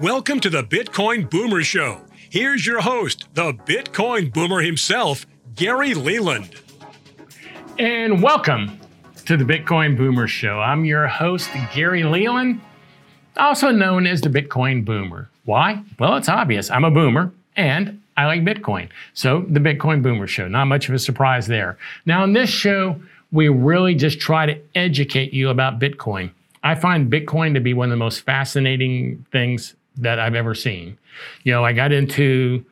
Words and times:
Welcome 0.00 0.40
to 0.40 0.50
the 0.50 0.62
Bitcoin 0.62 1.30
Boomer 1.30 1.62
Show. 1.62 2.02
Here's 2.28 2.66
your 2.66 2.82
host, 2.82 3.28
the 3.32 3.54
Bitcoin 3.54 4.30
Boomer 4.30 4.60
himself, 4.60 5.24
Gary 5.54 5.94
Leland. 5.94 6.50
And 7.78 8.22
welcome 8.22 8.78
to 9.24 9.38
the 9.38 9.44
Bitcoin 9.44 9.96
Boomer 9.96 10.28
Show. 10.28 10.60
I'm 10.60 10.84
your 10.84 11.06
host, 11.06 11.48
Gary 11.72 12.04
Leland, 12.04 12.60
also 13.38 13.70
known 13.70 14.06
as 14.06 14.20
the 14.20 14.28
Bitcoin 14.28 14.84
Boomer. 14.84 15.30
Why? 15.46 15.82
Well, 15.98 16.18
it's 16.18 16.28
obvious. 16.28 16.70
I'm 16.70 16.84
a 16.84 16.90
boomer 16.90 17.32
and 17.56 18.02
I 18.18 18.26
like 18.26 18.42
Bitcoin. 18.42 18.90
So, 19.14 19.46
the 19.48 19.60
Bitcoin 19.60 20.02
Boomer 20.02 20.26
Show, 20.26 20.46
not 20.46 20.66
much 20.66 20.90
of 20.90 20.94
a 20.94 20.98
surprise 20.98 21.46
there. 21.46 21.78
Now, 22.04 22.22
in 22.22 22.34
this 22.34 22.50
show, 22.50 23.00
we 23.32 23.48
really 23.48 23.94
just 23.94 24.20
try 24.20 24.44
to 24.44 24.60
educate 24.74 25.32
you 25.32 25.48
about 25.48 25.80
Bitcoin. 25.80 26.32
I 26.62 26.74
find 26.74 27.10
Bitcoin 27.10 27.54
to 27.54 27.60
be 27.60 27.72
one 27.72 27.88
of 27.88 27.90
the 27.90 27.96
most 27.96 28.20
fascinating 28.20 29.24
things 29.32 29.74
that 29.98 30.18
I've 30.18 30.34
ever 30.34 30.54
seen. 30.54 30.98
You 31.42 31.52
know, 31.52 31.64
I 31.64 31.72
got 31.72 31.92
into 31.92 32.64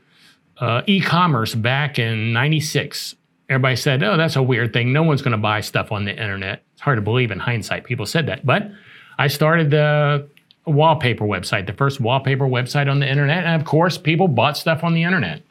uh, 0.58 0.82
e-commerce 0.86 1.54
back 1.54 1.98
in 1.98 2.32
'96. 2.32 3.14
Everybody 3.48 3.76
said, 3.76 4.02
"Oh, 4.02 4.16
that's 4.16 4.36
a 4.36 4.42
weird 4.42 4.72
thing. 4.72 4.92
No 4.92 5.02
one's 5.02 5.22
going 5.22 5.32
to 5.32 5.38
buy 5.38 5.60
stuff 5.60 5.92
on 5.92 6.04
the 6.04 6.12
internet." 6.12 6.62
It's 6.72 6.82
hard 6.82 6.98
to 6.98 7.02
believe 7.02 7.30
in 7.30 7.38
hindsight. 7.38 7.84
People 7.84 8.06
said 8.06 8.26
that, 8.26 8.44
but 8.44 8.70
I 9.18 9.28
started 9.28 9.70
the 9.70 10.28
wallpaper 10.66 11.24
website, 11.24 11.66
the 11.66 11.72
first 11.72 12.00
wallpaper 12.00 12.46
website 12.46 12.90
on 12.90 13.00
the 13.00 13.08
internet, 13.08 13.44
and 13.44 13.60
of 13.60 13.66
course, 13.66 13.98
people 13.98 14.28
bought 14.28 14.56
stuff 14.56 14.82
on 14.82 14.94
the 14.94 15.02
internet. 15.02 15.42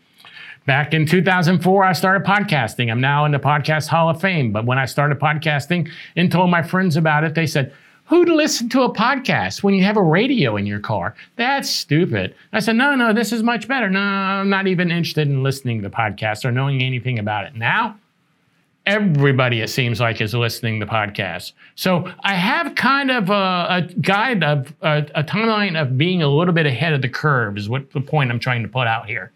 Back 0.66 0.94
in 0.94 1.06
2004, 1.06 1.84
I 1.84 1.92
started 1.92 2.26
podcasting. 2.26 2.90
I'm 2.90 3.02
now 3.02 3.26
in 3.26 3.34
the 3.34 3.40
Podcast 3.40 3.90
Hall 3.90 4.10
of 4.10 4.22
Fame. 4.22 4.54
But 4.54 4.66
when 4.66 4.80
I 4.80 4.86
started 4.86 5.20
podcasting 5.20 5.92
and 6.16 6.32
told 6.32 6.50
my 6.50 6.64
friends 6.64 6.96
about 6.96 7.26
it, 7.26 7.36
they 7.36 7.46
said, 7.46 7.74
Who'd 8.08 8.28
listen 8.28 8.68
to 8.70 8.82
a 8.82 8.94
podcast 8.94 9.64
when 9.64 9.74
you 9.74 9.84
have 9.86 9.96
a 9.96 10.04
radio 10.04 10.58
in 10.58 10.66
your 10.66 10.80
car? 10.80 11.16
That's 11.38 11.70
stupid. 11.70 12.36
I 12.52 12.60
said, 12.60 12.76
no, 12.76 12.96
no, 12.96 13.14
this 13.14 13.32
is 13.32 13.44
much 13.44 13.68
better. 13.68 13.90
No, 13.90 14.00
I'm 14.00 14.50
not 14.50 14.68
even 14.68 14.92
interested 14.92 15.28
in 15.28 15.42
listening 15.42 15.82
to 15.84 15.90
podcasts 15.90 16.44
or 16.44 16.52
knowing 16.52 16.84
anything 16.84 17.18
about 17.18 17.46
it. 17.46 17.56
Now, 17.56 17.98
everybody, 18.86 19.62
it 19.62 19.70
seems 19.70 20.02
like, 20.02 20.20
is 20.20 20.34
listening 20.34 20.82
to 20.82 20.86
podcasts. 20.86 21.54
So 21.76 22.12
I 22.20 22.34
have 22.34 22.76
kind 22.76 23.10
of 23.10 23.30
a, 23.30 23.68
a 23.70 23.82
guide 24.02 24.44
of 24.44 24.74
a, 24.82 25.06
a 25.16 25.24
timeline 25.24 25.82
of 25.82 25.98
being 25.98 26.22
a 26.22 26.28
little 26.28 26.54
bit 26.54 26.66
ahead 26.66 26.92
of 26.92 27.02
the 27.02 27.10
curve, 27.10 27.58
is 27.58 27.70
what 27.70 27.90
the 27.92 28.02
point 28.02 28.32
I'm 28.32 28.40
trying 28.40 28.64
to 28.64 28.70
put 28.70 28.86
out 28.86 29.08
here. 29.08 29.32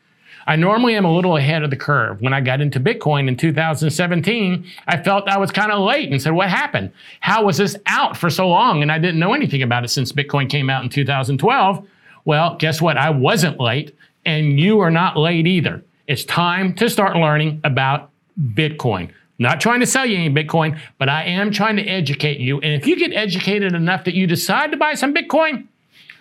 I 0.47 0.55
normally 0.55 0.95
am 0.95 1.03
a 1.03 1.13
little 1.13 1.35
ahead 1.35 1.63
of 1.63 1.69
the 1.69 1.75
curve. 1.75 2.21
When 2.21 2.33
I 2.33 2.39
got 2.39 2.61
into 2.61 2.79
Bitcoin 2.79 3.27
in 3.27 3.35
2017, 3.35 4.65
I 4.87 5.03
felt 5.03 5.27
I 5.27 5.37
was 5.37 5.51
kind 5.51 5.73
of 5.73 5.85
late 5.85 6.09
and 6.09 6.21
said, 6.21 6.31
What 6.31 6.49
happened? 6.49 6.91
How 7.19 7.43
was 7.43 7.57
this 7.57 7.75
out 7.85 8.15
for 8.15 8.29
so 8.29 8.47
long? 8.47 8.81
And 8.81 8.91
I 8.91 8.97
didn't 8.97 9.19
know 9.19 9.33
anything 9.33 9.61
about 9.61 9.83
it 9.83 9.89
since 9.89 10.13
Bitcoin 10.13 10.49
came 10.49 10.69
out 10.69 10.83
in 10.83 10.89
2012. 10.89 11.85
Well, 12.23 12.55
guess 12.59 12.81
what? 12.81 12.97
I 12.97 13.09
wasn't 13.09 13.59
late, 13.59 13.95
and 14.25 14.59
you 14.59 14.79
are 14.79 14.91
not 14.91 15.17
late 15.17 15.47
either. 15.47 15.83
It's 16.07 16.23
time 16.23 16.73
to 16.75 16.89
start 16.89 17.17
learning 17.17 17.59
about 17.65 18.09
Bitcoin. 18.53 19.11
Not 19.39 19.61
trying 19.61 19.81
to 19.81 19.85
sell 19.85 20.05
you 20.05 20.17
any 20.17 20.33
Bitcoin, 20.33 20.79
but 20.97 21.09
I 21.09 21.25
am 21.25 21.51
trying 21.51 21.75
to 21.75 21.83
educate 21.83 22.39
you. 22.39 22.59
And 22.61 22.73
if 22.73 22.87
you 22.87 22.95
get 22.97 23.13
educated 23.13 23.73
enough 23.73 24.05
that 24.05 24.15
you 24.15 24.25
decide 24.25 24.71
to 24.71 24.77
buy 24.77 24.95
some 24.95 25.13
Bitcoin, 25.13 25.67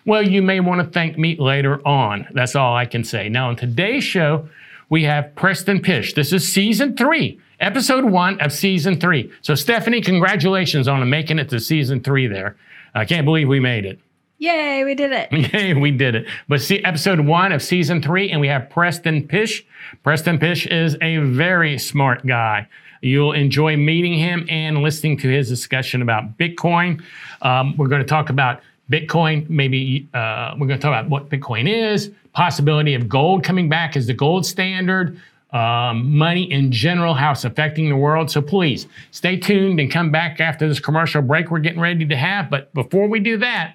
well, 0.06 0.22
you 0.22 0.40
may 0.40 0.60
want 0.60 0.80
to 0.80 0.86
thank 0.86 1.18
me 1.18 1.36
later 1.36 1.86
on. 1.86 2.28
That's 2.32 2.54
all 2.54 2.74
I 2.76 2.86
can 2.86 3.04
say. 3.04 3.28
Now, 3.28 3.48
on 3.48 3.56
today's 3.56 4.04
show, 4.04 4.48
we 4.88 5.02
have 5.02 5.34
Preston 5.34 5.82
Pysh. 5.82 6.14
This 6.14 6.32
is 6.32 6.50
season 6.50 6.96
three, 6.96 7.40
episode 7.58 8.04
one 8.04 8.40
of 8.40 8.52
season 8.52 9.00
three. 9.00 9.32
So, 9.42 9.56
Stephanie, 9.56 10.00
congratulations 10.00 10.86
on 10.86 11.08
making 11.10 11.40
it 11.40 11.48
to 11.50 11.58
season 11.58 12.00
three 12.00 12.28
there. 12.28 12.56
I 12.94 13.04
can't 13.04 13.24
believe 13.24 13.48
we 13.48 13.60
made 13.60 13.84
it. 13.84 13.98
Yay, 14.38 14.84
we 14.84 14.94
did 14.94 15.12
it. 15.12 15.32
Yay, 15.52 15.74
we 15.74 15.90
did 15.90 16.14
it. 16.14 16.26
But 16.48 16.60
see, 16.60 16.84
episode 16.84 17.20
one 17.20 17.52
of 17.52 17.62
season 17.62 18.00
three, 18.00 18.30
and 18.30 18.40
we 18.40 18.48
have 18.48 18.70
Preston 18.70 19.26
Pysh. 19.26 19.64
Preston 20.04 20.38
Pysh 20.38 20.66
is 20.66 20.96
a 21.02 21.16
very 21.18 21.78
smart 21.78 22.24
guy. 22.24 22.68
You'll 23.00 23.32
enjoy 23.32 23.76
meeting 23.76 24.14
him 24.14 24.46
and 24.48 24.82
listening 24.82 25.18
to 25.18 25.28
his 25.28 25.48
discussion 25.48 26.00
about 26.00 26.38
Bitcoin. 26.38 27.02
Um, 27.42 27.76
we're 27.76 27.88
going 27.88 28.02
to 28.02 28.08
talk 28.08 28.30
about 28.30 28.60
Bitcoin, 28.90 29.48
maybe 29.50 30.08
uh, 30.14 30.54
we're 30.58 30.66
going 30.66 30.78
to 30.78 30.82
talk 30.82 30.90
about 30.90 31.08
what 31.08 31.28
Bitcoin 31.28 31.68
is, 31.68 32.10
possibility 32.32 32.94
of 32.94 33.08
gold 33.08 33.42
coming 33.42 33.68
back 33.68 33.96
as 33.96 34.06
the 34.06 34.14
gold 34.14 34.46
standard, 34.46 35.20
um, 35.50 36.16
money 36.16 36.50
in 36.52 36.70
general, 36.70 37.14
how 37.14 37.32
it's 37.32 37.44
affecting 37.44 37.88
the 37.88 37.96
world. 37.96 38.30
So 38.30 38.40
please 38.42 38.86
stay 39.10 39.36
tuned 39.36 39.80
and 39.80 39.90
come 39.90 40.10
back 40.10 40.40
after 40.40 40.68
this 40.68 40.78
commercial 40.78 41.22
break 41.22 41.50
we're 41.50 41.58
getting 41.58 41.80
ready 41.80 42.06
to 42.06 42.16
have. 42.16 42.50
But 42.50 42.72
before 42.74 43.08
we 43.08 43.20
do 43.20 43.38
that, 43.38 43.74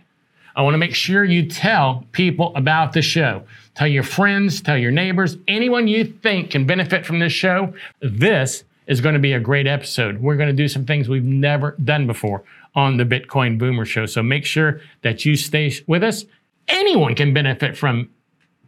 I 0.56 0.62
want 0.62 0.74
to 0.74 0.78
make 0.78 0.94
sure 0.96 1.24
you 1.24 1.50
tell 1.50 2.06
people 2.12 2.54
about 2.56 2.94
the 2.94 3.02
show. 3.02 3.44
Tell 3.74 3.88
your 3.88 4.04
friends, 4.04 4.62
tell 4.62 4.78
your 4.78 4.92
neighbors, 4.92 5.38
anyone 5.48 5.88
you 5.88 6.06
think 6.06 6.52
can 6.52 6.66
benefit 6.66 7.06
from 7.06 7.20
this 7.20 7.32
show. 7.34 7.74
This 8.02 8.66
is 8.88 9.00
going 9.00 9.14
to 9.14 9.20
be 9.20 9.34
a 9.34 9.40
great 9.40 9.68
episode. 9.68 10.22
We're 10.22 10.36
going 10.36 10.50
to 10.50 10.56
do 10.56 10.68
some 10.68 10.86
things 10.86 11.08
we've 11.08 11.24
never 11.24 11.76
done 11.84 12.06
before 12.06 12.44
on 12.76 12.98
the 12.98 13.04
Bitcoin 13.04 13.58
Boomer 13.58 13.86
Show. 13.86 14.06
So 14.06 14.24
make 14.24 14.46
sure 14.46 14.82
that 15.02 15.26
you 15.26 15.36
stay 15.36 15.74
with 15.88 16.04
us. 16.04 16.26
Anyone 16.68 17.16
can 17.16 17.34
benefit 17.34 17.78
from 17.78 18.10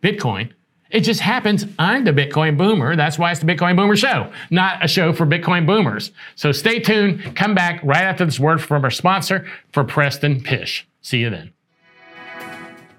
Bitcoin. 0.01 0.51
It 0.89 1.01
just 1.01 1.21
happens 1.21 1.65
I'm 1.79 2.03
the 2.03 2.11
Bitcoin 2.11 2.55
Boomer. 2.55 2.95
That's 2.95 3.17
why 3.17 3.31
it's 3.31 3.39
the 3.39 3.47
Bitcoin 3.47 3.75
Boomer 3.75 3.95
Show, 3.95 4.31
not 4.51 4.83
a 4.85 4.87
show 4.87 5.11
for 5.11 5.25
Bitcoin 5.25 5.65
Boomers. 5.65 6.11
So 6.35 6.51
stay 6.51 6.79
tuned. 6.79 7.35
Come 7.35 7.55
back 7.55 7.81
right 7.83 8.03
after 8.03 8.25
this 8.25 8.39
word 8.39 8.61
from 8.61 8.83
our 8.83 8.91
sponsor 8.91 9.47
for 9.71 9.83
Preston 9.83 10.41
Pysh. 10.41 10.87
See 11.01 11.17
you 11.17 11.31
then. 11.31 11.51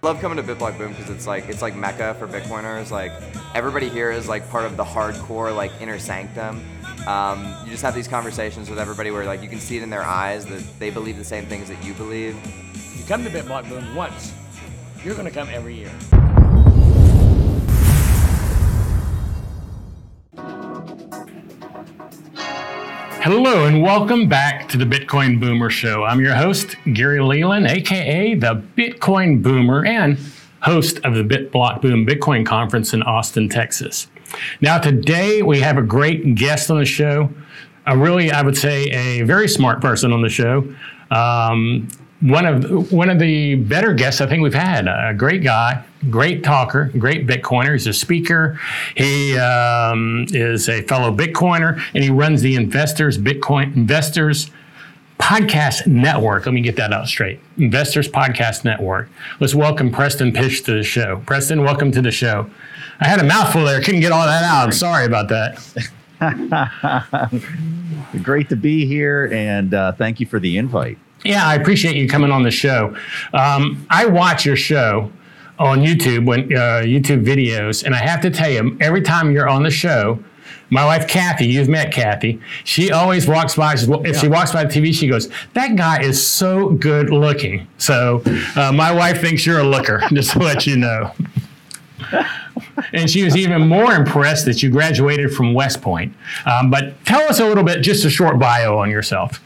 Love 0.02 0.20
coming 0.20 0.36
to 0.36 0.42
BitBlock 0.42 0.76
Boom 0.76 0.92
because 0.92 1.08
it's 1.08 1.26
like 1.26 1.48
it's 1.48 1.62
like 1.62 1.76
mecca 1.76 2.14
for 2.18 2.26
Bitcoiners. 2.26 2.90
Like 2.90 3.12
everybody 3.54 3.88
here 3.88 4.10
is 4.10 4.28
like 4.28 4.46
part 4.50 4.64
of 4.64 4.76
the 4.76 4.84
hardcore 4.84 5.54
like 5.54 5.70
inner 5.80 5.98
sanctum. 5.98 6.62
Um, 7.06 7.54
you 7.64 7.70
just 7.70 7.82
have 7.82 7.94
these 7.94 8.08
conversations 8.08 8.70
with 8.70 8.78
everybody 8.78 9.10
where 9.10 9.26
like 9.26 9.42
you 9.42 9.48
can 9.48 9.60
see 9.60 9.76
it 9.76 9.82
in 9.82 9.90
their 9.90 10.04
eyes 10.04 10.46
that 10.46 10.64
they 10.78 10.88
believe 10.88 11.18
the 11.18 11.24
same 11.24 11.44
things 11.44 11.68
that 11.68 11.84
you 11.84 11.92
believe. 11.94 12.34
You 12.96 13.04
come 13.06 13.22
to 13.24 13.30
BitBlock 13.30 13.68
Boom 13.68 13.94
once, 13.94 14.32
you're 15.04 15.14
going 15.14 15.26
to 15.26 15.30
come 15.30 15.48
every 15.50 15.74
year. 15.74 15.90
Hello 23.20 23.66
and 23.66 23.82
welcome 23.82 24.26
back 24.26 24.66
to 24.70 24.78
the 24.78 24.84
Bitcoin 24.84 25.38
Boomer 25.38 25.68
Show. 25.68 26.04
I'm 26.04 26.20
your 26.20 26.34
host, 26.34 26.76
Gary 26.94 27.20
Leland, 27.20 27.66
aka 27.66 28.34
the 28.34 28.62
Bitcoin 28.76 29.42
Boomer, 29.42 29.84
and 29.84 30.18
host 30.60 31.00
of 31.04 31.14
the 31.14 31.22
BitBlock 31.22 31.82
Boom 31.82 32.06
Bitcoin 32.06 32.46
Conference 32.46 32.94
in 32.94 33.02
Austin, 33.02 33.50
Texas. 33.50 34.08
Now, 34.60 34.78
today 34.78 35.42
we 35.42 35.60
have 35.60 35.78
a 35.78 35.82
great 35.82 36.34
guest 36.34 36.70
on 36.70 36.78
the 36.78 36.84
show. 36.84 37.30
A 37.86 37.96
really, 37.96 38.30
I 38.30 38.42
would 38.42 38.56
say, 38.56 38.84
a 38.84 39.22
very 39.22 39.48
smart 39.48 39.80
person 39.80 40.12
on 40.12 40.22
the 40.22 40.28
show. 40.28 40.74
Um, 41.10 41.88
one 42.20 42.46
of 42.46 42.90
one 42.90 43.10
of 43.10 43.18
the 43.18 43.56
better 43.56 43.92
guests 43.92 44.20
I 44.20 44.26
think 44.26 44.42
we've 44.42 44.54
had. 44.54 44.88
A 44.88 45.12
great 45.14 45.42
guy, 45.42 45.84
great 46.08 46.42
talker, 46.42 46.90
great 46.98 47.26
Bitcoiner. 47.26 47.72
He's 47.72 47.86
a 47.86 47.92
speaker. 47.92 48.58
He 48.96 49.36
um, 49.36 50.26
is 50.30 50.68
a 50.68 50.82
fellow 50.82 51.14
Bitcoiner, 51.14 51.82
and 51.94 52.02
he 52.02 52.10
runs 52.10 52.40
the 52.40 52.56
Investors 52.56 53.18
Bitcoin 53.18 53.76
Investors 53.76 54.50
Podcast 55.18 55.86
Network. 55.86 56.46
Let 56.46 56.52
me 56.52 56.60
get 56.60 56.76
that 56.76 56.92
out 56.92 57.08
straight. 57.08 57.40
Investors 57.58 58.08
Podcast 58.08 58.64
Network. 58.64 59.08
Let's 59.38 59.54
welcome 59.54 59.90
Preston 59.92 60.32
Pysh 60.32 60.62
to 60.62 60.72
the 60.72 60.82
show. 60.82 61.22
Preston, 61.26 61.62
welcome 61.62 61.92
to 61.92 62.00
the 62.00 62.10
show. 62.10 62.50
I 63.00 63.08
had 63.08 63.20
a 63.20 63.24
mouthful 63.24 63.64
there. 63.64 63.80
Couldn't 63.80 64.00
get 64.00 64.12
all 64.12 64.26
that 64.26 64.44
out. 64.44 64.64
I'm 64.64 64.72
sorry 64.72 65.06
about 65.06 65.28
that. 65.28 65.90
Great 68.22 68.48
to 68.48 68.56
be 68.56 68.86
here, 68.86 69.30
and 69.32 69.74
uh, 69.74 69.92
thank 69.92 70.20
you 70.20 70.26
for 70.26 70.38
the 70.38 70.56
invite. 70.56 70.98
Yeah, 71.24 71.46
I 71.46 71.54
appreciate 71.54 71.96
you 71.96 72.08
coming 72.08 72.30
on 72.30 72.42
the 72.42 72.50
show. 72.50 72.96
Um, 73.32 73.86
I 73.90 74.06
watch 74.06 74.44
your 74.44 74.56
show 74.56 75.10
on 75.58 75.80
YouTube 75.80 76.26
when 76.26 76.52
uh, 76.52 76.82
YouTube 76.84 77.24
videos, 77.24 77.84
and 77.84 77.94
I 77.94 77.98
have 77.98 78.20
to 78.22 78.30
tell 78.30 78.50
you, 78.50 78.76
every 78.80 79.00
time 79.00 79.32
you're 79.32 79.48
on 79.48 79.62
the 79.62 79.70
show, 79.70 80.22
my 80.70 80.84
wife 80.84 81.06
Kathy, 81.06 81.46
you've 81.46 81.68
met 81.68 81.92
Kathy. 81.92 82.40
She 82.64 82.90
always 82.90 83.28
walks 83.28 83.56
by. 83.56 83.74
If 83.74 83.88
yeah. 83.88 84.12
she 84.12 84.28
walks 84.28 84.52
by 84.52 84.64
the 84.64 84.70
TV, 84.70 84.94
she 84.94 85.08
goes, 85.08 85.30
"That 85.54 85.76
guy 85.76 86.02
is 86.02 86.24
so 86.24 86.70
good 86.70 87.10
looking." 87.10 87.66
So 87.78 88.22
uh, 88.56 88.72
my 88.72 88.92
wife 88.92 89.20
thinks 89.20 89.46
you're 89.46 89.60
a 89.60 89.64
looker. 89.64 90.02
just 90.12 90.32
to 90.32 90.38
let 90.40 90.66
you 90.66 90.76
know. 90.76 91.12
And 92.92 93.10
she 93.10 93.24
was 93.24 93.36
even 93.36 93.66
more 93.68 93.92
impressed 93.92 94.44
that 94.46 94.62
you 94.62 94.70
graduated 94.70 95.32
from 95.32 95.54
West 95.54 95.82
Point. 95.82 96.14
Um, 96.46 96.70
but 96.70 96.94
tell 97.04 97.22
us 97.28 97.40
a 97.40 97.46
little 97.46 97.64
bit, 97.64 97.82
just 97.82 98.04
a 98.04 98.10
short 98.10 98.38
bio 98.38 98.78
on 98.78 98.90
yourself. 98.90 99.42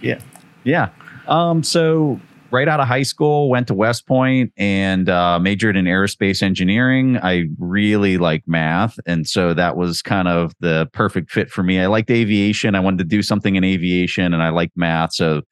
Yeah. 0.00 0.20
Yeah. 0.64 0.90
Um, 1.26 1.62
so 1.62 2.20
right 2.50 2.68
out 2.68 2.80
of 2.80 2.88
high 2.88 3.02
school, 3.02 3.48
went 3.48 3.68
to 3.68 3.74
West 3.74 4.06
Point 4.06 4.52
and 4.56 5.08
uh, 5.08 5.38
majored 5.38 5.76
in 5.76 5.84
aerospace 5.84 6.42
engineering. 6.42 7.18
I 7.22 7.44
really 7.58 8.18
like 8.18 8.42
math, 8.46 8.98
and 9.06 9.26
so 9.26 9.54
that 9.54 9.76
was 9.76 10.02
kind 10.02 10.28
of 10.28 10.52
the 10.60 10.88
perfect 10.92 11.30
fit 11.30 11.50
for 11.50 11.62
me. 11.62 11.80
I 11.80 11.86
liked 11.86 12.10
aviation. 12.10 12.74
I 12.74 12.80
wanted 12.80 12.98
to 12.98 13.04
do 13.04 13.22
something 13.22 13.56
in 13.56 13.64
aviation, 13.64 14.34
and 14.34 14.42
I 14.42 14.50
liked 14.50 14.76
math, 14.76 15.14
so 15.14 15.42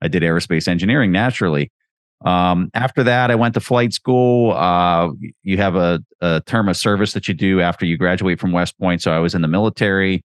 I 0.00 0.08
did 0.08 0.22
aerospace 0.22 0.68
engineering 0.68 1.12
naturally. 1.12 1.72
Um, 2.24 2.70
after 2.72 3.02
that, 3.04 3.30
I 3.30 3.34
went 3.34 3.54
to 3.54 3.60
flight 3.60 3.92
school. 3.92 4.52
Uh, 4.52 5.10
you 5.42 5.58
have 5.58 5.76
a, 5.76 6.02
a, 6.22 6.40
term 6.46 6.70
of 6.70 6.76
service 6.76 7.12
that 7.12 7.28
you 7.28 7.34
do 7.34 7.60
after 7.60 7.84
you 7.84 7.98
graduate 7.98 8.40
from 8.40 8.50
West 8.50 8.78
Point. 8.78 9.02
So 9.02 9.12
I 9.12 9.18
was 9.18 9.34
in 9.34 9.42
the 9.42 9.48
military, 9.48 10.24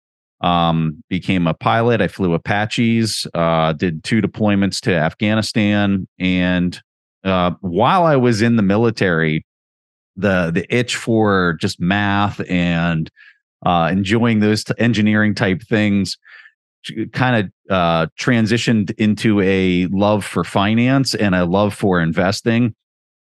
um, 0.40 1.02
became 1.08 1.48
a 1.48 1.54
pilot. 1.54 2.00
I 2.00 2.06
flew 2.06 2.32
Apaches, 2.32 3.26
uh, 3.34 3.72
did 3.72 4.04
two 4.04 4.22
deployments 4.22 4.81
to 4.82 4.94
Afghanistan. 4.94 6.06
And 6.20 6.81
uh, 7.25 7.52
while 7.60 8.04
I 8.04 8.16
was 8.16 8.40
in 8.40 8.54
the 8.54 8.62
military, 8.62 9.44
the 10.16 10.50
the 10.52 10.66
itch 10.75 10.96
for 10.96 11.56
just 11.60 11.81
math 11.81 12.40
and 12.48 13.10
uh, 13.66 13.88
enjoying 13.92 14.40
those 14.40 14.64
t- 14.64 14.75
engineering 14.78 15.34
type 15.34 15.62
things 15.62 16.19
kind 17.12 17.37
of 17.37 17.73
uh, 17.73 18.06
transitioned 18.19 18.93
into 18.99 19.41
a 19.41 19.87
love 19.87 20.25
for 20.25 20.44
finance 20.44 21.15
and 21.15 21.35
a 21.35 21.44
love 21.44 21.75
for 21.75 22.00
investing. 22.00 22.75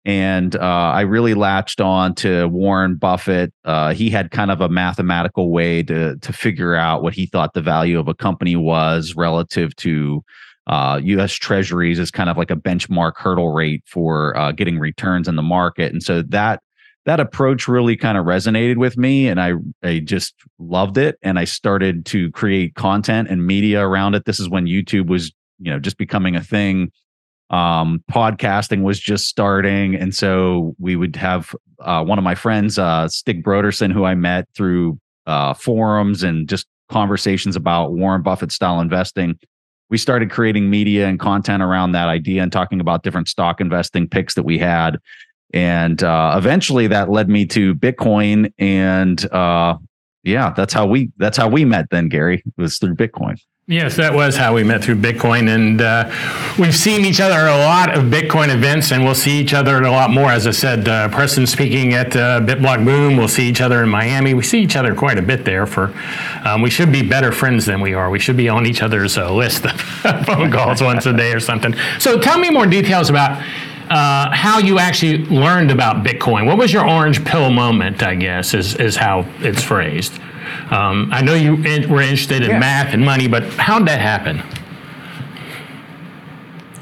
And 0.05 0.57
uh, 0.57 0.59
I 0.59 1.03
really 1.03 1.35
latched 1.35 1.81
on 1.81 2.15
to 2.17 2.47
Warren 2.49 2.97
Buffett. 2.97 3.53
Uh, 3.65 3.95
he 3.95 4.11
had 4.11 4.33
kind 4.33 4.51
of 4.51 4.61
a 4.61 4.69
mathematical 4.69 5.51
way 5.51 5.83
to 5.85 6.17
to 6.17 6.33
figure 6.33 6.75
out 6.75 7.03
what 7.05 7.15
he 7.15 7.27
thought 7.27 7.55
the 7.55 7.63
value 7.63 8.01
of 8.01 8.09
a 8.09 8.15
company 8.15 8.57
was 8.57 9.15
relative 9.15 9.77
to 9.77 10.25
U.S. 10.69 11.35
Uh, 11.35 11.37
Treasuries 11.41 12.01
as 12.01 12.11
kind 12.11 12.29
of 12.29 12.37
like 12.37 12.51
a 12.51 12.57
benchmark 12.57 13.13
hurdle 13.17 13.53
rate 13.53 13.83
for 13.87 14.37
uh, 14.37 14.53
getting 14.53 14.79
returns 14.79 15.29
in 15.29 15.37
the 15.37 15.43
market. 15.43 15.93
And 15.93 16.03
so 16.03 16.23
that 16.23 16.63
that 17.05 17.21
approach 17.21 17.67
really 17.67 17.97
kind 17.97 18.17
of 18.17 18.27
resonated 18.27 18.77
with 18.77 18.97
me 18.97 19.29
and 19.29 19.41
I 19.41 19.55
I 19.83 19.99
just 19.99 20.35
loved 20.59 20.99
it 20.99 21.19
and 21.23 21.39
I 21.39 21.45
started 21.45 22.07
to 22.07 22.31
create 22.33 22.75
content 22.75 23.29
and 23.29 23.47
media 23.47 23.87
around 23.87 24.15
it. 24.15 24.25
This 24.25 24.39
is 24.39 24.49
when 24.49 24.67
YouTube 24.67 25.09
was, 25.09 25.33
you 25.59 25.71
know, 25.71 25.79
just 25.79 25.97
becoming 25.99 26.37
a 26.37 26.43
thing. 26.43 26.93
Um, 27.51 28.03
podcasting 28.11 28.83
was 28.83 28.99
just 28.99 29.27
starting 29.27 29.95
and 29.95 30.15
so 30.15 30.75
we 30.79 30.97
would 30.97 31.17
have 31.17 31.55
uh, 31.81 32.03
one 32.03 32.19
of 32.19 32.25
my 32.25 32.35
friends 32.35 32.79
uh, 32.79 33.09
Stig 33.09 33.45
Brodersen 33.45 33.93
who 33.93 34.05
I 34.05 34.15
met 34.15 34.49
through 34.55 34.99
uh, 35.27 35.55
forums 35.55 36.23
and 36.23 36.49
just 36.49 36.67
conversations 36.89 37.57
about 37.57 37.93
Warren 37.93 38.23
Buffett 38.23 38.53
style 38.53 38.81
investing. 38.81 39.39
We 39.91 39.99
started 39.99 40.31
creating 40.31 40.71
media 40.71 41.07
and 41.07 41.21
content 41.21 41.63
around 41.63 41.93
that 41.93 42.09
idea 42.09 42.43
and 42.43 42.51
talking 42.51 42.81
about 42.81 43.03
different 43.03 43.29
stock 43.29 43.61
investing 43.61 44.09
picks 44.09 44.35
that 44.35 44.45
we 44.45 44.57
had 44.59 44.99
and 45.53 46.03
uh, 46.03 46.35
eventually 46.37 46.87
that 46.87 47.11
led 47.11 47.29
me 47.29 47.47
to 47.47 47.75
bitcoin 47.75 48.53
and 48.59 49.31
uh, 49.33 49.77
yeah 50.25 50.51
that's 50.51 50.73
how 50.73 50.87
we 50.87 51.11
that's 51.17 51.37
how 51.37 51.49
we 51.49 51.65
met 51.65 51.87
then 51.91 52.09
gary 52.09 52.43
was 52.57 52.79
through 52.79 52.95
bitcoin 52.95 53.37
Yes, 53.69 53.95
that 53.95 54.13
was 54.13 54.37
how 54.37 54.55
we 54.55 54.65
met 54.65 54.83
through 54.83 54.97
Bitcoin. 54.97 55.49
And 55.55 55.81
uh, 55.81 56.11
we've 56.59 56.75
seen 56.75 57.05
each 57.05 57.21
other 57.21 57.35
at 57.35 57.47
a 57.47 57.65
lot 57.65 57.97
of 57.97 58.07
Bitcoin 58.07 58.53
events, 58.53 58.91
and 58.91 59.05
we'll 59.05 59.15
see 59.15 59.41
each 59.41 59.55
other 59.55 59.77
at 59.77 59.85
a 59.85 59.91
lot 59.91 60.11
more. 60.11 60.31
As 60.31 60.49
I 60.49 60.51
said, 60.51 60.89
uh, 60.89 61.09
Preston 61.11 61.47
speaking 61.47 61.95
at 61.95 62.17
uh, 62.17 62.41
BitBlock 62.41 62.85
Boom. 62.85 63.17
We'll 63.17 63.29
see 63.29 63.49
each 63.49 63.61
other 63.61 63.81
in 63.85 63.89
Miami. 63.89 64.35
We 64.35 64.43
see 64.43 64.61
each 64.61 64.75
other 64.75 64.97
quite 64.97 65.17
a 65.17 65.23
bit 65.23 65.45
there. 65.45 65.65
For 65.67 65.95
um, 66.45 66.61
We 66.61 66.71
should 66.71 66.91
be 66.91 67.03
better 67.03 67.31
friends 67.31 67.65
than 67.65 67.81
we 67.81 67.95
are. 67.95 68.11
We 68.11 68.19
should 68.19 68.37
be 68.37 68.49
on 68.49 68.67
each 68.67 68.83
other's 68.83 69.17
uh, 69.17 69.33
list 69.33 69.65
of 70.05 70.27
phone 70.27 70.51
calls 70.51 70.83
once 70.83 71.07
a 71.07 71.13
day 71.13 71.33
or 71.33 71.39
something. 71.39 71.73
So 72.01 72.19
tell 72.19 72.39
me 72.39 72.51
more 72.51 72.67
details 72.67 73.11
about 73.11 73.41
uh, 73.93 74.35
how 74.35 74.59
you 74.59 74.79
actually 74.79 75.19
learned 75.27 75.71
about 75.71 76.05
Bitcoin. 76.05 76.47
What 76.47 76.57
was 76.57 76.73
your 76.73 76.89
orange 76.89 77.23
pill 77.25 77.51
moment? 77.51 78.03
I 78.03 78.15
guess 78.15 78.55
is 78.55 78.75
is 78.77 78.97
how 78.97 79.27
it's 79.41 79.63
phrased. 79.63 80.15
Um, 80.71 81.11
I 81.13 81.21
know 81.21 81.35
you 81.35 81.57
were 81.57 82.01
interested 82.01 82.43
in 82.43 82.51
yeah. 82.51 82.59
math 82.59 82.95
and 82.95 83.05
money, 83.05 83.29
but 83.29 83.45
how 83.55 83.79
did 83.79 83.89
that 83.89 84.01
happen? 84.01 84.43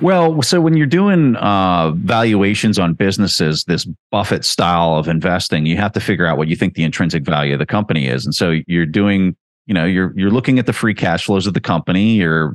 Well, 0.01 0.41
so 0.41 0.61
when 0.61 0.77
you're 0.77 0.87
doing 0.87 1.37
uh, 1.37 1.91
valuations 1.91 2.79
on 2.79 2.95
businesses, 2.95 3.65
this 3.65 3.87
Buffett 4.11 4.45
style 4.47 4.95
of 4.95 5.09
investing, 5.09 5.67
you 5.67 5.77
have 5.77 5.93
to 5.93 6.01
figure 6.01 6.27
out 6.27 6.39
what 6.39 6.49
you 6.49 6.57
think 6.57 6.73
the 6.75 6.85
intrinsic 6.85 7.23
value 7.23 7.53
of 7.53 7.59
the 7.59 7.67
company 7.67 8.07
is, 8.07 8.25
and 8.25 8.35
so 8.35 8.55
you're 8.67 8.87
doing, 8.87 9.37
you 9.67 9.75
know, 9.75 9.85
you're 9.85 10.13
you're 10.17 10.31
looking 10.31 10.59
at 10.61 10.67
the 10.67 10.73
free 10.73 10.95
cash 10.95 11.25
flows 11.25 11.47
of 11.47 11.55
the 11.55 11.61
company, 11.61 12.15
you're 12.15 12.55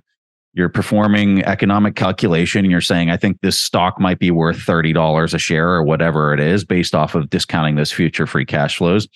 you're 0.56 0.70
performing 0.70 1.44
economic 1.44 1.96
calculation 1.96 2.66
and 2.66 2.72
you're 2.72 2.82
saying 2.82 3.10
i 3.10 3.18
think 3.18 3.40
this 3.42 3.60
stock 3.60 4.00
might 4.00 4.20
be 4.20 4.32
worth 4.32 4.58
$30 4.58 5.34
a 5.34 5.38
share 5.38 5.70
or 5.70 5.84
whatever 5.84 6.34
it 6.34 6.40
is 6.40 6.64
based 6.64 6.96
off 6.96 7.14
of 7.14 7.30
discounting 7.30 7.76
those 7.76 7.92
future 7.92 8.26
free 8.26 8.46
cash 8.46 8.78
flows 8.78 9.08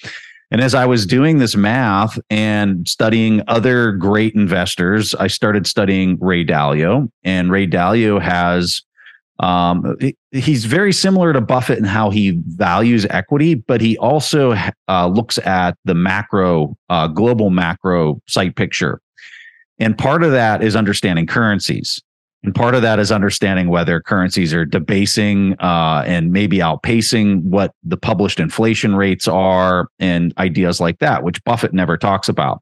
and 0.52 0.62
as 0.62 0.76
i 0.76 0.86
was 0.86 1.06
doing 1.06 1.40
this 1.40 1.56
math 1.56 2.20
and 2.30 2.88
studying 2.88 3.42
other 3.48 3.94
great 3.94 4.36
investors 4.36 5.16
i 5.16 5.28
started 5.28 5.66
studying 5.66 6.18
ray 6.20 6.46
dalio 6.46 7.10
and 7.24 7.52
ray 7.52 7.66
dalio 7.66 8.22
has 8.22 8.84
um, 9.40 9.98
he's 10.32 10.66
very 10.66 10.92
similar 10.92 11.32
to 11.32 11.40
Buffett 11.40 11.80
in 11.80 11.86
how 11.86 12.10
he 12.10 12.32
values 12.48 13.06
equity, 13.10 13.56
but 13.56 13.80
he 13.80 13.98
also 13.98 14.54
uh, 14.90 15.08
looks 15.08 15.38
at 15.40 15.78
the 15.86 15.96
macro, 15.96 16.76
uh, 16.90 17.08
global 17.08 17.50
macro 17.50 18.22
sight 18.28 18.58
picture. 18.58 19.02
And 19.80 19.98
part 19.98 20.24
of 20.24 20.32
that 20.32 20.64
is 20.64 20.76
understanding 20.76 21.26
currencies. 21.26 22.02
And 22.44 22.56
part 22.56 22.74
of 22.74 22.82
that 22.84 23.00
is 23.00 23.12
understanding 23.12 23.70
whether 23.70 24.00
currencies 24.00 24.54
are 24.54 24.66
debasing 24.66 25.56
uh, 25.60 26.04
and 26.06 26.32
maybe 26.32 26.60
outpacing 26.60 27.44
what 27.44 27.74
the 27.84 27.98
published 27.98 28.40
inflation 28.40 28.96
rates 28.96 29.28
are 29.28 29.90
and 30.00 30.34
ideas 30.38 30.80
like 30.80 31.00
that, 31.00 31.24
which 31.24 31.44
Buffett 31.44 31.74
never 31.74 31.98
talks 31.98 32.30
about. 32.30 32.62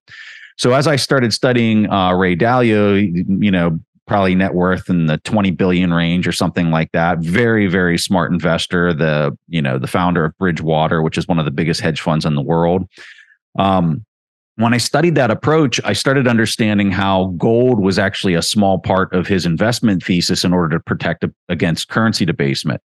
So 0.58 0.74
as 0.74 0.88
I 0.88 0.96
started 0.96 1.32
studying 1.32 1.92
uh, 1.92 2.14
Ray 2.14 2.36
Dalio, 2.36 3.44
you 3.44 3.52
know, 3.52 3.80
probably 4.08 4.34
net 4.34 4.56
worth 4.56 4.90
in 4.90 5.06
the 5.06 5.20
20 5.20 5.52
billion 5.52 5.94
range 5.94 6.28
or 6.28 6.32
something 6.32 6.72
like 6.72 6.92
that. 6.94 7.20
Very, 7.20 7.68
very 7.68 7.98
smart 7.98 8.32
investor. 8.32 8.94
The, 8.94 9.38
you 9.48 9.62
know, 9.62 9.78
the 9.78 9.86
founder 9.86 10.26
of 10.26 10.38
Bridgewater, 10.38 11.04
which 11.04 11.18
is 11.18 11.28
one 11.28 11.40
of 11.40 11.46
the 11.46 11.52
biggest 11.52 11.82
hedge 11.82 12.02
funds 12.02 12.26
in 12.26 12.34
the 12.34 12.42
world. 12.42 12.88
Um, 13.60 14.06
when 14.58 14.74
I 14.74 14.78
studied 14.78 15.14
that 15.16 15.30
approach, 15.30 15.80
I 15.84 15.94
started 15.94 16.28
understanding 16.28 16.90
how 16.90 17.26
gold 17.38 17.80
was 17.80 18.00
actually 18.00 18.34
a 18.34 18.42
small 18.42 18.80
part 18.80 19.14
of 19.14 19.28
his 19.28 19.46
investment 19.46 20.04
thesis 20.04 20.44
in 20.44 20.52
order 20.52 20.78
to 20.78 20.84
protect 20.84 21.24
against 21.48 21.90
currency 21.90 22.26
debasement. 22.26 22.82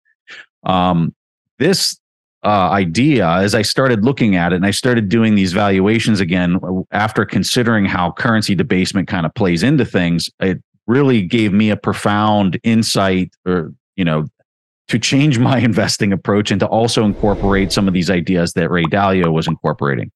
Um, 0.63 1.15
this 1.59 1.97
uh, 2.44 2.69
idea, 2.71 3.25
as 3.25 3.56
I 3.56 3.62
started 3.62 4.03
looking 4.03 4.35
at 4.35 4.51
it 4.51 4.57
and 4.57 4.65
I 4.65 4.71
started 4.71 5.07
doing 5.07 5.35
these 5.35 5.53
valuations 5.53 6.19
again, 6.19 6.59
after 6.91 7.25
considering 7.25 7.85
how 7.85 8.12
currency 8.12 8.53
debasement 8.53 9.07
kind 9.07 9.25
of 9.25 9.33
plays 9.33 9.63
into 9.63 9.85
things, 9.85 10.29
it 10.41 10.62
really 10.88 11.21
gave 11.21 11.53
me 11.53 11.69
a 11.69 11.77
profound 11.77 12.59
insight 12.63 13.33
or, 13.45 13.73
you 13.95 14.03
know, 14.03 14.27
to 14.89 15.00
change 15.00 15.39
my 15.50 15.59
investing 15.59 16.12
approach 16.12 16.51
and 16.51 16.59
to 16.59 16.68
also 16.68 17.06
incorporate 17.06 17.71
some 17.71 17.87
of 17.87 17.94
these 17.94 18.09
ideas 18.09 18.51
that 18.54 18.69
Ray 18.69 18.83
Dalio 18.83 19.31
was 19.31 19.47
incorporating. 19.47 20.11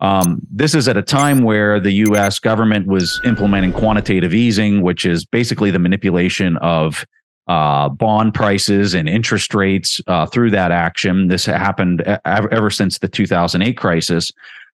Um, 0.00 0.40
this 0.50 0.74
is 0.74 0.88
at 0.88 0.96
a 0.96 1.02
time 1.02 1.42
where 1.42 1.78
the 1.78 1.92
US 2.06 2.38
government 2.38 2.86
was 2.86 3.20
implementing 3.24 3.72
quantitative 3.72 4.34
easing, 4.34 4.82
which 4.82 5.04
is 5.04 5.24
basically 5.24 5.70
the 5.70 5.78
manipulation 5.78 6.56
of 6.58 7.04
uh, 7.48 7.88
bond 7.88 8.32
prices 8.32 8.94
and 8.94 9.08
interest 9.08 9.54
rates 9.54 10.00
uh, 10.06 10.24
through 10.26 10.50
that 10.50 10.70
action. 10.70 11.28
This 11.28 11.44
happened 11.44 12.02
ever 12.24 12.70
since 12.70 12.98
the 12.98 13.08
2008 13.08 13.76
crisis. 13.76 14.30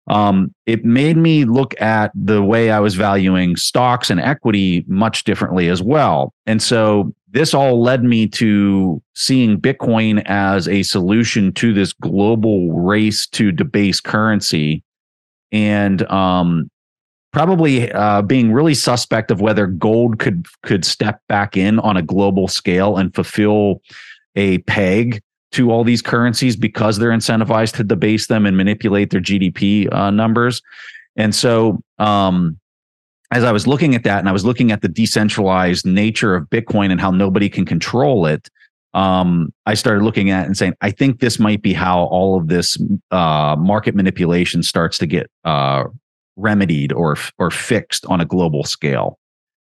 Um, 0.08 0.54
it 0.66 0.84
made 0.84 1.16
me 1.16 1.44
look 1.44 1.80
at 1.80 2.12
the 2.14 2.42
way 2.42 2.70
I 2.70 2.78
was 2.78 2.94
valuing 2.94 3.56
stocks 3.56 4.10
and 4.10 4.20
equity 4.20 4.84
much 4.86 5.24
differently 5.24 5.68
as 5.68 5.82
well. 5.82 6.32
And 6.46 6.62
so 6.62 7.12
this 7.30 7.54
all 7.54 7.82
led 7.82 8.04
me 8.04 8.28
to 8.28 9.02
seeing 9.14 9.60
Bitcoin 9.60 10.22
as 10.26 10.68
a 10.68 10.84
solution 10.84 11.52
to 11.54 11.72
this 11.72 11.92
global 11.92 12.72
race 12.72 13.26
to 13.28 13.50
debase 13.50 14.00
currency 14.00 14.84
and 15.52 16.02
um, 16.10 16.70
probably 17.32 17.92
uh, 17.92 18.22
being 18.22 18.52
really 18.52 18.74
suspect 18.74 19.30
of 19.30 19.40
whether 19.40 19.66
gold 19.66 20.18
could 20.18 20.46
could 20.62 20.84
step 20.84 21.20
back 21.28 21.56
in 21.56 21.78
on 21.80 21.96
a 21.96 22.02
global 22.02 22.48
scale 22.48 22.96
and 22.96 23.14
fulfill 23.14 23.82
a 24.36 24.58
peg 24.58 25.20
to 25.52 25.70
all 25.70 25.84
these 25.84 26.02
currencies 26.02 26.56
because 26.56 26.98
they're 26.98 27.10
incentivized 27.10 27.74
to 27.76 27.84
debase 27.84 28.26
them 28.26 28.46
and 28.46 28.56
manipulate 28.56 29.10
their 29.10 29.20
GDP 29.20 29.92
uh, 29.92 30.10
numbers. 30.10 30.60
And 31.16 31.34
so, 31.34 31.80
um, 31.98 32.58
as 33.32 33.42
I 33.42 33.52
was 33.52 33.66
looking 33.66 33.94
at 33.94 34.04
that, 34.04 34.18
and 34.18 34.28
I 34.28 34.32
was 34.32 34.44
looking 34.44 34.70
at 34.70 34.82
the 34.82 34.88
decentralized 34.88 35.84
nature 35.84 36.34
of 36.36 36.48
Bitcoin 36.48 36.90
and 36.90 37.00
how 37.00 37.10
nobody 37.10 37.48
can 37.48 37.64
control 37.64 38.26
it, 38.26 38.48
um, 38.96 39.52
I 39.66 39.74
started 39.74 40.02
looking 40.02 40.30
at 40.30 40.46
and 40.46 40.56
saying, 40.56 40.74
I 40.80 40.90
think 40.90 41.20
this 41.20 41.38
might 41.38 41.60
be 41.60 41.74
how 41.74 42.04
all 42.04 42.38
of 42.38 42.48
this 42.48 42.78
uh, 43.10 43.54
market 43.58 43.94
manipulation 43.94 44.62
starts 44.62 44.96
to 44.98 45.06
get 45.06 45.30
uh, 45.44 45.84
remedied 46.36 46.92
or 46.92 47.16
or 47.38 47.50
fixed 47.50 48.06
on 48.06 48.22
a 48.22 48.24
global 48.24 48.64
scale. 48.64 49.18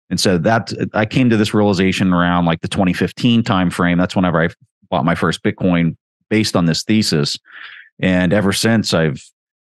And 0.08 0.18
so 0.18 0.38
that 0.38 0.72
I 0.94 1.04
came 1.04 1.28
to 1.28 1.36
this 1.36 1.52
realization 1.52 2.14
around 2.14 2.46
like 2.46 2.62
the 2.62 2.68
2015 2.68 3.42
timeframe. 3.42 3.98
That's 3.98 4.16
whenever 4.16 4.42
I 4.42 4.48
bought 4.88 5.04
my 5.04 5.14
first 5.14 5.42
Bitcoin 5.42 5.96
based 6.30 6.56
on 6.56 6.64
this 6.64 6.82
thesis. 6.82 7.36
And 8.00 8.32
ever 8.32 8.54
since, 8.54 8.94
I've 8.94 9.22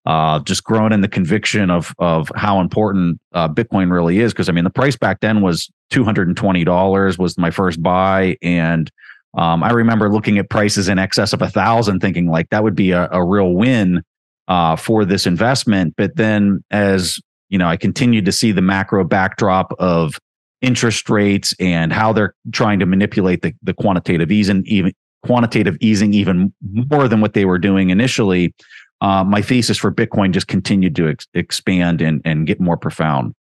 uh, 0.05 0.39
just 0.39 0.63
grown 0.63 0.93
in 0.93 1.01
the 1.01 1.09
conviction 1.09 1.69
of 1.69 1.93
of 2.00 2.31
how 2.38 2.62
important 2.62 3.19
uh, 3.33 3.50
Bitcoin 3.50 3.91
really 3.91 4.19
is. 4.19 4.31
Because 4.31 4.47
I 4.47 4.53
mean, 4.53 4.63
the 4.63 4.69
price 4.69 4.95
back 4.95 5.19
then 5.19 5.41
was 5.41 5.69
two 5.89 6.05
hundred 6.05 6.29
and 6.29 6.38
twenty 6.38 6.63
dollars 6.63 7.17
was 7.17 7.38
my 7.38 7.51
first 7.51 7.83
buy, 7.83 8.38
and 8.41 8.89
Um, 9.38 9.63
I 9.63 9.72
remember 9.72 10.12
looking 10.12 10.39
at 10.39 10.50
prices 10.50 10.89
in 10.89 10.98
excess 10.98 11.32
of 11.32 11.41
a 11.41 11.50
thousand, 11.50 12.00
thinking 12.00 12.27
like 12.27 12.50
that 12.50 12.63
would 12.63 12.75
be 12.75 12.91
a, 12.91 13.08
a 13.12 13.24
real 13.24 13.53
win 13.53 14.01
uh, 14.48 14.75
for 14.75 15.06
this 15.06 15.27
investment. 15.27 15.94
But 15.96 16.15
then, 16.15 16.63
as 16.72 17.20
you 17.50 17.58
know, 17.58 17.67
I 17.67 17.77
continued 17.77 18.25
to 18.25 18.32
see 18.32 18.51
the 18.51 18.62
macro 18.62 19.03
backdrop 19.03 19.74
of 19.79 20.20
interest 20.62 21.10
rates 21.10 21.53
and 21.60 21.94
how 21.94 22.13
they're 22.13 22.34
trying 22.51 22.79
to 22.79 22.86
manipulate 22.86 23.44
the, 23.44 23.53
the 23.62 23.74
quantitative 23.74 24.32
easing, 24.32 24.63
even 24.65 24.91
quantitative 25.24 25.77
easing 25.79 26.13
even 26.13 26.53
more 26.62 27.08
than 27.08 27.22
what 27.22 27.34
they 27.34 27.46
were 27.46 27.60
doing 27.60 27.91
initially. 27.91 28.53
Uh, 29.01 29.24
my 29.24 29.41
thesis 29.41 29.77
for 29.77 29.91
Bitcoin 29.91 30.32
just 30.32 30.48
continued 30.48 30.96
to 30.96 31.10
ex- 31.10 31.27
expand 31.36 32.01
and, 32.01 32.22
and 32.25 32.48
get 32.48 32.60
more 32.60 32.77
profound. 32.77 33.36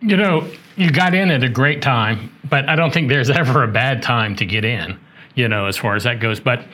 You 0.00 0.16
know, 0.16 0.48
you 0.80 0.90
got 0.90 1.14
in 1.14 1.30
at 1.30 1.44
a 1.44 1.48
great 1.48 1.82
time, 1.82 2.32
but 2.48 2.68
I 2.68 2.74
don't 2.74 2.92
think 2.92 3.08
there's 3.08 3.30
ever 3.42 3.62
a 3.62 3.68
bad 3.68 4.02
time 4.02 4.34
to 4.36 4.46
get 4.46 4.64
in, 4.64 4.98
you 5.34 5.48
know, 5.48 5.66
as 5.66 5.76
far 5.76 5.94
as 5.94 6.04
that 6.04 6.20
goes. 6.20 6.40
But 6.40 6.64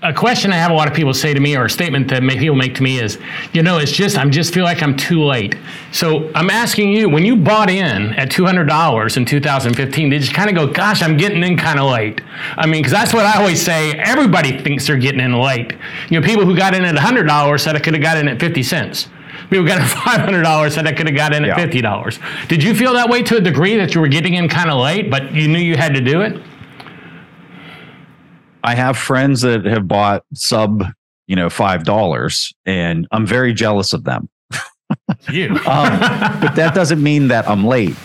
a 0.00 0.12
question 0.12 0.52
I 0.52 0.56
have 0.56 0.70
a 0.70 0.74
lot 0.74 0.86
of 0.86 0.94
people 0.94 1.12
say 1.12 1.34
to 1.34 1.40
me, 1.40 1.56
or 1.56 1.64
a 1.64 1.70
statement 1.70 2.08
that 2.08 2.22
people 2.22 2.54
make 2.54 2.74
to 2.76 2.82
me 2.84 3.00
is, 3.00 3.18
you 3.52 3.64
know, 3.64 3.78
it's 3.78 3.90
just, 3.90 4.16
I'm 4.16 4.30
just 4.30 4.54
feel 4.54 4.62
like 4.62 4.80
I'm 4.80 4.96
too 4.96 5.24
late. 5.24 5.56
So 5.90 6.30
I'm 6.36 6.50
asking 6.50 6.92
you, 6.92 7.08
when 7.08 7.24
you 7.24 7.34
bought 7.34 7.68
in 7.68 8.12
at 8.14 8.30
$200 8.30 9.16
in 9.16 9.24
2015, 9.24 10.10
did 10.10 10.28
you 10.28 10.32
kind 10.32 10.50
of 10.50 10.54
go, 10.54 10.72
gosh, 10.72 11.02
I'm 11.02 11.16
getting 11.16 11.42
in 11.42 11.56
kind 11.56 11.80
of 11.80 11.90
late? 11.90 12.20
I 12.56 12.66
mean, 12.66 12.82
because 12.82 12.92
that's 12.92 13.12
what 13.12 13.26
I 13.26 13.38
always 13.38 13.60
say. 13.60 13.92
Everybody 13.94 14.62
thinks 14.62 14.86
they're 14.86 14.98
getting 14.98 15.20
in 15.20 15.32
late. 15.32 15.72
You 16.10 16.20
know, 16.20 16.24
people 16.26 16.44
who 16.44 16.56
got 16.56 16.74
in 16.74 16.84
at 16.84 16.94
$100 16.94 17.60
said 17.60 17.74
I 17.74 17.80
could 17.80 17.94
have 17.94 18.02
got 18.02 18.18
in 18.18 18.28
at 18.28 18.38
50 18.38 18.62
cents. 18.62 19.08
People 19.50 19.66
got 19.66 19.80
$500 19.80 20.72
said 20.72 20.86
I 20.86 20.92
could 20.92 21.06
have 21.06 21.16
got 21.16 21.32
in 21.32 21.44
at 21.44 21.56
yeah. 21.56 21.66
$50. 21.66 22.48
Did 22.48 22.62
you 22.62 22.74
feel 22.74 22.92
that 22.92 23.08
way 23.08 23.22
to 23.22 23.36
a 23.38 23.40
degree 23.40 23.76
that 23.76 23.94
you 23.94 24.00
were 24.00 24.08
getting 24.08 24.34
in 24.34 24.46
kind 24.46 24.70
of 24.70 24.78
late, 24.78 25.10
but 25.10 25.32
you 25.32 25.48
knew 25.48 25.58
you 25.58 25.74
had 25.76 25.94
to 25.94 26.02
do 26.02 26.20
it? 26.20 26.38
I 28.62 28.74
have 28.74 28.98
friends 28.98 29.40
that 29.40 29.64
have 29.64 29.88
bought 29.88 30.24
sub, 30.34 30.84
you 31.26 31.36
know, 31.36 31.48
five 31.48 31.84
dollars, 31.84 32.52
and 32.66 33.08
I'm 33.10 33.24
very 33.24 33.54
jealous 33.54 33.94
of 33.94 34.04
them. 34.04 34.28
you, 35.30 35.48
um, 35.66 35.98
but 36.40 36.54
that 36.54 36.72
doesn't 36.74 37.02
mean 37.02 37.28
that 37.28 37.48
I'm 37.48 37.64
late. 37.64 37.96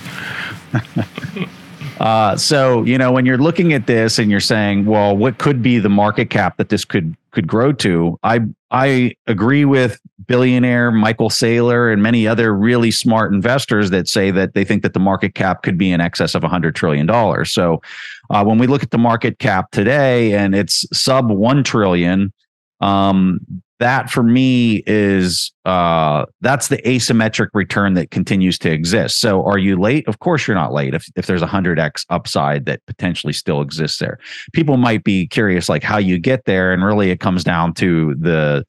uh, 2.00 2.38
so 2.38 2.84
you 2.84 2.98
know, 2.98 3.12
when 3.12 3.26
you're 3.26 3.38
looking 3.38 3.74
at 3.74 3.88
this 3.88 4.20
and 4.20 4.32
you're 4.32 4.40
saying, 4.40 4.86
"Well, 4.86 5.18
what 5.18 5.38
could 5.38 5.62
be 5.62 5.80
the 5.80 5.90
market 5.90 6.30
cap 6.30 6.56
that 6.58 6.70
this 6.70 6.86
could 6.86 7.18
could 7.34 7.48
grow 7.48 7.74
to?" 7.74 8.18
I 8.24 8.42
I 8.72 9.16
agree 9.28 9.66
with 9.66 10.00
billionaire 10.25 10.92
Michael 10.92 11.30
Saylor 11.30 11.92
and 11.92 12.02
many 12.02 12.28
other 12.28 12.54
really 12.56 12.92
smart 12.92 13.34
investors 13.34 13.90
that 13.92 14.08
say 14.08 14.32
that 14.32 14.54
they 14.54 14.63
think 14.63 14.82
that 14.84 14.94
the 14.94 15.00
market 15.00 15.36
cap 15.36 15.63
could 15.63 15.78
be 15.78 15.92
in 15.92 16.02
excess 16.02 16.34
of 16.34 16.44
$100 16.44 16.74
trillion. 16.74 17.08
So 17.46 17.82
uh, 18.30 18.44
when 18.44 18.58
we 18.58 18.68
look 18.68 18.84
at 18.84 18.92
the 18.92 18.98
market 18.98 19.40
cap 19.40 19.72
today 19.72 20.34
and 20.34 20.56
it's 20.56 20.86
sub 20.98 21.30
1 21.30 21.63
trillion, 21.63 22.34
um, 22.82 23.40
that 23.80 24.10
for 24.10 24.24
me 24.24 24.84
is 24.86 25.51
uh, 25.65 26.25
that's 26.42 26.68
the 26.68 26.77
asymmetric 26.84 27.50
return 27.53 27.96
that 27.96 28.12
continues 28.12 28.58
to 28.60 28.72
exist. 28.72 29.20
So 29.20 29.44
are 29.46 29.58
you 29.58 29.80
late? 29.80 30.08
Of 30.08 30.20
course 30.20 30.48
you're 30.48 30.56
not 30.56 30.74
late 30.74 30.94
if, 30.94 31.08
if 31.15 31.25
there's 31.25 31.42
a 31.42 31.48
100x 31.48 32.06
upside 32.10 32.65
that 32.65 32.86
potentially 32.86 33.34
still 33.34 33.62
exists 33.62 34.00
there. 34.00 34.20
People 34.53 34.77
might 34.77 35.03
be 35.03 35.27
curious 35.27 35.70
like 35.70 35.84
how 35.84 35.98
you 35.98 36.20
get 36.20 36.46
there 36.46 36.72
and 36.72 36.84
really 36.84 37.12
it 37.12 37.20
comes 37.20 37.44
down 37.44 37.74
to 37.75 38.15
the 38.15 38.65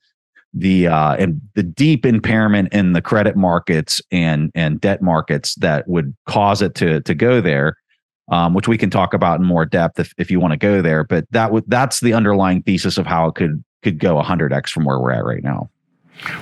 the 0.55 0.87
uh, 0.87 1.17
and 1.17 1.41
the 1.55 1.63
deep 1.63 2.07
impairment 2.07 2.73
in 2.73 2.93
the 2.93 3.03
credit 3.03 3.37
markets 3.37 4.01
and 4.13 4.53
and 4.55 4.81
debt 4.81 5.03
markets 5.03 5.57
that 5.57 5.87
would 5.89 6.15
cause 6.27 6.63
it 6.63 6.77
to 6.77 7.01
to 7.03 7.15
go 7.15 7.41
there, 7.41 7.77
um, 8.31 8.55
which 8.55 8.69
we 8.69 8.79
can 8.79 8.89
talk 8.89 9.15
about 9.15 9.41
in 9.41 9.47
more 9.47 9.67
depth 9.67 9.99
if 9.99 10.15
if 10.17 10.31
you 10.31 10.39
want 10.39 10.53
to 10.53 10.57
go 10.57 10.81
there. 10.81 11.03
But 11.03 11.27
that 11.33 11.51
would 11.51 11.65
that's 11.67 12.01
the 12.01 12.15
underlying 12.15 12.63
thesis 12.63 12.99
of 12.99 13.07
how 13.07 13.27
it 13.27 13.35
could 13.35 13.65
could 13.85 13.99
go 13.99 14.21
100x 14.21 14.71
from 14.71 14.85
where 14.85 14.99
we're 14.99 15.13
at 15.13 15.25
right 15.25 15.45
now. 15.45 15.71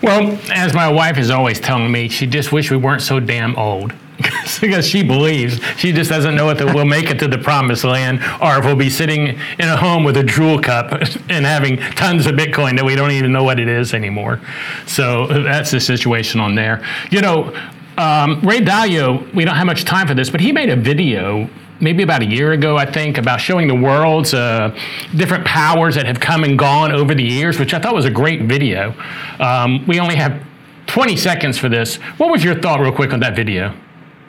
Well, 0.03 0.39
as 0.53 0.75
my 0.75 0.91
wife 0.91 1.19
is 1.19 1.31
always 1.31 1.59
telling 1.61 1.91
me, 1.91 2.09
she 2.09 2.27
just 2.27 2.53
wish 2.53 2.71
we 2.71 2.77
weren't 2.77 3.03
so 3.03 3.21
damn 3.21 3.57
old. 3.57 3.93
because 4.61 4.87
she 4.87 5.03
believes 5.03 5.59
she 5.79 5.91
just 5.91 6.09
doesn't 6.09 6.37
know 6.37 6.49
if 6.51 6.61
we'll 6.75 6.85
make 6.85 7.11
it 7.11 7.19
to 7.19 7.27
the 7.27 7.39
promised 7.39 7.83
land 7.83 8.21
or 8.41 8.59
if 8.59 8.65
we'll 8.65 8.77
be 8.77 8.91
sitting 8.91 9.29
in 9.59 9.69
a 9.69 9.77
home 9.77 10.05
with 10.05 10.17
a 10.17 10.23
Juul 10.23 10.63
cup 10.63 10.93
and 11.29 11.45
having 11.45 11.79
tons 11.97 12.27
of 12.27 12.37
Bitcoin 12.37 12.77
that 12.77 12.85
we 12.85 12.95
don't 12.95 13.11
even 13.11 13.33
know 13.33 13.43
what 13.43 13.59
it 13.59 13.67
is 13.67 13.95
anymore. 13.95 14.41
So 14.87 15.27
that's 15.27 15.73
the 15.73 15.81
situation 15.81 16.41
on 16.41 16.55
there. 16.55 16.87
You 17.11 17.21
know, 17.21 17.53
um, 17.99 18.41
Ray 18.43 18.61
Dalio, 18.61 19.33
we 19.35 19.45
don't 19.45 19.57
have 19.57 19.67
much 19.67 19.85
time 19.85 20.07
for 20.07 20.15
this, 20.15 20.31
but 20.31 20.41
he 20.41 20.53
made 20.53 20.69
a 20.69 20.77
video 20.77 21.49
maybe 21.83 22.03
about 22.03 22.23
a 22.23 22.27
year 22.27 22.53
ago, 22.53 22.79
I 22.79 22.91
think, 22.91 23.19
about 23.19 23.41
showing 23.41 23.69
the 23.69 23.75
world's 23.75 24.33
uh, 24.33 24.75
different 25.17 25.45
powers 25.45 25.97
that 25.97 26.07
have 26.07 26.21
come 26.21 26.45
and 26.45 26.59
gone 26.59 26.93
over 26.93 27.15
the 27.15 27.25
years, 27.25 27.59
which 27.59 27.75
I 27.75 27.81
thought 27.81 27.95
was 27.95 28.05
a 28.07 28.11
great 28.11 28.43
video. 28.43 28.95
Um, 29.41 29.85
we 29.87 30.01
only 30.01 30.15
have 30.15 30.43
20 30.87 31.17
seconds 31.17 31.59
for 31.59 31.69
this. 31.69 31.97
What 32.17 32.31
was 32.31 32.43
your 32.43 32.59
thought, 32.59 32.81
real 32.81 32.93
quick, 32.93 33.13
on 33.13 33.21
that 33.21 33.37
video? 33.37 33.77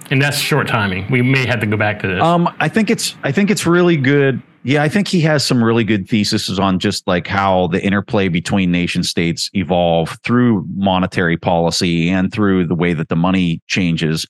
And 0.10 0.22
that's 0.22 0.38
short 0.38 0.68
timing. 0.68 1.10
We 1.10 1.22
may 1.22 1.46
have 1.46 1.62
to 1.62 1.66
go 1.66 1.78
back 1.78 2.02
to 2.02 2.08
this. 2.08 2.22
Um, 2.22 2.54
I 2.60 2.68
think 2.68 2.90
it's 2.90 3.16
I 3.24 3.32
think 3.32 3.50
it's 3.50 3.66
really 3.66 3.96
good. 3.96 4.42
Yeah, 4.64 4.84
I 4.84 4.90
think 4.90 5.08
he 5.08 5.22
has 5.22 5.46
some 5.46 5.64
really 5.64 5.84
good 5.84 6.08
theses 6.08 6.58
on 6.60 6.80
just 6.80 7.06
like 7.08 7.28
how 7.28 7.68
the 7.68 7.84
interplay 7.84 8.30
between 8.30 8.72
nation 8.72 9.04
states 9.04 9.50
evolve 9.54 10.18
through 10.24 10.66
monetary 10.76 11.36
policy 11.36 12.10
and 12.10 12.32
through 12.32 12.68
the 12.68 12.76
way 12.76 12.94
that 12.94 13.10
the 13.10 13.16
money 13.16 13.62
changes. 13.68 14.26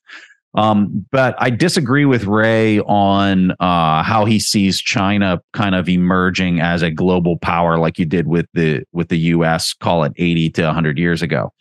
Um, 0.56 1.06
but 1.12 1.36
I 1.40 1.50
disagree 1.50 2.06
with 2.06 2.26
Ray 2.26 2.80
on 2.82 3.52
uh, 3.60 4.04
how 4.04 4.26
he 4.26 4.40
sees 4.40 4.80
China 4.80 5.42
kind 5.52 5.74
of 5.74 5.90
emerging 5.90 6.60
as 6.60 6.84
a 6.84 6.92
global 6.92 7.38
power, 7.38 7.78
like 7.78 7.98
you 7.98 8.06
did 8.06 8.28
with 8.28 8.46
the 8.54 8.84
with 8.92 9.10
the 9.10 9.18
U.S. 9.18 9.74
Call 9.74 10.04
it 10.04 10.14
eighty 10.18 10.50
to 10.52 10.72
hundred 10.72 11.00
years 11.00 11.22
ago. 11.22 11.52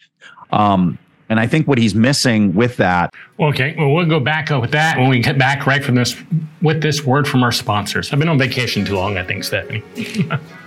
Um, 0.50 0.98
and 1.30 1.40
I 1.40 1.46
think 1.46 1.66
what 1.66 1.78
he's 1.78 1.94
missing 1.94 2.54
with 2.54 2.76
that. 2.76 3.14
Okay, 3.40 3.74
well, 3.78 3.94
we'll 3.94 4.04
go 4.04 4.20
back 4.20 4.50
up 4.50 4.60
with 4.60 4.72
that 4.72 4.98
when 4.98 5.08
we 5.08 5.20
get 5.20 5.38
back 5.38 5.66
right 5.66 5.82
from 5.82 5.94
this 5.94 6.14
with 6.60 6.82
this 6.82 7.04
word 7.04 7.26
from 7.26 7.42
our 7.42 7.52
sponsors. 7.52 8.12
I've 8.12 8.18
been 8.18 8.28
on 8.28 8.38
vacation 8.38 8.84
too 8.84 8.96
long, 8.96 9.16
I 9.16 9.24
think, 9.24 9.44
Stephanie. 9.44 9.82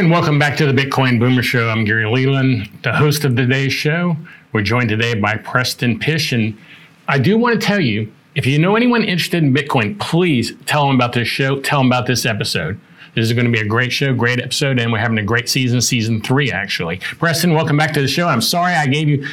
And 0.00 0.10
welcome 0.10 0.38
back 0.38 0.56
to 0.56 0.64
the 0.64 0.72
Bitcoin 0.72 1.20
Boomer 1.20 1.42
Show. 1.42 1.68
I'm 1.68 1.84
Gary 1.84 2.06
Leland, 2.06 2.70
the 2.82 2.90
host 2.90 3.26
of 3.26 3.36
today's 3.36 3.74
show. 3.74 4.16
We're 4.50 4.62
joined 4.62 4.88
today 4.88 5.12
by 5.12 5.36
Preston 5.36 5.98
Pysh. 5.98 6.32
And 6.32 6.56
I 7.06 7.18
do 7.18 7.36
want 7.36 7.60
to 7.60 7.66
tell 7.66 7.80
you 7.80 8.10
if 8.34 8.46
you 8.46 8.58
know 8.58 8.76
anyone 8.76 9.04
interested 9.04 9.42
in 9.42 9.52
Bitcoin, 9.52 10.00
please 10.00 10.54
tell 10.64 10.86
them 10.86 10.96
about 10.96 11.12
this 11.12 11.28
show, 11.28 11.60
tell 11.60 11.80
them 11.80 11.88
about 11.88 12.06
this 12.06 12.24
episode. 12.24 12.80
This 13.14 13.26
is 13.26 13.34
going 13.34 13.44
to 13.44 13.52
be 13.52 13.60
a 13.60 13.68
great 13.68 13.92
show, 13.92 14.14
great 14.14 14.40
episode, 14.40 14.78
and 14.78 14.90
we're 14.90 15.00
having 15.00 15.18
a 15.18 15.22
great 15.22 15.50
season, 15.50 15.82
season 15.82 16.22
three, 16.22 16.50
actually. 16.50 16.96
Preston, 17.18 17.52
welcome 17.52 17.76
back 17.76 17.92
to 17.92 18.00
the 18.00 18.08
show. 18.08 18.26
I'm 18.26 18.40
sorry 18.40 18.72
I 18.72 18.86
gave 18.86 19.06
you 19.06 19.28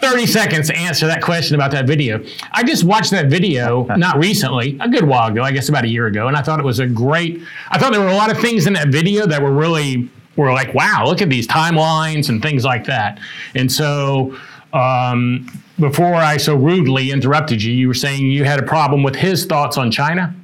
30 0.00 0.26
seconds 0.26 0.66
to 0.68 0.76
answer 0.76 1.06
that 1.06 1.22
question 1.22 1.54
about 1.54 1.70
that 1.70 1.86
video. 1.86 2.22
I 2.52 2.62
just 2.62 2.84
watched 2.84 3.10
that 3.12 3.26
video 3.26 3.84
not 3.96 4.18
recently, 4.18 4.78
a 4.80 4.88
good 4.88 5.04
while 5.04 5.30
ago, 5.30 5.42
I 5.42 5.52
guess 5.52 5.68
about 5.68 5.84
a 5.84 5.88
year 5.88 6.06
ago, 6.06 6.28
and 6.28 6.36
I 6.36 6.42
thought 6.42 6.58
it 6.58 6.64
was 6.64 6.78
a 6.78 6.86
great. 6.86 7.42
I 7.70 7.78
thought 7.78 7.92
there 7.92 8.00
were 8.00 8.08
a 8.08 8.16
lot 8.16 8.30
of 8.30 8.38
things 8.38 8.66
in 8.66 8.72
that 8.74 8.88
video 8.88 9.26
that 9.26 9.40
were 9.42 9.52
really 9.52 10.08
were 10.36 10.52
like, 10.52 10.74
wow, 10.74 11.04
look 11.06 11.22
at 11.22 11.28
these 11.28 11.46
timelines 11.46 12.28
and 12.28 12.42
things 12.42 12.64
like 12.64 12.84
that. 12.86 13.20
And 13.54 13.70
so, 13.70 14.36
um, 14.72 15.48
before 15.78 16.14
I 16.14 16.36
so 16.36 16.54
rudely 16.54 17.10
interrupted 17.10 17.62
you, 17.62 17.72
you 17.72 17.88
were 17.88 17.94
saying 17.94 18.22
you 18.30 18.44
had 18.44 18.60
a 18.60 18.66
problem 18.66 19.02
with 19.02 19.14
his 19.16 19.44
thoughts 19.46 19.76
on 19.76 19.90
China. 19.90 20.34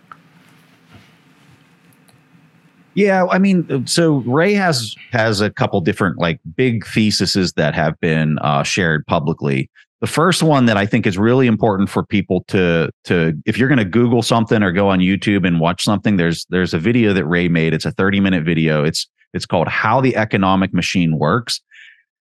Yeah, 2.94 3.26
I 3.26 3.38
mean, 3.38 3.86
so 3.86 4.16
Ray 4.26 4.54
has 4.54 4.94
has 5.12 5.40
a 5.40 5.50
couple 5.50 5.80
different 5.80 6.18
like 6.18 6.40
big 6.56 6.84
theses 6.86 7.52
that 7.52 7.74
have 7.74 7.98
been 8.00 8.38
uh, 8.40 8.62
shared 8.62 9.06
publicly. 9.06 9.70
The 10.00 10.06
first 10.06 10.42
one 10.42 10.64
that 10.64 10.76
I 10.76 10.86
think 10.86 11.06
is 11.06 11.18
really 11.18 11.46
important 11.46 11.88
for 11.88 12.04
people 12.04 12.44
to 12.48 12.90
to 13.04 13.34
if 13.46 13.56
you're 13.58 13.68
going 13.68 13.78
to 13.78 13.84
Google 13.84 14.22
something 14.22 14.62
or 14.62 14.72
go 14.72 14.88
on 14.88 14.98
YouTube 14.98 15.46
and 15.46 15.60
watch 15.60 15.84
something, 15.84 16.16
there's 16.16 16.46
there's 16.50 16.74
a 16.74 16.78
video 16.78 17.12
that 17.12 17.26
Ray 17.26 17.48
made. 17.48 17.74
It's 17.74 17.84
a 17.84 17.92
30 17.92 18.20
minute 18.20 18.44
video. 18.44 18.82
It's 18.82 19.06
it's 19.34 19.46
called 19.46 19.68
"How 19.68 20.00
the 20.00 20.16
Economic 20.16 20.74
Machine 20.74 21.18
Works." 21.18 21.60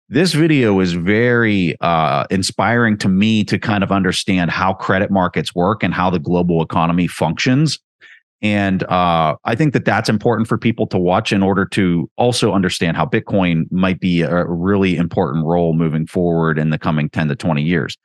This 0.10 0.34
video 0.34 0.80
is 0.80 0.94
very 0.94 1.76
uh, 1.82 2.26
inspiring 2.30 2.98
to 3.00 3.10
me 3.10 3.44
to 3.44 3.60
kind 3.60 3.84
of 3.84 3.92
understand 3.92 4.52
how 4.52 4.74
credit 4.74 5.12
markets 5.12 5.54
work 5.54 5.84
and 5.84 5.94
how 5.94 6.10
the 6.10 6.20
global 6.20 6.62
economy 6.62 7.08
functions 7.08 7.78
and 8.42 8.84
uh, 8.84 9.36
I 9.46 9.56
think 9.56 9.74
that 9.74 9.86
that's 9.86 10.10
important 10.10 10.48
for 10.48 10.58
people 10.58 10.86
to 10.88 10.98
watch 11.00 11.32
in 11.32 11.42
order 11.42 11.66
to 11.68 12.10
also 12.18 12.54
understand 12.54 12.96
how 12.96 13.06
Bitcoin 13.06 13.64
might 13.72 14.00
be 14.00 14.22
a 14.22 14.46
really 14.46 14.96
important 14.96 15.46
role 15.46 15.74
moving 15.74 16.06
forward 16.06 16.60
in 16.60 16.70
the 16.70 16.78
coming 16.78 17.10
10 17.10 17.30
to 17.30 17.36
20 17.36 17.64
years. 17.64 17.98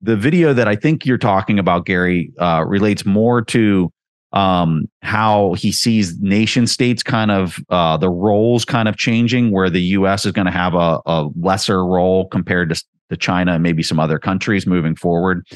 the 0.00 0.16
video 0.16 0.52
that 0.52 0.66
I 0.66 0.74
think 0.76 1.06
you're 1.06 1.16
talking 1.16 1.58
about, 1.58 1.86
Gary, 1.86 2.32
uh, 2.38 2.64
relates 2.66 3.06
more 3.06 3.40
to 3.42 3.92
um, 4.32 4.88
how 5.02 5.52
he 5.54 5.70
sees 5.70 6.18
nation 6.18 6.66
states 6.66 7.02
kind 7.02 7.30
of 7.30 7.58
uh, 7.68 7.96
the 7.96 8.10
roles 8.10 8.64
kind 8.64 8.88
of 8.88 8.96
changing, 8.96 9.52
where 9.52 9.70
the 9.70 9.82
U.S. 9.82 10.26
is 10.26 10.32
going 10.32 10.46
to 10.46 10.52
have 10.52 10.74
a, 10.74 11.00
a 11.06 11.28
lesser 11.36 11.84
role 11.84 12.26
compared 12.28 12.74
to, 12.74 12.84
to 13.10 13.16
China 13.16 13.54
and 13.54 13.62
maybe 13.62 13.82
some 13.82 14.00
other 14.00 14.18
countries 14.18 14.66
moving 14.66 14.96
forward. 14.96 15.46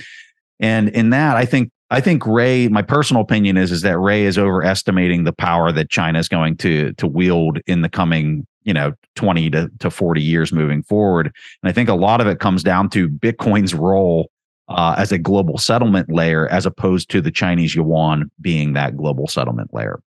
And 0.60 0.90
in 0.90 1.10
that, 1.10 1.36
I 1.36 1.44
think 1.44 1.70
I 1.90 2.00
think 2.00 2.26
Ray, 2.26 2.68
my 2.68 2.82
personal 2.82 3.22
opinion 3.22 3.56
is, 3.56 3.70
is 3.70 3.82
that 3.82 3.98
Ray 3.98 4.24
is 4.24 4.38
overestimating 4.38 5.24
the 5.24 5.32
power 5.32 5.70
that 5.70 5.88
China 5.88 6.18
is 6.18 6.28
going 6.28 6.56
to 6.58 6.92
to 6.94 7.06
wield 7.06 7.58
in 7.66 7.82
the 7.82 7.88
coming, 7.88 8.46
you 8.64 8.74
know, 8.74 8.92
20 9.14 9.50
to, 9.50 9.70
to 9.78 9.90
40 9.90 10.20
years 10.20 10.52
moving 10.52 10.82
forward. 10.82 11.26
And 11.62 11.70
I 11.70 11.72
think 11.72 11.88
a 11.88 11.94
lot 11.94 12.20
of 12.20 12.26
it 12.26 12.40
comes 12.40 12.64
down 12.64 12.90
to 12.90 13.08
Bitcoin's 13.08 13.72
role 13.72 14.30
uh, 14.68 14.96
as 14.98 15.12
a 15.12 15.18
global 15.18 15.58
settlement 15.58 16.10
layer, 16.10 16.48
as 16.48 16.66
opposed 16.66 17.08
to 17.10 17.20
the 17.20 17.30
Chinese 17.30 17.76
yuan 17.76 18.30
being 18.40 18.72
that 18.72 18.96
global 18.96 19.28
settlement 19.28 19.72
layer. 19.72 20.00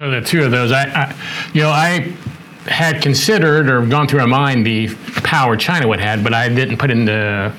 So 0.00 0.10
the 0.10 0.22
two 0.22 0.42
of 0.42 0.50
those, 0.50 0.72
I, 0.72 0.84
I 0.84 1.14
you 1.52 1.60
know, 1.60 1.68
I 1.68 2.10
had 2.66 3.02
considered 3.02 3.70
or 3.70 3.84
gone 3.86 4.06
through 4.06 4.20
my 4.20 4.26
mind 4.26 4.66
the 4.66 4.88
power 5.22 5.56
China 5.56 5.88
would 5.88 6.00
have, 6.00 6.22
but 6.22 6.34
I 6.34 6.48
didn't 6.48 6.76
put 6.76 6.90
into 6.90 7.52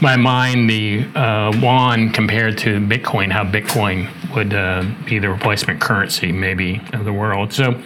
my 0.00 0.16
mind 0.16 0.70
the 0.70 1.04
uh, 1.14 1.52
yuan 1.56 2.10
compared 2.10 2.56
to 2.58 2.78
Bitcoin, 2.80 3.30
how 3.30 3.44
Bitcoin 3.44 4.08
would 4.34 4.54
uh, 4.54 4.84
be 5.04 5.18
the 5.18 5.28
replacement 5.28 5.80
currency 5.80 6.32
maybe 6.32 6.80
of 6.92 7.04
the 7.04 7.12
world. 7.12 7.52
So, 7.52 7.80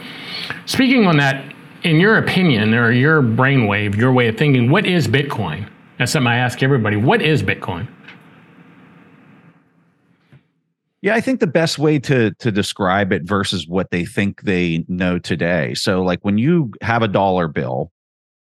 speaking 0.66 1.06
on 1.06 1.16
that, 1.16 1.54
in 1.82 1.96
your 1.96 2.18
opinion 2.18 2.74
or 2.74 2.92
your 2.92 3.22
brainwave, 3.22 3.96
your 3.96 4.12
way 4.12 4.28
of 4.28 4.36
thinking, 4.36 4.70
what 4.70 4.86
is 4.86 5.08
Bitcoin? 5.08 5.68
That's 5.98 6.12
something 6.12 6.28
I 6.28 6.36
ask 6.36 6.62
everybody. 6.62 6.96
What 6.96 7.22
is 7.22 7.42
Bitcoin? 7.42 7.88
Yeah, 11.02 11.14
I 11.14 11.20
think 11.22 11.40
the 11.40 11.46
best 11.46 11.78
way 11.78 11.98
to 12.00 12.32
to 12.34 12.52
describe 12.52 13.12
it 13.12 13.22
versus 13.24 13.66
what 13.66 13.90
they 13.90 14.04
think 14.04 14.42
they 14.42 14.84
know 14.88 15.18
today. 15.18 15.74
So 15.74 16.02
like 16.02 16.20
when 16.22 16.36
you 16.36 16.72
have 16.82 17.02
a 17.02 17.08
dollar 17.08 17.48
bill 17.48 17.90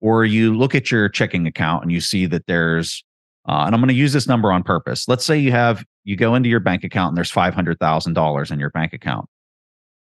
or 0.01 0.25
you 0.25 0.55
look 0.55 0.75
at 0.75 0.91
your 0.91 1.09
checking 1.09 1.47
account 1.47 1.83
and 1.83 1.91
you 1.93 2.01
see 2.01 2.27
that 2.27 2.47
there's 2.47 3.03
uh, 3.49 3.65
and 3.67 3.75
I'm 3.75 3.81
going 3.81 3.89
to 3.89 3.95
use 3.95 4.13
this 4.13 4.29
number 4.29 4.53
on 4.53 4.63
purpose. 4.63 5.09
Let's 5.09 5.25
say 5.25 5.39
you 5.39 5.51
have 5.51 5.85
you 6.05 6.15
go 6.17 6.35
into 6.35 6.49
your 6.49 6.61
bank 6.61 6.85
account 6.85 7.09
and 7.09 7.17
there's 7.17 7.31
five 7.31 7.55
hundred 7.55 7.79
thousand 7.79 8.13
dollars 8.13 8.51
in 8.51 8.59
your 8.59 8.71
bank 8.71 8.93
account. 8.93 9.27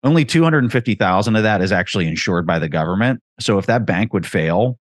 Only 0.04 0.24
two 0.24 0.42
hundred 0.42 0.64
and 0.64 0.72
fifty 0.72 0.94
thousand 0.94 1.36
of 1.36 1.44
that 1.44 1.62
is 1.62 1.72
actually 1.72 2.06
insured 2.06 2.46
by 2.46 2.58
the 2.58 2.68
government. 2.68 3.20
So 3.40 3.56
if 3.56 3.66
that 3.66 3.86
bank 3.86 4.12
would 4.12 4.26
fail, 4.26 4.78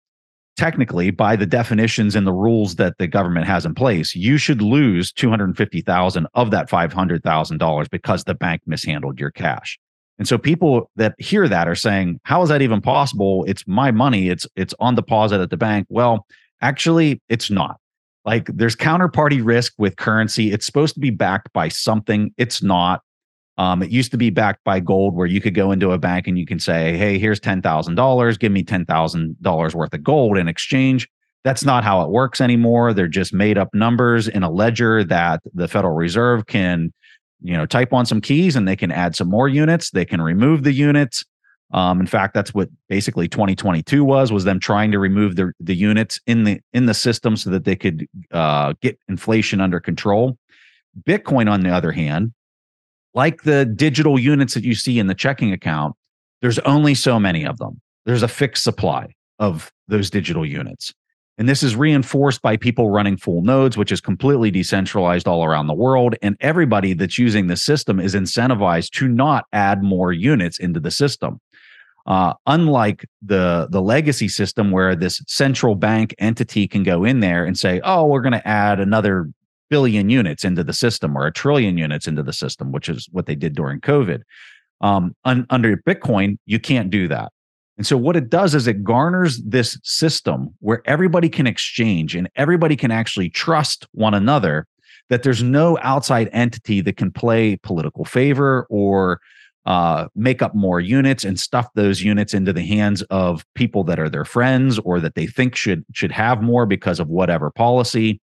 technically 0.57 1.11
by 1.11 1.37
the 1.37 1.47
definitions 1.47 2.15
and 2.15 2.27
the 2.27 2.33
rules 2.33 2.77
that 2.77 2.99
the 2.99 3.07
government 3.07 3.47
has 3.47 3.65
in 3.65 3.75
place 3.75 4.15
you 4.15 4.37
should 4.37 4.61
lose 4.61 5.13
250,000 5.13 6.27
of 6.35 6.51
that 6.51 6.69
$500,000 6.69 7.91
because 7.91 8.25
the 8.25 8.35
bank 8.35 8.61
mishandled 8.67 9.19
your 9.19 9.31
cash. 9.31 9.79
And 10.19 10.29
so 10.29 10.37
people 10.37 10.91
that 10.97 11.15
hear 11.19 11.49
that 11.49 11.67
are 11.67 11.75
saying 11.75 12.21
how 12.25 12.43
is 12.43 12.51
that 12.51 12.61
even 12.61 12.83
possible? 12.83 13.45
It's 13.49 13.67
my 13.67 13.91
money. 13.91 14.29
It's 14.29 14.47
it's 14.55 14.75
on 14.79 14.95
deposit 14.95 15.41
at 15.41 15.49
the 15.49 15.57
bank. 15.57 15.87
Well, 15.89 16.27
actually 16.61 17.23
it's 17.31 17.51
not. 17.51 17.79
Like 18.27 18.47
there's 18.55 18.77
counterparty 18.77 19.41
risk 19.43 19.73
with 19.79 19.97
currency. 19.97 20.53
It's 20.53 20.67
supposed 20.67 20.93
to 20.95 21.01
be 21.01 21.09
backed 21.09 21.53
by 21.55 21.69
something. 21.69 22.35
It's 22.37 22.63
not. 22.63 23.01
Um, 23.59 23.83
it 23.83 23.91
used 23.91 24.11
to 24.13 24.17
be 24.17 24.31
backed 24.31 24.65
by 24.65 24.81
gold, 24.81 25.15
where 25.15 25.27
you 25.27 25.41
could 25.41 25.55
go 25.55 25.71
into 25.71 25.93
a 25.93 25.99
bank 25.99 26.27
and 26.27 26.39
you 26.39 26.47
can 26.47 26.59
say, 26.59 26.97
"Hey, 26.97 27.19
here's 27.19 27.41
ten 27.41 27.61
thousand 27.61 27.95
dollars. 27.97 28.39
Give 28.39 28.53
me 28.53 28.63
ten 28.63 28.87
thousand 28.87 29.41
dollars 29.43 29.75
worth 29.75 29.93
of 29.93 30.03
gold 30.03 30.39
in 30.39 30.49
exchange." 30.49 31.09
That's 31.43 31.65
not 31.65 31.85
how 31.85 32.03
it 32.03 32.11
works 32.11 32.41
anymore. 32.41 32.93
They're 32.93 33.09
just 33.09 33.33
made 33.33 33.57
up 33.57 33.75
numbers 33.75 34.29
in 34.29 34.43
a 34.43 34.51
ledger 34.51 35.05
that 35.05 35.41
the 35.55 35.69
Federal 35.69 35.95
Reserve 35.95 36.47
can, 36.47 36.93
you 37.41 37.55
know, 37.55 37.65
type 37.65 37.95
on 37.95 38.05
some 38.05 38.21
keys 38.21 38.57
and 38.57 38.69
they 38.69 38.77
can 38.77 38.93
add 38.93 39.17
some 39.17 39.29
more 39.29 39.49
units. 39.49 39.91
They 39.91 40.05
can 40.05 40.21
remove 40.21 40.65
the 40.65 40.73
units. 40.73 41.25
Um, 41.73 42.01
in 42.01 42.07
fact, 42.07 42.35
that's 42.35 42.53
what 42.53 42.69
basically 42.89 43.29
2022 43.29 44.05
was 44.05 44.33
was 44.33 44.45
them 44.45 44.59
trying 44.59 44.91
to 44.93 44.99
remove 44.99 45.37
the 45.37 45.53
the 45.61 45.75
units 45.75 46.21
in 46.27 46.45
the 46.45 46.61
in 46.73 46.87
the 46.87 46.95
system 46.95 47.37
so 47.37 47.51
that 47.51 47.65
they 47.65 47.77
could 47.77 48.09
uh, 48.33 48.75
get 48.81 48.99
inflation 49.09 49.61
under 49.61 49.81
control. 49.81 50.37
Bitcoin, 51.05 51.51
on 51.51 51.61
the 51.61 51.71
other 51.71 51.93
hand, 51.93 52.33
like 53.15 53.43
the 53.43 53.65
digital 53.65 54.19
units 54.19 54.55
that 54.55 54.65
you 54.65 54.75
see 54.75 54.99
in 54.99 55.07
the 55.07 55.15
checking 55.15 55.53
account, 55.53 55.95
there's 56.41 56.59
only 56.61 56.95
so 56.95 57.19
many 57.19 57.45
of 57.45 57.59
them. 57.59 57.81
There's 58.07 58.23
a 58.23 58.29
fixed 58.29 58.65
supply 58.65 59.15
of 59.39 59.71
those 59.89 60.11
digital 60.11 60.47
units. 60.47 60.93
And 61.39 61.49
this 61.49 61.63
is 61.63 61.75
reinforced 61.75 62.43
by 62.43 62.59
people 62.59 62.91
running 62.91 63.17
full 63.17 63.41
nodes, 63.41 63.77
which 63.77 63.91
is 63.91 64.01
completely 64.01 64.51
decentralized 64.51 65.27
all 65.27 65.43
around 65.43 65.69
the 65.69 65.75
world. 65.75 66.15
And 66.21 66.37
everybody 66.41 66.93
that's 66.93 67.19
using 67.19 67.47
the 67.47 67.57
system 67.57 67.99
is 67.99 68.15
incentivized 68.15 68.91
to 68.99 69.09
not 69.09 69.47
add 69.53 69.83
more 69.83 70.13
units 70.13 70.59
into 70.59 70.81
the 70.81 70.91
system. 70.91 71.41
Uh, 72.07 72.35
unlike 72.47 73.07
the 73.23 73.69
the 73.71 73.81
legacy 73.81 74.27
system 74.27 74.71
where 74.71 74.97
this 74.97 75.23
central 75.27 75.75
bank 75.75 76.15
entity 76.19 76.67
can 76.67 76.83
go 76.83 77.05
in 77.05 77.21
there 77.21 77.45
and 77.45 77.59
say, 77.59 77.81
"Oh, 77.85 78.07
we're 78.07 78.23
going 78.23 78.33
to 78.33 78.49
add 78.49 78.81
another 78.81 79.29
billion 79.71 80.11
units 80.11 80.45
into 80.45 80.63
the 80.63 80.73
system 80.73 81.17
or 81.17 81.27
a 81.27 81.33
trillion 81.33 81.79
units 81.79 82.07
into 82.07 82.23
the 82.23 82.33
system, 82.33 82.73
which 82.73 82.89
is 82.89 83.09
what 83.13 83.27
they 83.27 83.35
did 83.35 83.55
during 83.55 83.81
COVID. 83.81 84.23
Um, 84.81 85.15
un, 85.25 85.47
under 85.51 85.77
Bitcoin, 85.77 86.37
you 86.47 86.59
can't 86.59 86.91
do 86.91 87.09
that. 87.09 87.33
And 87.77 87.87
so 87.87 87.97
what 87.97 88.17
it 88.17 88.29
does 88.29 88.55
is 88.55 88.67
it 88.67 88.85
garners 88.85 89.43
this 89.43 89.79
system 89.83 90.55
where 90.59 90.83
everybody 90.85 91.31
can 91.31 91.47
exchange 91.47 92.15
and 92.15 92.29
everybody 92.37 92.77
can 92.77 92.91
actually 92.91 93.31
trust 93.31 93.87
one 93.93 94.13
another 94.13 94.67
that 95.09 95.23
there's 95.23 95.43
no 95.43 95.79
outside 95.81 96.29
entity 96.33 96.81
that 96.83 96.97
can 96.97 97.11
play 97.11 97.57
political 97.57 98.05
favor 98.05 98.67
or 98.69 99.21
uh, 99.67 100.09
make 100.15 100.41
up 100.41 100.55
more 100.55 100.81
units 100.81 101.25
and 101.25 101.39
stuff 101.39 101.69
those 101.75 102.03
units 102.03 102.33
into 102.33 102.53
the 102.53 102.63
hands 102.63 103.03
of 103.05 103.45
people 103.55 103.85
that 103.85 103.99
are 103.99 104.09
their 104.09 104.25
friends 104.25 104.79
or 104.81 105.01
that 105.01 105.15
they 105.15 105.27
think 105.27 105.55
should 105.55 105.85
should 105.93 106.13
have 106.13 106.43
more 106.43 106.67
because 106.67 106.99
of 106.99 107.09
whatever 107.09 107.51
policy. 107.51 108.21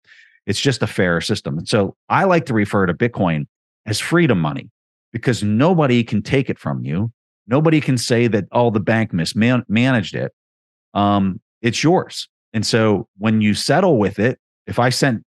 It's 0.46 0.60
just 0.60 0.82
a 0.82 0.86
fair 0.86 1.20
system. 1.20 1.58
And 1.58 1.68
so 1.68 1.96
I 2.08 2.24
like 2.24 2.46
to 2.46 2.54
refer 2.54 2.86
to 2.86 2.94
Bitcoin 2.94 3.46
as 3.84 4.00
freedom 4.00 4.40
money 4.40 4.70
because 5.12 5.42
nobody 5.42 6.04
can 6.04 6.22
take 6.22 6.48
it 6.50 6.58
from 6.58 6.84
you. 6.84 7.12
Nobody 7.46 7.80
can 7.80 7.96
say 7.98 8.26
that, 8.28 8.44
oh, 8.52 8.70
the 8.70 8.80
bank 8.80 9.12
mismanaged 9.12 10.14
it. 10.14 10.32
Um, 10.94 11.40
it's 11.62 11.82
yours. 11.82 12.28
And 12.52 12.66
so 12.66 13.08
when 13.18 13.40
you 13.40 13.54
settle 13.54 13.98
with 13.98 14.18
it, 14.18 14.38
if 14.66 14.78
I 14.78 14.88
sent 14.88 15.22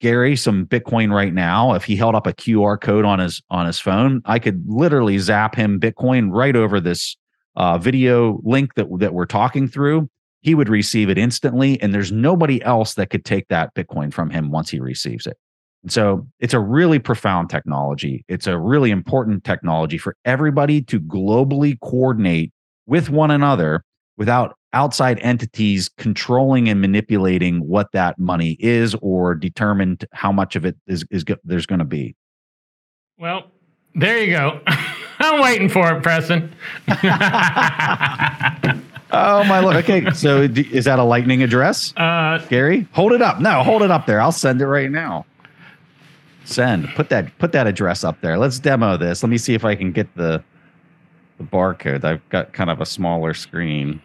Gary 0.00 0.36
some 0.36 0.66
Bitcoin 0.66 1.12
right 1.12 1.32
now, 1.32 1.74
if 1.74 1.84
he 1.84 1.96
held 1.96 2.14
up 2.14 2.26
a 2.26 2.32
QR 2.32 2.80
code 2.80 3.04
on 3.04 3.18
his 3.18 3.42
on 3.50 3.66
his 3.66 3.78
phone, 3.78 4.22
I 4.24 4.38
could 4.38 4.64
literally 4.66 5.18
zap 5.18 5.54
him 5.54 5.78
Bitcoin 5.78 6.30
right 6.32 6.56
over 6.56 6.80
this 6.80 7.16
uh, 7.56 7.78
video 7.78 8.40
link 8.44 8.74
that 8.74 8.86
that 8.98 9.14
we're 9.14 9.26
talking 9.26 9.68
through, 9.68 10.08
he 10.42 10.54
would 10.54 10.68
receive 10.68 11.08
it 11.08 11.16
instantly. 11.16 11.80
And 11.80 11.94
there's 11.94 12.12
nobody 12.12 12.62
else 12.62 12.94
that 12.94 13.10
could 13.10 13.24
take 13.24 13.48
that 13.48 13.74
Bitcoin 13.74 14.12
from 14.12 14.28
him 14.30 14.50
once 14.50 14.70
he 14.70 14.80
receives 14.80 15.26
it. 15.26 15.38
And 15.82 15.92
so 15.92 16.26
it's 16.38 16.54
a 16.54 16.60
really 16.60 16.98
profound 16.98 17.48
technology. 17.48 18.24
It's 18.28 18.46
a 18.46 18.58
really 18.58 18.90
important 18.90 19.44
technology 19.44 19.98
for 19.98 20.16
everybody 20.24 20.82
to 20.82 21.00
globally 21.00 21.78
coordinate 21.80 22.52
with 22.86 23.08
one 23.10 23.30
another 23.30 23.84
without 24.16 24.56
outside 24.72 25.18
entities 25.20 25.88
controlling 25.98 26.68
and 26.68 26.80
manipulating 26.80 27.66
what 27.66 27.88
that 27.92 28.18
money 28.18 28.56
is 28.58 28.94
or 29.02 29.34
determine 29.34 29.98
how 30.12 30.32
much 30.32 30.56
of 30.56 30.64
it 30.64 30.76
is, 30.86 31.04
is 31.10 31.24
there's 31.44 31.66
going 31.66 31.78
to 31.78 31.84
be. 31.84 32.16
Well, 33.18 33.50
there 33.94 34.22
you 34.22 34.32
go. 34.32 34.60
I'm 35.18 35.40
waiting 35.40 35.68
for 35.68 35.94
it, 35.94 36.02
Preston. 36.02 36.54
Oh 39.12 39.44
my 39.44 39.60
lord. 39.60 39.76
Okay, 39.76 40.10
so 40.12 40.42
is 40.42 40.86
that 40.86 40.98
a 40.98 41.04
lightning 41.04 41.42
address? 41.42 41.94
Uh, 41.96 42.38
Gary, 42.48 42.88
hold 42.92 43.12
it 43.12 43.20
up. 43.20 43.40
No, 43.40 43.62
hold 43.62 43.82
it 43.82 43.90
up 43.90 44.06
there. 44.06 44.20
I'll 44.20 44.32
send 44.32 44.62
it 44.62 44.66
right 44.66 44.90
now. 44.90 45.26
Send. 46.44 46.88
Put 46.94 47.10
that 47.10 47.36
put 47.38 47.52
that 47.52 47.66
address 47.66 48.04
up 48.04 48.20
there. 48.22 48.38
Let's 48.38 48.58
demo 48.58 48.96
this. 48.96 49.22
Let 49.22 49.28
me 49.28 49.38
see 49.38 49.54
if 49.54 49.64
I 49.64 49.74
can 49.74 49.92
get 49.92 50.14
the 50.16 50.42
the 51.36 51.44
barcode. 51.44 52.04
I've 52.04 52.26
got 52.30 52.52
kind 52.54 52.70
of 52.70 52.80
a 52.80 52.86
smaller 52.86 53.34
screen. 53.34 54.00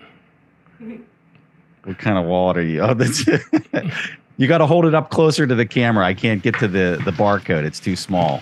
What 1.83 1.97
kind 1.99 2.17
of 2.17 2.25
wallet 2.25 2.57
are 2.57 2.63
you? 2.63 2.81
Oh, 2.81 2.93
that's 2.93 3.25
you 4.37 4.47
got 4.47 4.57
to 4.57 4.65
hold 4.67 4.85
it 4.85 4.93
up 4.93 5.09
closer 5.09 5.47
to 5.47 5.55
the 5.55 5.65
camera. 5.65 6.05
I 6.05 6.13
can't 6.13 6.43
get 6.43 6.59
to 6.59 6.67
the 6.67 7.01
the 7.05 7.11
barcode. 7.11 7.63
It's 7.63 7.79
too 7.79 7.95
small. 7.95 8.41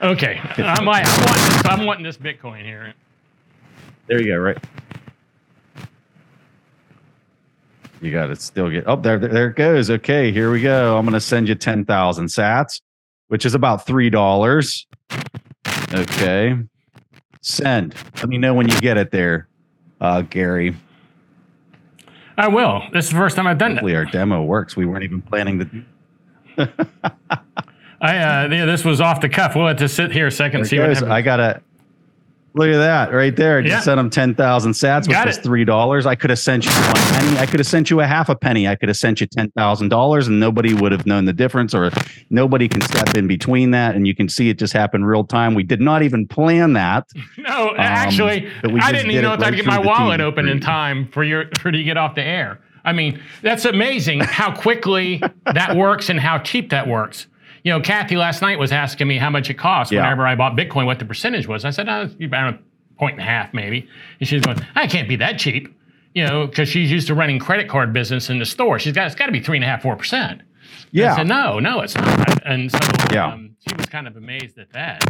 Okay, 0.00 0.38
I'm, 0.58 0.80
I'm, 0.80 0.84
wanting, 0.84 1.06
I'm 1.66 1.86
wanting 1.86 2.04
this 2.04 2.18
Bitcoin 2.18 2.62
here. 2.62 2.92
There 4.06 4.20
you 4.20 4.32
go. 4.32 4.38
Right. 4.38 4.58
You 8.04 8.12
got 8.12 8.26
to 8.26 8.36
still 8.36 8.68
get. 8.68 8.84
Oh, 8.86 8.96
there, 8.96 9.18
there 9.18 9.48
it 9.48 9.56
goes. 9.56 9.90
Okay, 9.90 10.30
here 10.30 10.50
we 10.52 10.60
go. 10.60 10.98
I'm 10.98 11.06
going 11.06 11.14
to 11.14 11.20
send 11.20 11.48
you 11.48 11.54
ten 11.54 11.86
thousand 11.86 12.26
Sats, 12.26 12.82
which 13.28 13.46
is 13.46 13.54
about 13.54 13.86
three 13.86 14.10
dollars. 14.10 14.86
Okay, 15.94 16.54
send. 17.40 17.94
Let 18.16 18.28
me 18.28 18.36
know 18.36 18.52
when 18.52 18.68
you 18.68 18.78
get 18.80 18.98
it 18.98 19.10
there, 19.10 19.48
uh, 20.02 20.20
Gary. 20.20 20.76
I 22.36 22.48
will. 22.48 22.82
This 22.92 23.06
is 23.06 23.12
the 23.12 23.16
first 23.16 23.36
time 23.36 23.46
I've 23.46 23.56
done 23.56 23.72
it. 23.72 23.74
Hopefully 23.76 23.92
that. 23.92 23.98
our 23.98 24.04
demo 24.04 24.42
works. 24.42 24.76
We 24.76 24.84
weren't 24.84 25.04
even 25.04 25.22
planning 25.22 25.86
to. 26.56 26.68
I 28.02 28.18
uh, 28.18 28.48
yeah, 28.50 28.64
this 28.66 28.84
was 28.84 29.00
off 29.00 29.22
the 29.22 29.30
cuff. 29.30 29.56
We'll 29.56 29.68
have 29.68 29.78
to 29.78 29.88
sit 29.88 30.12
here 30.12 30.26
a 30.26 30.30
second 30.30 30.60
and 30.60 30.68
see 30.68 30.78
what 30.78 30.90
happens. 30.90 31.10
I 31.10 31.22
gotta 31.22 31.62
look 32.54 32.68
at 32.68 32.78
that 32.78 33.12
right 33.12 33.34
there. 33.34 33.60
Just 33.62 33.72
Yeah. 33.72 33.80
sent 33.80 34.00
him 34.00 34.10
ten 34.10 34.34
thousand 34.34 34.72
sats, 34.72 35.02
which 35.08 35.16
Got 35.16 35.26
was 35.26 35.38
three 35.38 35.64
dollars. 35.64 36.06
I 36.06 36.14
could 36.14 36.30
have 36.30 36.38
sent 36.38 36.64
you 36.64 36.70
one 36.70 36.94
penny. 36.94 37.38
I 37.38 37.46
could 37.46 37.60
have 37.60 37.66
sent 37.66 37.90
you 37.90 38.00
a 38.00 38.06
half 38.06 38.28
a 38.28 38.36
penny. 38.36 38.68
I 38.68 38.74
could 38.76 38.88
have 38.88 38.96
sent 38.96 39.20
you 39.20 39.26
ten 39.26 39.50
thousand 39.56 39.88
dollars, 39.88 40.28
and 40.28 40.38
nobody 40.40 40.72
would 40.74 40.92
have 40.92 41.06
known 41.06 41.24
the 41.24 41.32
difference, 41.32 41.74
or 41.74 41.90
nobody 42.30 42.68
can 42.68 42.80
step 42.80 43.14
in 43.16 43.26
between 43.26 43.72
that. 43.72 43.94
And 43.94 44.06
you 44.06 44.14
can 44.14 44.28
see 44.28 44.48
it 44.48 44.58
just 44.58 44.72
happened 44.72 45.06
real 45.06 45.24
time. 45.24 45.54
We 45.54 45.62
did 45.64 45.80
not 45.80 46.02
even 46.02 46.26
plan 46.26 46.72
that. 46.74 47.04
no, 47.38 47.70
um, 47.70 47.76
actually, 47.78 48.48
I 48.64 48.92
didn't 48.92 49.06
did 49.08 49.10
even 49.12 49.22
know 49.22 49.34
if 49.34 49.40
I'd 49.40 49.56
get 49.56 49.66
my 49.66 49.78
wallet 49.78 50.18
team. 50.18 50.26
open 50.26 50.48
in 50.48 50.60
time 50.60 51.08
for 51.12 51.24
your 51.24 51.46
for 51.58 51.68
you 51.70 51.78
to 51.78 51.82
get 51.84 51.96
off 51.96 52.14
the 52.14 52.22
air. 52.24 52.58
I 52.86 52.92
mean, 52.92 53.18
that's 53.42 53.64
amazing 53.64 54.20
how 54.20 54.54
quickly 54.54 55.22
that 55.54 55.74
works 55.74 56.10
and 56.10 56.20
how 56.20 56.38
cheap 56.38 56.68
that 56.70 56.86
works. 56.86 57.26
You 57.64 57.72
know, 57.72 57.80
Kathy 57.80 58.16
last 58.16 58.42
night 58.42 58.58
was 58.58 58.72
asking 58.72 59.08
me 59.08 59.16
how 59.18 59.30
much 59.30 59.48
it 59.50 59.54
cost 59.54 59.90
Yeah. 59.90 60.02
whenever 60.02 60.26
I 60.26 60.34
bought 60.36 60.54
Bitcoin, 60.56 60.84
what 60.86 60.98
the 60.98 61.04
percentage 61.06 61.48
was. 61.48 61.64
I 61.64 61.70
said, 61.70 61.88
oh, 61.88 62.08
about 62.22 62.54
a 62.54 62.58
point 62.98 63.14
and 63.14 63.22
a 63.22 63.24
half, 63.24 63.52
maybe. 63.54 63.88
And 64.20 64.28
she's 64.28 64.42
going, 64.42 64.58
I 64.74 64.86
can't 64.86 65.08
be 65.08 65.16
that 65.16 65.38
cheap, 65.38 65.74
you 66.14 66.24
know, 66.26 66.46
because 66.46 66.68
she's 66.68 66.90
used 66.90 67.06
to 67.08 67.14
running 67.14 67.38
credit 67.38 67.68
card 67.68 67.92
business 67.94 68.28
in 68.30 68.38
the 68.38 68.44
store. 68.46 68.78
She's 68.78 68.92
got, 68.92 69.06
it's 69.06 69.14
got 69.16 69.26
to 69.26 69.32
be 69.32 69.40
three 69.40 69.56
and 69.56 69.64
a 69.64 69.66
half, 69.66 69.82
four 69.82 69.96
percent. 69.96 70.42
I 70.42 70.46
Yeah, 70.92 71.16
said, 71.16 71.26
no, 71.26 71.58
no, 71.58 71.80
it's 71.80 71.96
not. 71.96 72.46
And 72.46 72.70
so 72.70 72.78
Yeah. 73.10 73.28
um, 73.32 73.56
she 73.66 73.74
was 73.76 73.86
kind 73.86 74.06
of 74.06 74.16
amazed 74.16 74.58
at 74.58 74.70
that. 74.74 75.02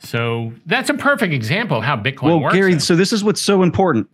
So 0.00 0.52
that's 0.66 0.90
a 0.90 0.94
perfect 0.94 1.32
example 1.32 1.76
of 1.78 1.84
how 1.84 1.96
Bitcoin 1.96 2.22
well, 2.24 2.40
works. 2.40 2.54
Gary. 2.56 2.72
though. 2.72 2.78
So 2.80 2.96
this 2.96 3.12
is 3.12 3.22
what's 3.22 3.40
so 3.40 3.62
important. 3.62 4.08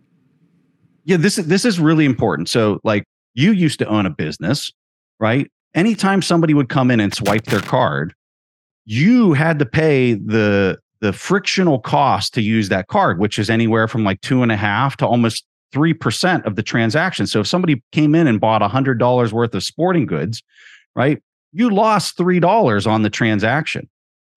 Yeah, 1.03 1.17
this 1.17 1.37
is 1.39 1.47
this 1.47 1.65
is 1.65 1.79
really 1.79 2.05
important. 2.05 2.49
So, 2.49 2.79
like, 2.83 3.05
you 3.33 3.51
used 3.53 3.79
to 3.79 3.87
own 3.87 4.05
a 4.05 4.09
business, 4.09 4.71
right? 5.19 5.49
Anytime 5.75 6.21
somebody 6.21 6.53
would 6.53 6.69
come 6.69 6.89
in 6.89 6.99
and 6.99 7.13
swipe 7.13 7.45
their 7.45 7.61
card, 7.61 8.13
you 8.85 9.33
had 9.33 9.59
to 9.59 9.65
pay 9.65 10.13
the 10.13 10.79
the 10.99 11.13
frictional 11.13 11.79
cost 11.79 12.33
to 12.33 12.41
use 12.41 12.69
that 12.69 12.87
card, 12.87 13.19
which 13.19 13.37
is 13.37 13.49
anywhere 13.49 13.87
from 13.87 14.03
like 14.03 14.19
two 14.21 14.41
and 14.41 14.51
a 14.51 14.57
half 14.57 14.97
to 14.97 15.05
almost 15.05 15.45
three 15.71 15.93
percent 15.93 16.45
of 16.45 16.55
the 16.55 16.63
transaction. 16.63 17.27
So, 17.27 17.41
if 17.41 17.47
somebody 17.47 17.83
came 17.91 18.15
in 18.15 18.27
and 18.27 18.39
bought 18.39 18.61
a 18.61 18.67
hundred 18.67 18.97
dollars 18.97 19.33
worth 19.33 19.53
of 19.53 19.63
sporting 19.63 20.05
goods, 20.05 20.41
right, 20.95 21.21
you 21.51 21.69
lost 21.69 22.17
three 22.17 22.39
dollars 22.39 22.87
on 22.87 23.03
the 23.03 23.09
transaction. 23.09 23.87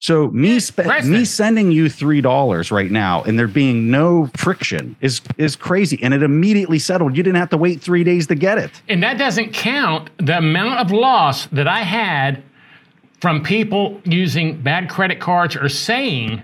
So 0.00 0.28
me 0.28 0.58
spe- 0.60 1.04
me 1.04 1.26
sending 1.26 1.70
you 1.70 1.90
three 1.90 2.22
dollars 2.22 2.70
right 2.72 2.90
now 2.90 3.22
and 3.24 3.38
there 3.38 3.46
being 3.46 3.90
no 3.90 4.30
friction 4.34 4.96
is 5.02 5.20
is 5.36 5.56
crazy, 5.56 6.02
and 6.02 6.14
it 6.14 6.22
immediately 6.22 6.78
settled. 6.78 7.14
You 7.18 7.22
didn't 7.22 7.36
have 7.36 7.50
to 7.50 7.58
wait 7.58 7.82
three 7.82 8.02
days 8.02 8.26
to 8.28 8.34
get 8.34 8.56
it. 8.56 8.70
And 8.88 9.02
that 9.02 9.18
doesn't 9.18 9.52
count 9.52 10.08
the 10.16 10.38
amount 10.38 10.80
of 10.80 10.90
loss 10.90 11.46
that 11.48 11.68
I 11.68 11.82
had 11.82 12.42
from 13.20 13.42
people 13.42 14.00
using 14.04 14.60
bad 14.62 14.88
credit 14.88 15.20
cards 15.20 15.54
or 15.54 15.68
saying 15.68 16.42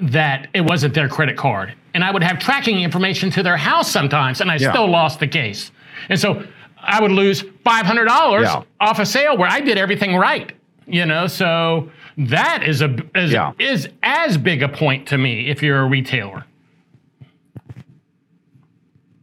that 0.00 0.48
it 0.52 0.62
wasn't 0.62 0.92
their 0.94 1.08
credit 1.08 1.36
card. 1.36 1.72
And 1.94 2.02
I 2.02 2.10
would 2.10 2.24
have 2.24 2.40
tracking 2.40 2.80
information 2.80 3.30
to 3.30 3.44
their 3.44 3.56
house 3.56 3.88
sometimes, 3.88 4.40
and 4.40 4.50
I 4.50 4.56
Yeah. 4.56 4.72
still 4.72 4.90
lost 4.90 5.20
the 5.20 5.28
case. 5.28 5.70
And 6.08 6.18
so 6.18 6.42
I 6.82 7.00
would 7.00 7.12
lose 7.12 7.44
$500 7.64 8.42
Yeah. 8.42 8.62
off 8.80 8.98
a 8.98 9.06
sale 9.06 9.36
where 9.36 9.48
I 9.48 9.60
did 9.60 9.78
everything 9.78 10.16
right. 10.16 10.50
You 10.88 11.04
know, 11.06 11.26
so 11.28 11.90
that 12.18 12.62
is 12.62 12.82
a 12.82 12.94
is, 13.14 13.32
Yeah. 13.32 13.52
is 13.58 13.88
as 14.02 14.36
big 14.36 14.62
a 14.62 14.68
point 14.68 15.06
to 15.08 15.18
me 15.18 15.48
if 15.48 15.62
you're 15.62 15.80
a 15.80 15.86
retailer. 15.88 16.44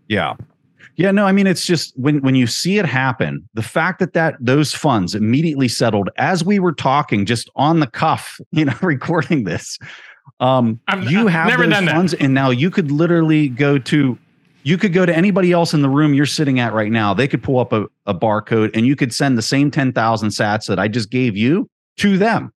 Yeah. 0.08 0.36
Yeah, 0.97 1.12
no, 1.12 1.25
I 1.25 1.34
mean 1.34 1.45
it's 1.45 1.65
just 1.65 1.93
when 1.97 2.21
when 2.21 2.36
you 2.36 2.47
see 2.47 2.77
it 2.77 2.86
happen, 2.86 3.47
the 3.53 3.62
fact 3.63 3.99
that 3.99 4.13
that 4.13 4.36
those 4.39 4.73
funds 4.73 5.13
immediately 5.13 5.67
settled 5.67 6.10
as 6.17 6.45
we 6.45 6.58
were 6.58 6.71
talking 6.71 7.25
just 7.25 7.49
on 7.58 7.81
the 7.81 7.88
cuff, 7.88 8.39
you 8.51 8.65
know, 8.65 8.73
recording 8.81 9.43
this. 9.43 9.77
Um 10.39 10.79
I've- 10.88 11.05
you 11.12 11.27
I've 11.27 11.34
have 11.34 11.47
never 11.47 11.63
those 11.63 11.73
done 11.73 11.86
that. 11.86 11.95
funds 11.95 12.13
and 12.13 12.34
now 12.34 12.49
you 12.49 12.69
could 12.71 12.91
literally 12.91 13.49
go 13.49 13.77
to 13.77 14.17
you 14.63 14.77
could 14.77 14.93
go 14.93 15.05
to 15.05 15.15
anybody 15.15 15.51
else 15.51 15.73
in 15.75 15.81
the 15.84 15.89
room 15.89 16.13
you're 16.15 16.25
sitting 16.25 16.60
at 16.60 16.73
right 16.73 16.91
now. 16.91 17.13
They 17.13 17.27
could 17.27 17.43
pull 17.43 17.60
up 17.60 17.71
a, 17.71 17.86
a 18.08 18.15
barcode 18.15 18.71
and 18.73 18.84
you 18.88 18.95
could 18.95 19.13
send 19.13 19.38
the 19.38 19.43
same 19.43 19.69
10,000 19.69 20.29
sats 20.29 20.65
that 20.67 20.79
I 20.79 20.88
just 20.88 21.12
gave 21.12 21.38
you 21.38 21.69
to 21.97 22.17
them, 22.17 22.51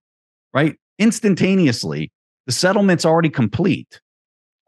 right? 0.53 0.75
Instantaneously. 0.97 2.11
The 2.45 2.53
settlement's 2.53 3.05
already 3.05 3.29
complete. 3.29 4.01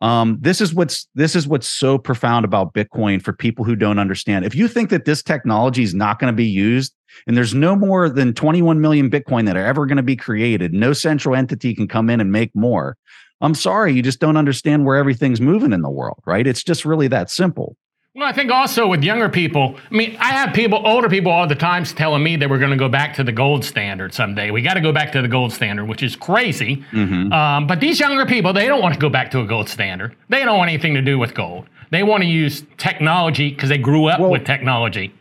Um, 0.01 0.37
this 0.41 0.61
is 0.61 0.73
what's 0.73 1.07
this 1.13 1.35
is 1.35 1.47
what's 1.47 1.67
so 1.67 1.97
profound 1.99 2.43
about 2.43 2.73
Bitcoin 2.73 3.21
for 3.21 3.33
people 3.33 3.63
who 3.63 3.75
don't 3.75 3.99
understand. 3.99 4.45
If 4.45 4.55
you 4.55 4.67
think 4.67 4.89
that 4.89 5.05
this 5.05 5.21
technology 5.21 5.83
is 5.83 5.93
not 5.93 6.17
going 6.17 6.33
to 6.33 6.35
be 6.35 6.45
used, 6.45 6.95
and 7.27 7.37
there's 7.37 7.53
no 7.53 7.75
more 7.75 8.09
than 8.09 8.33
21 8.33 8.81
million 8.81 9.11
Bitcoin 9.11 9.45
that 9.45 9.55
are 9.55 9.65
ever 9.65 9.85
going 9.85 9.97
to 9.97 10.03
be 10.03 10.15
created, 10.15 10.73
no 10.73 10.91
central 10.93 11.35
entity 11.35 11.75
can 11.75 11.87
come 11.87 12.09
in 12.09 12.19
and 12.19 12.31
make 12.31 12.55
more. 12.55 12.97
I'm 13.41 13.55
sorry, 13.55 13.93
you 13.93 14.01
just 14.01 14.19
don't 14.19 14.37
understand 14.37 14.85
where 14.85 14.97
everything's 14.97 15.41
moving 15.41 15.73
in 15.73 15.81
the 15.81 15.89
world, 15.89 16.21
right? 16.25 16.45
It's 16.45 16.63
just 16.63 16.85
really 16.85 17.07
that 17.09 17.29
simple. 17.29 17.75
Well, 18.13 18.27
I 18.27 18.33
think 18.33 18.51
also 18.51 18.87
with 18.87 19.03
younger 19.05 19.29
people, 19.29 19.77
I 19.89 19.93
mean, 19.95 20.17
I 20.19 20.31
have 20.33 20.53
people, 20.53 20.85
older 20.85 21.07
people 21.07 21.31
all 21.31 21.47
the 21.47 21.55
time 21.55 21.85
telling 21.85 22.21
me 22.21 22.35
that 22.35 22.49
we're 22.49 22.59
going 22.59 22.71
to 22.71 22.77
go 22.77 22.89
back 22.89 23.15
to 23.15 23.23
the 23.23 23.31
gold 23.31 23.63
standard 23.63 24.13
someday. 24.13 24.51
We 24.51 24.61
got 24.61 24.73
to 24.73 24.81
go 24.81 24.91
back 24.91 25.13
to 25.13 25.21
the 25.21 25.29
gold 25.29 25.53
standard, 25.53 25.85
which 25.85 26.03
is 26.03 26.17
crazy. 26.17 26.83
Um, 26.93 27.67
but 27.67 27.79
these 27.79 28.01
younger 28.01 28.25
people, 28.25 28.51
they 28.51 28.67
don't 28.67 28.81
want 28.81 28.93
to 28.93 28.99
go 28.99 29.07
back 29.07 29.31
to 29.31 29.39
a 29.39 29.45
gold 29.45 29.69
standard. 29.69 30.13
They 30.27 30.43
don't 30.43 30.57
want 30.57 30.69
anything 30.69 30.93
to 30.95 31.01
do 31.01 31.17
with 31.17 31.33
gold. 31.33 31.67
They 31.91 32.03
want 32.03 32.21
to 32.23 32.27
use 32.27 32.65
technology 32.77 33.49
because 33.51 33.69
they 33.69 33.77
grew 33.77 34.07
up 34.07 34.19
Well- 34.19 34.31
with 34.31 34.43
technology. 34.45 35.13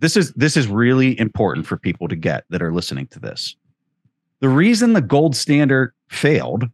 this 0.00 0.16
is 0.16 0.32
this 0.34 0.56
is 0.56 0.68
really 0.68 1.18
important 1.18 1.66
for 1.66 1.76
people 1.76 2.06
to 2.06 2.14
get 2.14 2.44
that 2.50 2.62
are 2.62 2.72
listening 2.72 3.08
to 3.08 3.18
this. 3.18 3.56
The 4.40 4.48
reason 4.48 4.92
the 4.92 5.02
gold 5.02 5.34
standard 5.34 5.92
failed 6.08 6.64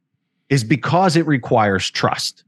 is 0.51 0.63
because 0.63 1.17
it 1.17 1.27
requires 1.27 1.91
trust. 1.91 2.44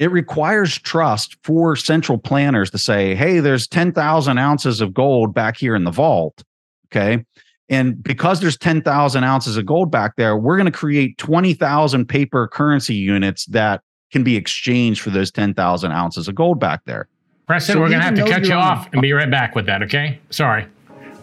It 0.00 0.10
requires 0.10 0.78
trust 0.78 1.36
for 1.44 1.76
central 1.76 2.18
planners 2.18 2.70
to 2.70 2.78
say, 2.78 3.14
"Hey, 3.14 3.38
there's 3.38 3.68
10,000 3.68 4.38
ounces 4.38 4.80
of 4.80 4.94
gold 4.94 5.34
back 5.34 5.58
here 5.58 5.76
in 5.76 5.84
the 5.84 5.90
vault." 5.90 6.42
Okay? 6.86 7.24
And 7.68 8.02
because 8.02 8.40
there's 8.40 8.58
10,000 8.58 9.22
ounces 9.22 9.56
of 9.56 9.66
gold 9.66 9.92
back 9.92 10.16
there, 10.16 10.36
we're 10.36 10.56
going 10.56 10.66
to 10.66 10.72
create 10.72 11.18
20,000 11.18 12.06
paper 12.06 12.48
currency 12.48 12.94
units 12.96 13.44
that 13.46 13.82
can 14.10 14.24
be 14.24 14.36
exchanged 14.36 15.02
for 15.02 15.10
those 15.10 15.30
10,000 15.30 15.92
ounces 15.92 16.26
of 16.26 16.34
gold 16.34 16.58
back 16.58 16.80
there. 16.86 17.06
Preston, 17.46 17.74
So 17.74 17.80
we're 17.80 17.90
going 17.90 18.00
to 18.00 18.06
have 18.06 18.14
to 18.16 18.24
cut 18.24 18.42
you 18.42 18.48
you're 18.48 18.58
on 18.58 18.78
off 18.78 18.88
and 18.92 19.02
be 19.02 19.12
right 19.12 19.30
back 19.30 19.54
with 19.54 19.66
that, 19.66 19.82
okay? 19.82 20.18
Sorry. 20.30 20.66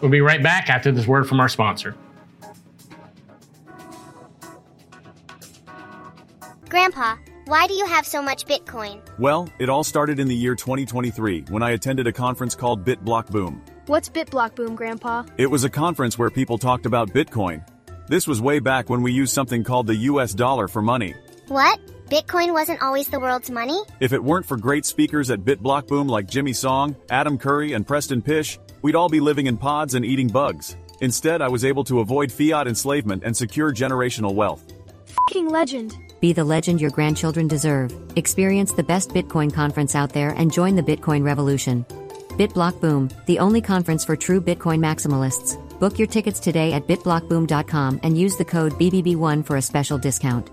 We'll 0.02 0.12
be 0.12 0.22
right 0.22 0.42
back 0.42 0.70
after 0.70 0.92
this 0.92 1.08
word 1.08 1.28
from 1.28 1.40
our 1.40 1.50
sponsor. 1.50 1.96
Grandpa, 6.70 7.16
why 7.48 7.66
do 7.66 7.74
you 7.74 7.86
have 7.86 8.06
so 8.06 8.22
much 8.22 8.46
Bitcoin? 8.46 9.00
Well, 9.18 9.48
it 9.58 9.70
all 9.70 9.84
started 9.84 10.20
in 10.20 10.28
the 10.28 10.36
year 10.36 10.54
2023 10.54 11.46
when 11.50 11.64
I 11.64 11.72
attended 11.72 12.06
a 12.06 12.12
conference 12.12 12.56
called 12.56 12.86
BitBlock 12.86 13.32
Boom. 13.32 13.64
What's 13.86 14.10
BitBlock 14.10 14.56
Boom, 14.56 14.76
Grandpa? 14.76 15.24
It 15.38 15.48
was 15.50 15.64
a 15.64 15.70
conference 15.70 16.20
where 16.20 16.30
people 16.30 16.58
talked 16.58 16.86
about 16.86 17.10
Bitcoin. 17.12 17.66
This 18.08 18.28
was 18.28 18.42
way 18.42 18.60
back 18.60 18.90
when 18.90 19.02
we 19.02 19.14
used 19.14 19.34
something 19.34 19.64
called 19.64 19.88
the 19.88 19.96
US 19.96 20.34
dollar 20.34 20.68
for 20.68 20.82
money. 20.82 21.16
What? 21.48 21.80
Bitcoin 22.10 22.52
wasn't 22.54 22.82
always 22.82 23.08
the 23.08 23.20
world's 23.20 23.50
money? 23.50 23.80
If 24.02 24.12
it 24.12 24.24
weren't 24.24 24.46
for 24.46 24.58
great 24.58 24.86
speakers 24.86 25.30
at 25.32 25.46
BitBlock 25.46 25.88
Boom 25.88 26.10
like 26.10 26.28
Jimmy 26.28 26.54
Song, 26.54 26.96
Adam 27.10 27.38
Curry, 27.38 27.74
and 27.74 27.88
Preston 27.88 28.22
Pysh, 28.22 28.60
we'd 28.82 28.96
all 28.96 29.10
be 29.10 29.22
living 29.22 29.48
in 29.48 29.58
pods 29.58 29.94
and 29.94 30.06
eating 30.06 30.28
bugs. 30.28 30.76
Instead, 31.00 31.42
I 31.42 31.48
was 31.48 31.64
able 31.64 31.84
to 31.86 32.02
avoid 32.02 32.30
fiat 32.30 32.68
enslavement 32.68 33.24
and 33.24 33.36
secure 33.36 33.74
generational 33.74 34.34
wealth. 34.34 34.66
King 35.30 35.50
legend. 35.50 35.96
Be 36.20 36.34
the 36.34 36.44
legend 36.44 36.82
your 36.82 36.92
grandchildren 36.92 37.48
deserve. 37.48 37.94
Experience 38.16 38.74
the 38.74 38.84
best 38.84 39.10
Bitcoin 39.10 39.54
conference 39.54 39.96
out 39.96 40.14
there 40.14 40.32
and 40.32 40.52
join 40.52 40.76
the 40.76 40.84
Bitcoin 40.84 41.24
revolution. 41.24 41.86
BitBlock 42.32 42.82
Boom, 42.82 43.10
the 43.26 43.40
only 43.40 43.62
conference 43.62 44.04
for 44.04 44.16
true 44.16 44.42
Bitcoin 44.42 44.80
maximalists. 44.80 45.58
Book 45.80 46.00
your 46.00 46.08
tickets 46.08 46.40
today 46.40 46.74
at 46.74 46.88
bitblockboom.com 46.88 48.00
and 48.04 48.18
use 48.18 48.38
the 48.38 48.46
code 48.46 48.74
BBB1 48.74 49.46
for 49.46 49.58
a 49.58 49.62
special 49.62 49.98
discount. 49.98 50.50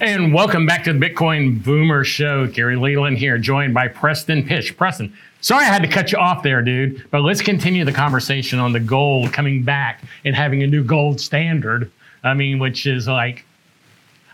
And 0.00 0.32
welcome 0.32 0.64
back 0.64 0.84
to 0.84 0.92
the 0.92 0.98
Bitcoin 0.98 1.62
Boomer 1.64 2.04
Show. 2.04 2.46
Gary 2.46 2.76
Leland 2.76 3.18
here, 3.18 3.36
joined 3.36 3.74
by 3.74 3.88
Preston 3.88 4.44
Pysh. 4.44 4.76
Preston, 4.76 5.12
sorry 5.40 5.64
I 5.64 5.68
had 5.68 5.82
to 5.82 5.88
cut 5.88 6.12
you 6.12 6.18
off 6.18 6.44
there, 6.44 6.62
dude, 6.62 7.10
but 7.10 7.22
let's 7.22 7.42
continue 7.42 7.84
the 7.84 7.92
conversation 7.92 8.60
on 8.60 8.72
the 8.72 8.78
gold 8.78 9.32
coming 9.32 9.64
back 9.64 10.04
and 10.24 10.36
having 10.36 10.62
a 10.62 10.68
new 10.68 10.84
gold 10.84 11.20
standard. 11.20 11.90
I 12.22 12.34
mean, 12.34 12.60
which 12.60 12.86
is 12.86 13.08
like, 13.08 13.44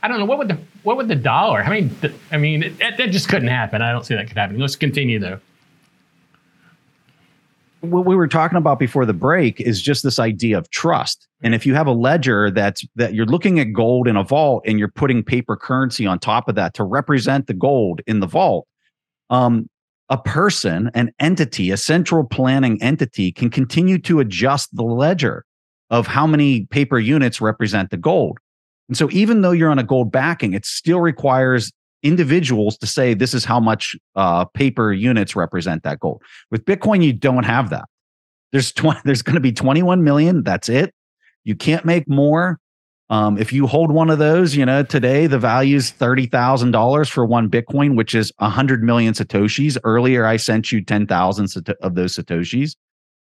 I 0.03 0.09
don't 0.09 0.19
know 0.19 0.27
what 0.27 0.37
would 0.37 0.49
the 0.49 0.59
what 0.83 0.99
would 0.99 1.09
the 1.09 1.15
dollar? 1.15 1.63
I 1.63 1.71
mean, 1.71 1.97
th- 2.03 2.15
I 2.31 2.37
mean 2.37 2.77
that 2.79 2.99
just 2.99 3.31
couldn't 3.31 3.49
happen. 3.49 3.81
I 3.81 3.91
don't 3.91 4.05
see 4.05 4.15
that 4.15 4.29
could 4.29 4.37
happen. 4.37 4.59
Let's 4.59 4.77
continue 4.77 5.19
though. 5.19 5.41
What 7.91 8.07
we 8.07 8.17
were 8.17 8.29
talking 8.29 8.59
about 8.59 8.79
before 8.79 9.07
the 9.07 9.13
break 9.13 9.61
is 9.61 9.81
just 9.81 10.03
this 10.03 10.19
idea 10.19 10.59
of 10.59 10.71
trust. 10.71 11.27
And 11.43 11.55
if 11.55 11.67
you 11.67 11.75
have 11.75 11.87
a 11.87 11.93
ledger 11.93 12.51
that's 12.51 12.85
that 12.97 13.15
you're 13.15 13.27
looking 13.27 13.61
at 13.61 13.73
gold 13.73 14.09
in 14.09 14.17
a 14.17 14.25
vault 14.25 14.63
and 14.67 14.79
you're 14.79 14.89
putting 14.89 15.23
paper 15.23 15.57
currency 15.57 16.07
on 16.07 16.19
top 16.19 16.49
of 16.49 16.55
that 16.55 16.75
to 16.75 16.85
represent 16.85 17.47
the 17.47 17.55
gold 17.55 18.01
in 18.07 18.21
the 18.21 18.27
vault, 18.27 18.67
um, 19.31 19.69
a 20.09 20.19
person, 20.19 20.91
an 20.95 21.13
entity, 21.19 21.71
a 21.71 21.77
central 21.77 22.25
planning 22.25 22.83
entity 22.83 23.33
can 23.33 23.51
continue 23.51 23.99
to 23.99 24.21
adjust 24.21 24.75
the 24.75 24.83
ledger 24.83 25.45
of 25.91 26.07
how 26.07 26.27
many 26.27 26.67
paper 26.67 26.99
units 26.99 27.41
represent 27.41 27.91
the 27.91 27.97
gold. 27.97 28.39
And 28.89 28.97
so 28.97 29.09
even 29.11 29.41
though 29.41 29.53
you're 29.53 29.71
on 29.71 29.79
a 29.79 29.85
gold 29.85 30.13
backing, 30.13 30.53
it 30.53 30.67
still 30.67 31.01
requires 31.01 31.73
individuals 32.05 32.79
to 32.79 32.87
say 32.87 33.15
this 33.15 33.35
is 33.35 33.45
how 33.45 33.59
much 33.59 33.97
uh, 34.15 34.45
paper 34.45 34.93
units 34.93 35.35
represent 35.35 35.83
that 35.83 35.99
gold. 35.99 36.23
With 36.51 36.65
Bitcoin, 36.65 37.03
you 37.03 37.13
don't 37.13 37.45
have 37.45 37.71
that. 37.71 37.87
There's 38.53 38.73
20, 38.73 39.01
there's 39.05 39.23
going 39.23 39.35
to 39.35 39.41
be 39.41 39.53
21 39.53 40.05
million. 40.05 40.45
That's 40.45 40.69
it. 40.69 40.95
You 41.43 41.57
can't 41.57 41.85
make 41.85 42.09
more. 42.09 42.61
Um, 43.11 43.37
if 43.37 43.53
you 43.53 43.67
hold 43.67 43.91
one 43.91 44.09
of 44.09 44.19
those, 44.19 44.57
you 44.57 44.65
know, 44.65 44.83
today 44.83 45.27
the 45.27 45.39
value 45.39 45.77
is 45.77 45.93
$30,000 45.93 47.11
for 47.11 47.27
one 47.27 47.51
Bitcoin, 47.51 47.97
which 47.97 48.15
is 48.15 48.33
100 48.39 48.83
million 48.83 49.13
Satoshis. 49.13 49.77
Earlier, 49.85 50.25
I 50.25 50.37
sent 50.37 50.73
you 50.73 50.83
10,000 50.83 51.75
of 51.83 51.95
those 51.95 52.17
Satoshis. 52.17 52.77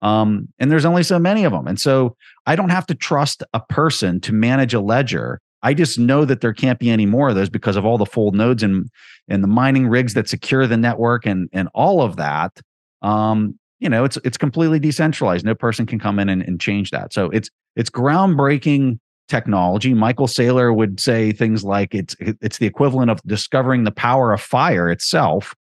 Um, 0.02 0.48
and 0.58 0.70
there's 0.70 0.84
only 0.84 1.02
so 1.02 1.18
many 1.18 1.44
of 1.44 1.52
them. 1.52 1.66
And 1.66 1.80
so 1.80 2.16
I 2.46 2.56
don't 2.56 2.68
have 2.68 2.86
to 2.86 2.94
trust 2.94 3.42
a 3.52 3.60
person 3.60 4.20
to 4.20 4.32
manage 4.32 4.74
a 4.74 4.80
ledger. 4.80 5.40
I 5.64 5.72
just 5.72 5.98
know 5.98 6.26
that 6.26 6.42
there 6.42 6.52
can't 6.52 6.78
be 6.78 6.90
any 6.90 7.06
more 7.06 7.30
of 7.30 7.34
those 7.34 7.48
because 7.48 7.76
of 7.76 7.84
all 7.86 7.98
the 7.98 8.06
full 8.06 8.30
nodes 8.32 8.62
and 8.62 8.88
and 9.26 9.42
the 9.42 9.48
mining 9.48 9.88
rigs 9.88 10.12
that 10.14 10.28
secure 10.28 10.66
the 10.66 10.76
network 10.76 11.26
and 11.26 11.48
and 11.52 11.68
all 11.74 12.02
of 12.02 12.16
that. 12.16 12.60
Um, 13.02 13.58
you 13.80 13.88
know, 13.88 14.04
it's 14.04 14.18
it's 14.24 14.36
completely 14.36 14.78
decentralized. 14.78 15.44
No 15.44 15.54
person 15.54 15.86
can 15.86 15.98
come 15.98 16.18
in 16.18 16.28
and, 16.28 16.42
and 16.42 16.60
change 16.60 16.90
that. 16.90 17.12
So 17.12 17.30
it's 17.30 17.50
it's 17.76 17.90
groundbreaking 17.90 18.98
technology. 19.28 19.94
Michael 19.94 20.26
Saylor 20.26 20.76
would 20.76 21.00
say 21.00 21.32
things 21.32 21.64
like 21.64 21.94
it's 21.94 22.14
it's 22.20 22.58
the 22.58 22.66
equivalent 22.66 23.10
of 23.10 23.22
discovering 23.22 23.84
the 23.84 23.90
power 23.90 24.32
of 24.32 24.40
fire 24.42 24.90
itself. 24.90 25.54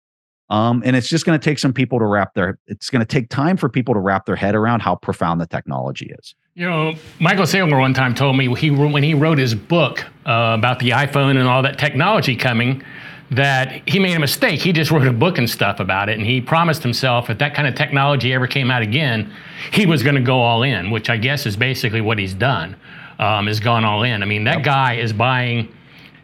Um, 0.50 0.82
and 0.84 0.96
it's 0.96 1.08
just 1.08 1.24
going 1.24 1.38
to 1.38 1.42
take 1.42 1.58
some 1.58 1.72
people 1.72 2.00
to 2.00 2.04
wrap 2.04 2.34
their 2.34 2.58
it's 2.66 2.90
going 2.90 3.00
to 3.00 3.06
take 3.06 3.30
time 3.30 3.56
for 3.56 3.68
people 3.68 3.94
to 3.94 4.00
wrap 4.00 4.26
their 4.26 4.36
head 4.36 4.56
around 4.56 4.80
how 4.80 4.96
profound 4.96 5.40
the 5.40 5.46
technology 5.46 6.12
is. 6.18 6.34
You 6.54 6.68
know, 6.68 6.96
Michael 7.18 7.46
Saylor 7.46 7.80
one 7.80 7.94
time 7.94 8.14
told 8.14 8.36
me 8.36 8.54
he 8.56 8.70
when 8.70 9.02
he 9.02 9.14
wrote 9.14 9.38
his 9.38 9.54
book 9.54 10.04
uh, 10.26 10.54
about 10.58 10.80
the 10.80 10.90
iPhone 10.90 11.38
and 11.38 11.48
all 11.48 11.62
that 11.62 11.78
technology 11.78 12.36
coming 12.36 12.82
that 13.30 13.88
he 13.88 13.98
made 13.98 14.14
a 14.14 14.20
mistake. 14.20 14.60
He 14.60 14.70
just 14.70 14.90
wrote 14.90 15.06
a 15.06 15.14
book 15.14 15.38
and 15.38 15.48
stuff 15.48 15.80
about 15.80 16.10
it, 16.10 16.18
and 16.18 16.26
he 16.26 16.42
promised 16.42 16.82
himself 16.82 17.30
if 17.30 17.38
that 17.38 17.54
kind 17.54 17.66
of 17.66 17.74
technology 17.74 18.34
ever 18.34 18.46
came 18.46 18.70
out 18.70 18.82
again, 18.82 19.32
he 19.72 19.86
was 19.86 20.02
going 20.02 20.14
to 20.14 20.20
go 20.20 20.42
all 20.42 20.62
in, 20.62 20.90
which 20.90 21.08
I 21.08 21.16
guess 21.16 21.46
is 21.46 21.56
basically 21.56 22.02
what 22.02 22.18
he's 22.18 22.34
done 22.34 22.76
um, 23.18 23.46
has 23.46 23.58
gone 23.58 23.86
all 23.86 24.02
in. 24.02 24.22
I 24.22 24.26
mean, 24.26 24.44
that 24.44 24.62
guy 24.62 24.96
is 24.96 25.14
buying. 25.14 25.74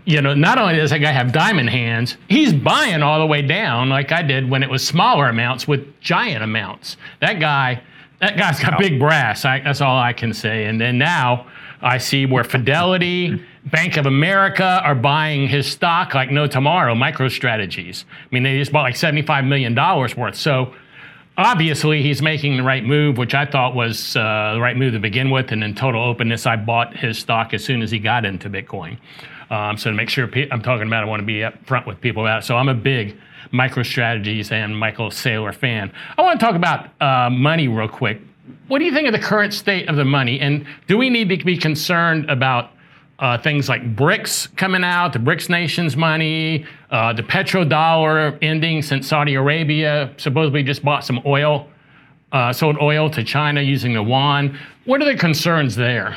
You 0.05 0.21
know, 0.21 0.35
not 0.35 0.59
only 0.59 0.77
does 0.77 0.91
that 0.91 0.99
guy 0.99 1.11
have 1.11 1.33
diamond 1.33 1.71
hands, 1.71 2.19
he's 2.29 2.53
buying 2.53 3.03
all 3.03 3.19
the 3.19 3.27
way 3.27 3.41
down 3.41 3.89
like 3.89 4.13
I 4.13 4.21
did 4.21 4.51
when 4.51 4.63
it 4.63 4.69
was 4.69 4.87
smaller 4.87 5.27
amounts 5.27 5.67
with 5.67 5.99
giant 6.01 6.45
amounts. 6.45 6.99
That 7.21 7.41
guy, 7.41 7.83
that 8.21 8.37
guy's 8.37 8.61
got 8.61 8.79
big 8.79 8.99
brass. 8.99 9.45
I, 9.45 9.61
that's 9.61 9.81
all 9.81 9.99
I 9.99 10.13
can 10.13 10.33
say. 10.33 10.65
And 10.65 10.81
then 10.81 10.99
now 10.99 11.47
I 11.81 11.99
see 11.99 12.27
where 12.27 12.45
Fidelity, 12.45 13.41
Bank 13.67 13.97
of 13.97 14.07
America 14.07 14.81
are 14.85 14.95
buying 14.95 15.49
his 15.49 15.67
stock 15.67 16.15
like 16.15 16.31
no 16.31 16.47
tomorrow. 16.47 16.95
MicroStrategies. 16.95 18.05
I 18.05 18.27
mean, 18.31 18.43
they 18.43 18.59
just 18.59 18.73
bought 18.73 18.83
like 18.83 18.97
seventy-five 18.97 19.45
million 19.45 19.75
dollars 19.75 20.17
worth. 20.17 20.35
So 20.35 20.75
obviously 21.37 22.03
he's 22.03 22.21
making 22.21 22.57
the 22.57 22.65
right 22.65 22.85
move, 22.85 23.17
which 23.19 23.35
I 23.35 23.47
thought 23.47 23.75
was 23.75 24.17
uh, 24.17 24.55
the 24.55 24.61
right 24.61 24.77
move 24.77 24.95
to 24.95 24.99
begin 24.99 25.31
with. 25.31 25.53
And 25.53 25.63
in 25.63 25.75
total 25.75 26.03
openness, 26.03 26.47
I 26.47 26.57
bought 26.57 26.97
his 26.97 27.19
stock 27.19 27.55
as 27.55 27.65
soon 27.65 27.83
as 27.83 27.93
he 27.93 28.01
got 28.01 28.25
into 28.25 28.51
Bitcoin. 28.51 28.99
Um, 29.51 29.79
so 29.79 29.91
to 29.91 29.97
make 29.97 30.09
sure 30.09 30.27
pe- 30.27 30.49
I'm 30.51 30.61
talking 30.61 30.87
about, 30.89 31.05
I 31.05 31.07
want 31.07 31.21
to 31.21 31.27
be 31.27 31.45
up 31.45 31.55
front 31.65 31.87
with 31.87 32.01
people 32.01 32.25
about 32.25 32.43
it. 32.43 32.45
So 32.47 32.57
I'm 32.57 32.69
a 32.69 32.75
big 32.75 33.17
MicroStrategies 33.53 34.53
and 34.53 34.77
Michael 34.77 35.11
Saylor 35.11 35.55
fan. 35.55 35.93
I 36.17 36.23
want 36.23 36.39
to 36.39 36.45
talk 36.45 36.55
about 36.55 36.89
uh, 37.01 37.31
money 37.31 37.69
real 37.69 37.89
quick. 37.89 38.21
What 38.69 38.79
do 38.79 38.85
you 38.85 38.93
think 38.93 39.07
of 39.07 39.13
the 39.13 39.19
current 39.19 39.53
state 39.53 39.89
of 39.89 39.97
the 39.97 40.05
money? 40.05 40.41
And 40.41 40.67
do 40.87 40.97
we 40.97 41.11
need 41.11 41.29
to 41.29 41.45
be 41.45 41.57
concerned 41.57 42.31
about 42.31 42.71
uh, 43.19 43.37
things 43.39 43.69
like 43.69 43.97
BRICS 43.97 44.55
coming 44.57 44.85
out, 44.85 45.13
the 45.13 45.19
BRICS 45.19 45.49
nations 45.49 45.97
money, 45.97 46.65
uh, 46.91 47.13
the 47.13 47.23
petrodollar 47.23 48.39
ending 48.43 48.81
since 48.83 49.09
Saudi 49.09 49.35
Arabia 49.35 50.13
supposedly 50.19 50.63
just 50.63 50.85
bought 50.85 51.05
some 51.05 51.21
oil, 51.27 51.69
uh, 52.33 52.53
sold 52.53 52.77
oil 52.81 53.11
to 53.11 53.25
China 53.25 53.61
using 53.61 53.93
the 53.93 54.03
yuan. 54.03 54.57
What 54.85 55.03
are 55.03 55.13
the 55.13 55.19
concerns 55.19 55.75
there? 55.75 56.17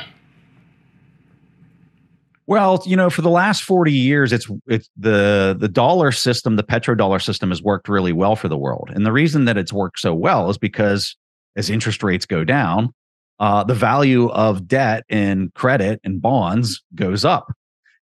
Well, 2.46 2.82
you 2.84 2.96
know, 2.96 3.08
for 3.08 3.22
the 3.22 3.30
last 3.30 3.62
40 3.62 3.92
years, 3.92 4.32
it's 4.32 4.50
it's 4.66 4.88
the 4.96 5.56
the 5.58 5.68
dollar 5.68 6.10
system, 6.10 6.56
the 6.56 6.64
petrodollar 6.64 7.22
system 7.22 7.50
has 7.50 7.62
worked 7.62 7.88
really 7.88 8.12
well 8.12 8.34
for 8.34 8.48
the 8.48 8.58
world. 8.58 8.90
And 8.92 9.06
the 9.06 9.12
reason 9.12 9.44
that 9.44 9.56
it's 9.56 9.72
worked 9.72 10.00
so 10.00 10.12
well 10.12 10.50
is 10.50 10.58
because 10.58 11.16
as 11.54 11.70
interest 11.70 12.02
rates 12.02 12.26
go 12.26 12.44
down, 12.44 12.92
uh, 13.38 13.62
the 13.64 13.74
value 13.74 14.28
of 14.30 14.66
debt 14.66 15.04
and 15.08 15.54
credit 15.54 16.00
and 16.04 16.20
bonds 16.20 16.82
goes 16.94 17.24
up. 17.24 17.52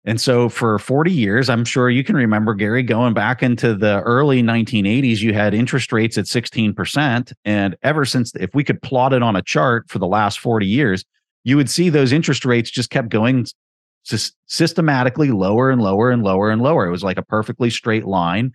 And 0.03 0.19
so 0.19 0.49
for 0.49 0.79
40 0.79 1.11
years, 1.11 1.47
I'm 1.47 1.63
sure 1.63 1.89
you 1.89 2.03
can 2.03 2.15
remember, 2.15 2.55
Gary, 2.55 2.81
going 2.81 3.13
back 3.13 3.43
into 3.43 3.75
the 3.75 4.01
early 4.01 4.41
1980s, 4.41 5.19
you 5.19 5.33
had 5.33 5.53
interest 5.53 5.91
rates 5.91 6.17
at 6.17 6.25
16%. 6.25 7.33
And 7.45 7.75
ever 7.83 8.05
since, 8.05 8.33
if 8.35 8.55
we 8.55 8.63
could 8.63 8.81
plot 8.81 9.13
it 9.13 9.21
on 9.21 9.35
a 9.35 9.43
chart 9.43 9.89
for 9.89 9.99
the 9.99 10.07
last 10.07 10.39
40 10.39 10.65
years, 10.65 11.05
you 11.43 11.55
would 11.55 11.69
see 11.69 11.89
those 11.89 12.11
interest 12.11 12.45
rates 12.45 12.71
just 12.71 12.89
kept 12.89 13.09
going 13.09 13.45
systematically 14.03 15.31
lower 15.31 15.69
and 15.69 15.81
lower 15.81 16.11
and 16.11 16.23
lower 16.23 16.49
and 16.49 16.61
lower. 16.61 16.87
It 16.87 16.91
was 16.91 17.03
like 17.03 17.17
a 17.17 17.23
perfectly 17.23 17.69
straight 17.69 18.05
line 18.05 18.51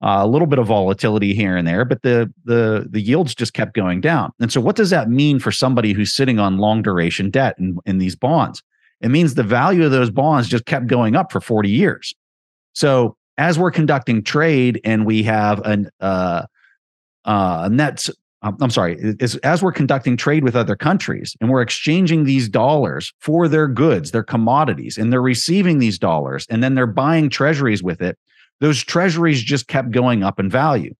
uh, 0.00 0.20
a 0.20 0.26
little 0.26 0.46
bit 0.46 0.58
of 0.58 0.66
volatility 0.66 1.34
here 1.34 1.56
and 1.56 1.66
there, 1.66 1.84
but 1.84 2.02
the 2.02 2.32
the 2.44 2.86
the 2.88 3.00
yields 3.00 3.34
just 3.34 3.52
kept 3.52 3.74
going 3.74 4.00
down. 4.00 4.32
And 4.40 4.52
so, 4.52 4.60
what 4.60 4.76
does 4.76 4.90
that 4.90 5.10
mean 5.10 5.40
for 5.40 5.50
somebody 5.50 5.92
who's 5.92 6.14
sitting 6.14 6.38
on 6.38 6.58
long 6.58 6.82
duration 6.82 7.30
debt 7.30 7.56
in, 7.58 7.78
in 7.84 7.98
these 7.98 8.14
bonds? 8.14 8.62
It 9.00 9.08
means 9.08 9.34
the 9.34 9.42
value 9.42 9.84
of 9.84 9.90
those 9.90 10.10
bonds 10.10 10.48
just 10.48 10.66
kept 10.66 10.86
going 10.86 11.16
up 11.16 11.32
for 11.32 11.40
40 11.40 11.68
years. 11.68 12.14
So, 12.74 13.16
as 13.38 13.58
we're 13.58 13.72
conducting 13.72 14.22
trade 14.22 14.80
and 14.84 15.04
we 15.04 15.24
have 15.24 15.60
an 15.66 15.90
uh, 16.00 16.46
uh, 17.24 17.68
net 17.70 18.08
Um, 18.42 18.56
I'm 18.60 18.70
sorry, 18.70 19.16
as, 19.20 19.34
as 19.36 19.62
we're 19.62 19.72
conducting 19.72 20.16
trade 20.16 20.44
with 20.44 20.54
other 20.54 20.76
countries 20.76 21.36
and 21.40 21.50
we're 21.50 21.62
exchanging 21.62 22.24
these 22.24 22.48
dollars 22.48 23.12
for 23.18 23.48
their 23.48 23.66
goods, 23.66 24.12
their 24.12 24.22
commodities, 24.22 24.96
and 24.96 25.12
they're 25.12 25.20
receiving 25.20 25.80
these 25.80 25.98
dollars 25.98 26.46
and 26.48 26.62
then 26.62 26.76
they're 26.76 26.86
buying 26.86 27.30
treasuries 27.30 27.82
with 27.82 28.00
it 28.00 28.16
those 28.60 28.82
treasuries 28.82 29.42
just 29.42 29.68
kept 29.68 29.90
going 29.90 30.22
up 30.22 30.40
in 30.40 30.50
value. 30.50 30.94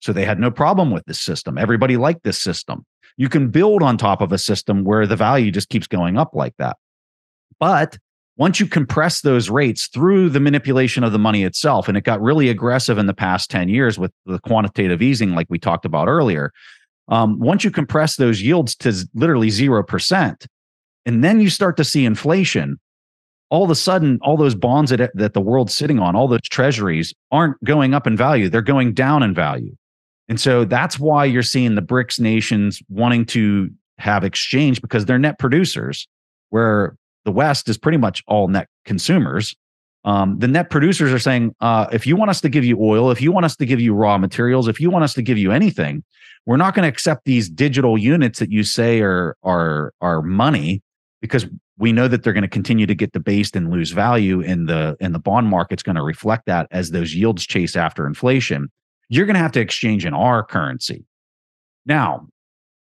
So 0.00 0.12
they 0.12 0.24
had 0.24 0.40
no 0.40 0.50
problem 0.50 0.90
with 0.90 1.04
this 1.04 1.20
system. 1.20 1.58
Everybody 1.58 1.96
liked 1.96 2.24
this 2.24 2.40
system. 2.40 2.84
You 3.16 3.28
can 3.28 3.50
build 3.50 3.82
on 3.82 3.98
top 3.98 4.20
of 4.20 4.32
a 4.32 4.38
system 4.38 4.84
where 4.84 5.06
the 5.06 5.16
value 5.16 5.50
just 5.50 5.68
keeps 5.68 5.86
going 5.86 6.16
up 6.16 6.30
like 6.32 6.54
that. 6.58 6.76
But 7.60 7.98
once 8.36 8.58
you 8.58 8.66
compress 8.66 9.20
those 9.20 9.50
rates 9.50 9.86
through 9.88 10.30
the 10.30 10.40
manipulation 10.40 11.04
of 11.04 11.12
the 11.12 11.18
money 11.18 11.44
itself, 11.44 11.86
and 11.86 11.96
it 11.96 12.04
got 12.04 12.20
really 12.20 12.48
aggressive 12.48 12.98
in 12.98 13.06
the 13.06 13.14
past 13.14 13.50
10 13.50 13.68
years 13.68 13.98
with 13.98 14.10
the 14.24 14.40
quantitative 14.40 15.02
easing, 15.02 15.34
like 15.34 15.46
we 15.50 15.58
talked 15.58 15.84
about 15.84 16.08
earlier. 16.08 16.52
Um, 17.08 17.38
once 17.38 17.64
you 17.64 17.70
compress 17.70 18.16
those 18.16 18.40
yields 18.40 18.74
to 18.76 18.94
literally 19.14 19.48
0%, 19.48 20.46
and 21.04 21.24
then 21.24 21.40
you 21.40 21.50
start 21.50 21.76
to 21.76 21.84
see 21.84 22.04
inflation, 22.04 22.78
all 23.50 23.64
of 23.64 23.70
a 23.70 23.74
sudden, 23.74 24.18
all 24.22 24.36
those 24.36 24.54
bonds 24.54 24.90
that, 24.90 25.10
that 25.14 25.34
the 25.34 25.40
world's 25.40 25.74
sitting 25.74 25.98
on, 25.98 26.16
all 26.16 26.28
those 26.28 26.40
treasuries 26.42 27.12
aren't 27.30 27.62
going 27.64 27.92
up 27.92 28.06
in 28.06 28.16
value. 28.16 28.48
They're 28.48 28.62
going 28.62 28.94
down 28.94 29.22
in 29.22 29.34
value. 29.34 29.76
And 30.28 30.40
so 30.40 30.64
that's 30.64 30.98
why 30.98 31.24
you're 31.26 31.42
seeing 31.42 31.74
the 31.74 31.82
BRICS 31.82 32.18
nations 32.20 32.80
wanting 32.88 33.26
to 33.26 33.70
have 33.98 34.24
exchange 34.24 34.80
because 34.80 35.04
they're 35.04 35.18
net 35.18 35.38
producers, 35.38 36.08
where 36.50 36.96
the 37.24 37.32
West 37.32 37.68
is 37.68 37.76
pretty 37.76 37.98
much 37.98 38.22
all 38.26 38.48
net 38.48 38.68
consumers. 38.84 39.54
Um, 40.04 40.38
the 40.38 40.48
net 40.48 40.70
producers 40.70 41.12
are 41.12 41.18
saying, 41.18 41.54
uh, 41.60 41.86
if 41.92 42.06
you 42.06 42.16
want 42.16 42.30
us 42.30 42.40
to 42.40 42.48
give 42.48 42.64
you 42.64 42.76
oil, 42.80 43.10
if 43.10 43.20
you 43.20 43.30
want 43.30 43.44
us 43.44 43.54
to 43.56 43.66
give 43.66 43.80
you 43.80 43.94
raw 43.94 44.18
materials, 44.18 44.66
if 44.66 44.80
you 44.80 44.90
want 44.90 45.04
us 45.04 45.14
to 45.14 45.22
give 45.22 45.38
you 45.38 45.52
anything, 45.52 46.02
we're 46.44 46.56
not 46.56 46.74
going 46.74 46.82
to 46.82 46.88
accept 46.88 47.24
these 47.24 47.48
digital 47.48 47.96
units 47.96 48.40
that 48.40 48.50
you 48.50 48.64
say 48.64 49.00
are 49.00 49.36
are 49.44 49.94
are 50.00 50.22
money 50.22 50.82
because 51.20 51.46
we 51.78 51.92
know 51.92 52.08
that 52.08 52.22
they're 52.22 52.32
going 52.32 52.42
to 52.42 52.48
continue 52.48 52.86
to 52.86 52.94
get 52.94 53.12
debased 53.12 53.54
and 53.54 53.70
lose 53.70 53.92
value 53.92 54.40
in 54.40 54.66
the 54.66 54.96
in 55.00 55.12
the 55.12 55.20
bond 55.20 55.46
market's 55.48 55.82
going 55.82 55.96
to 55.96 56.02
reflect 56.02 56.46
that 56.46 56.66
as 56.72 56.90
those 56.90 57.14
yields 57.14 57.46
chase 57.46 57.76
after 57.76 58.06
inflation. 58.06 58.70
You're 59.08 59.26
going 59.26 59.34
to 59.34 59.40
have 59.40 59.52
to 59.52 59.60
exchange 59.60 60.04
in 60.04 60.14
our 60.14 60.42
currency. 60.42 61.04
Now 61.86 62.26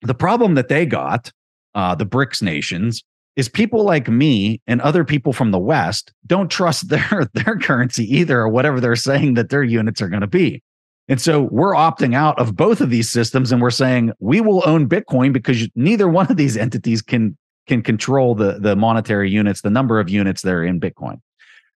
the 0.01 0.15
problem 0.15 0.55
that 0.55 0.69
they 0.69 0.85
got 0.85 1.31
uh, 1.75 1.93
the 1.93 2.05
brics 2.05 2.41
nations 2.41 3.03
is 3.35 3.49
people 3.49 3.83
like 3.83 4.07
me 4.07 4.61
and 4.67 4.81
other 4.81 5.03
people 5.03 5.33
from 5.33 5.51
the 5.51 5.59
west 5.59 6.13
don't 6.25 6.49
trust 6.49 6.89
their 6.89 7.29
their 7.33 7.57
currency 7.57 8.03
either 8.15 8.39
or 8.39 8.49
whatever 8.49 8.79
they're 8.79 8.95
saying 8.95 9.33
that 9.35 9.49
their 9.49 9.63
units 9.63 10.01
are 10.01 10.09
going 10.09 10.21
to 10.21 10.27
be 10.27 10.61
and 11.07 11.21
so 11.21 11.43
we're 11.51 11.73
opting 11.73 12.15
out 12.15 12.37
of 12.39 12.55
both 12.55 12.81
of 12.81 12.89
these 12.89 13.11
systems 13.11 13.51
and 13.51 13.61
we're 13.61 13.69
saying 13.69 14.11
we 14.19 14.41
will 14.41 14.63
own 14.65 14.87
bitcoin 14.87 15.31
because 15.31 15.67
neither 15.75 16.07
one 16.07 16.27
of 16.27 16.37
these 16.37 16.57
entities 16.57 17.01
can 17.01 17.37
can 17.67 17.81
control 17.81 18.35
the 18.35 18.59
the 18.59 18.75
monetary 18.75 19.29
units, 19.29 19.61
the 19.61 19.69
number 19.69 19.99
of 19.99 20.09
units 20.09 20.41
that 20.43 20.53
are 20.53 20.63
in 20.63 20.79
Bitcoin. 20.79 21.19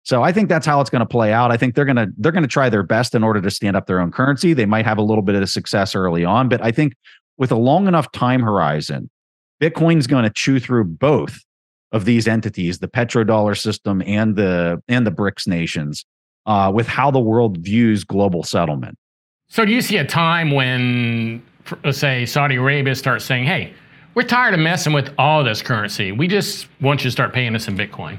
So 0.03 0.23
I 0.23 0.33
think 0.33 0.49
that's 0.49 0.67
how 0.67 0.81
it's 0.81 0.91
going 0.91 1.01
to 1.01 1.07
play 1.07 1.33
out. 1.33 1.51
I 1.51 1.57
think 1.57 1.75
they're 1.75 1.85
going 1.85 1.97
to 1.97 2.09
they're 2.19 2.33
going 2.33 2.43
to 2.43 2.49
try 2.49 2.69
their 2.69 2.83
best 2.83 3.15
in 3.15 3.25
order 3.25 3.41
to 3.41 3.51
stand 3.51 3.77
up 3.77 3.87
their 3.87 4.01
own 4.01 4.13
currency. 4.13 4.53
They 4.53 4.67
might 4.67 4.85
have 4.85 4.99
a 4.99 5.03
little 5.03 5.23
bit 5.23 5.35
of 5.35 5.49
success 5.49 5.95
early 5.95 6.25
on, 6.25 6.49
but 6.49 6.63
I 6.63 6.71
think 6.71 6.95
with 7.39 7.51
a 7.51 7.57
long 7.57 7.87
enough 7.89 8.11
time 8.13 8.43
horizon, 8.43 9.11
Bitcoin's 9.61 10.07
going 10.07 10.25
to 10.25 10.31
chew 10.31 10.61
through 10.61 10.85
both 10.85 11.39
of 11.97 12.05
these 12.05 12.29
entities, 12.29 12.79
the 12.79 12.89
petrodollar 12.89 13.59
system 13.59 14.03
and 14.07 14.37
the 14.37 14.81
and 14.87 15.07
the 15.07 15.11
BRICS 15.11 15.49
nations, 15.49 16.05
uh, 16.45 16.71
with 16.73 16.87
how 16.87 17.11
the 17.11 17.19
world 17.19 17.59
views 17.59 18.05
global 18.05 18.45
settlement. 18.45 18.97
So, 19.49 19.65
do 19.65 19.73
you 19.73 19.81
see 19.81 19.97
a 19.97 20.05
time 20.05 20.51
when, 20.51 21.43
let's 21.85 21.99
say, 21.99 22.27
Saudi 22.27 22.57
Arabia 22.57 22.95
starts 22.95 23.25
saying, 23.25 23.45
"Hey, 23.45 23.73
we're 24.15 24.23
tired 24.23 24.55
of 24.55 24.61
messing 24.61 24.93
with 24.93 25.13
all 25.19 25.43
this 25.43 25.63
currency. 25.63 26.13
We 26.13 26.29
just 26.29 26.69
want 26.81 27.01
you 27.01 27.09
to 27.09 27.13
start 27.13 27.33
paying 27.33 27.57
us 27.57 27.67
in 27.67 27.77
Bitcoin." 27.77 28.19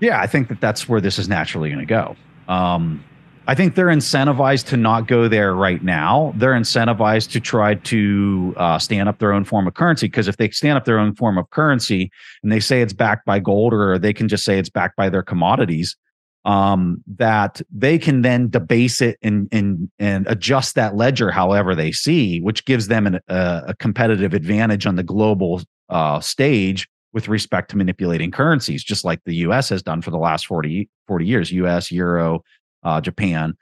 Yeah, 0.00 0.20
I 0.20 0.26
think 0.26 0.48
that 0.48 0.60
that's 0.60 0.88
where 0.88 1.00
this 1.00 1.18
is 1.18 1.28
naturally 1.28 1.68
going 1.68 1.86
to 1.86 1.86
go. 1.86 2.16
Um, 2.48 3.04
I 3.50 3.54
think 3.56 3.74
they're 3.74 3.86
incentivized 3.86 4.66
to 4.66 4.76
not 4.76 5.08
go 5.08 5.26
there 5.26 5.56
right 5.56 5.82
now. 5.82 6.32
They're 6.36 6.52
incentivized 6.52 7.32
to 7.32 7.40
try 7.40 7.74
to 7.74 8.54
uh, 8.56 8.78
stand 8.78 9.08
up 9.08 9.18
their 9.18 9.32
own 9.32 9.44
form 9.44 9.66
of 9.66 9.74
currency 9.74 10.06
because 10.06 10.28
if 10.28 10.36
they 10.36 10.50
stand 10.50 10.78
up 10.78 10.84
their 10.84 11.00
own 11.00 11.16
form 11.16 11.36
of 11.36 11.50
currency 11.50 12.12
and 12.44 12.52
they 12.52 12.60
say 12.60 12.80
it's 12.80 12.92
backed 12.92 13.26
by 13.26 13.40
gold 13.40 13.74
or 13.74 13.98
they 13.98 14.12
can 14.12 14.28
just 14.28 14.44
say 14.44 14.56
it's 14.56 14.68
backed 14.68 14.94
by 14.94 15.08
their 15.08 15.24
commodities, 15.24 15.96
um, 16.44 17.02
that 17.08 17.60
they 17.76 17.98
can 17.98 18.22
then 18.22 18.50
debase 18.50 19.00
it 19.00 19.18
and 19.20 19.48
and 19.50 19.90
and 19.98 20.28
adjust 20.28 20.76
that 20.76 20.94
ledger 20.94 21.32
however 21.32 21.74
they 21.74 21.90
see, 21.90 22.40
which 22.40 22.64
gives 22.66 22.86
them 22.86 23.08
an, 23.08 23.18
a, 23.26 23.62
a 23.66 23.74
competitive 23.80 24.32
advantage 24.32 24.86
on 24.86 24.94
the 24.94 25.02
global 25.02 25.60
uh, 25.88 26.20
stage 26.20 26.88
with 27.12 27.26
respect 27.26 27.68
to 27.70 27.76
manipulating 27.76 28.30
currencies, 28.30 28.84
just 28.84 29.04
like 29.04 29.20
the 29.24 29.34
U.S. 29.36 29.68
has 29.70 29.82
done 29.82 30.00
for 30.00 30.12
the 30.12 30.18
last 30.18 30.46
40, 30.46 30.88
40 31.08 31.26
years. 31.26 31.50
U.S., 31.50 31.90
Euro, 31.90 32.44
uh, 32.82 33.00
Japan. 33.00 33.54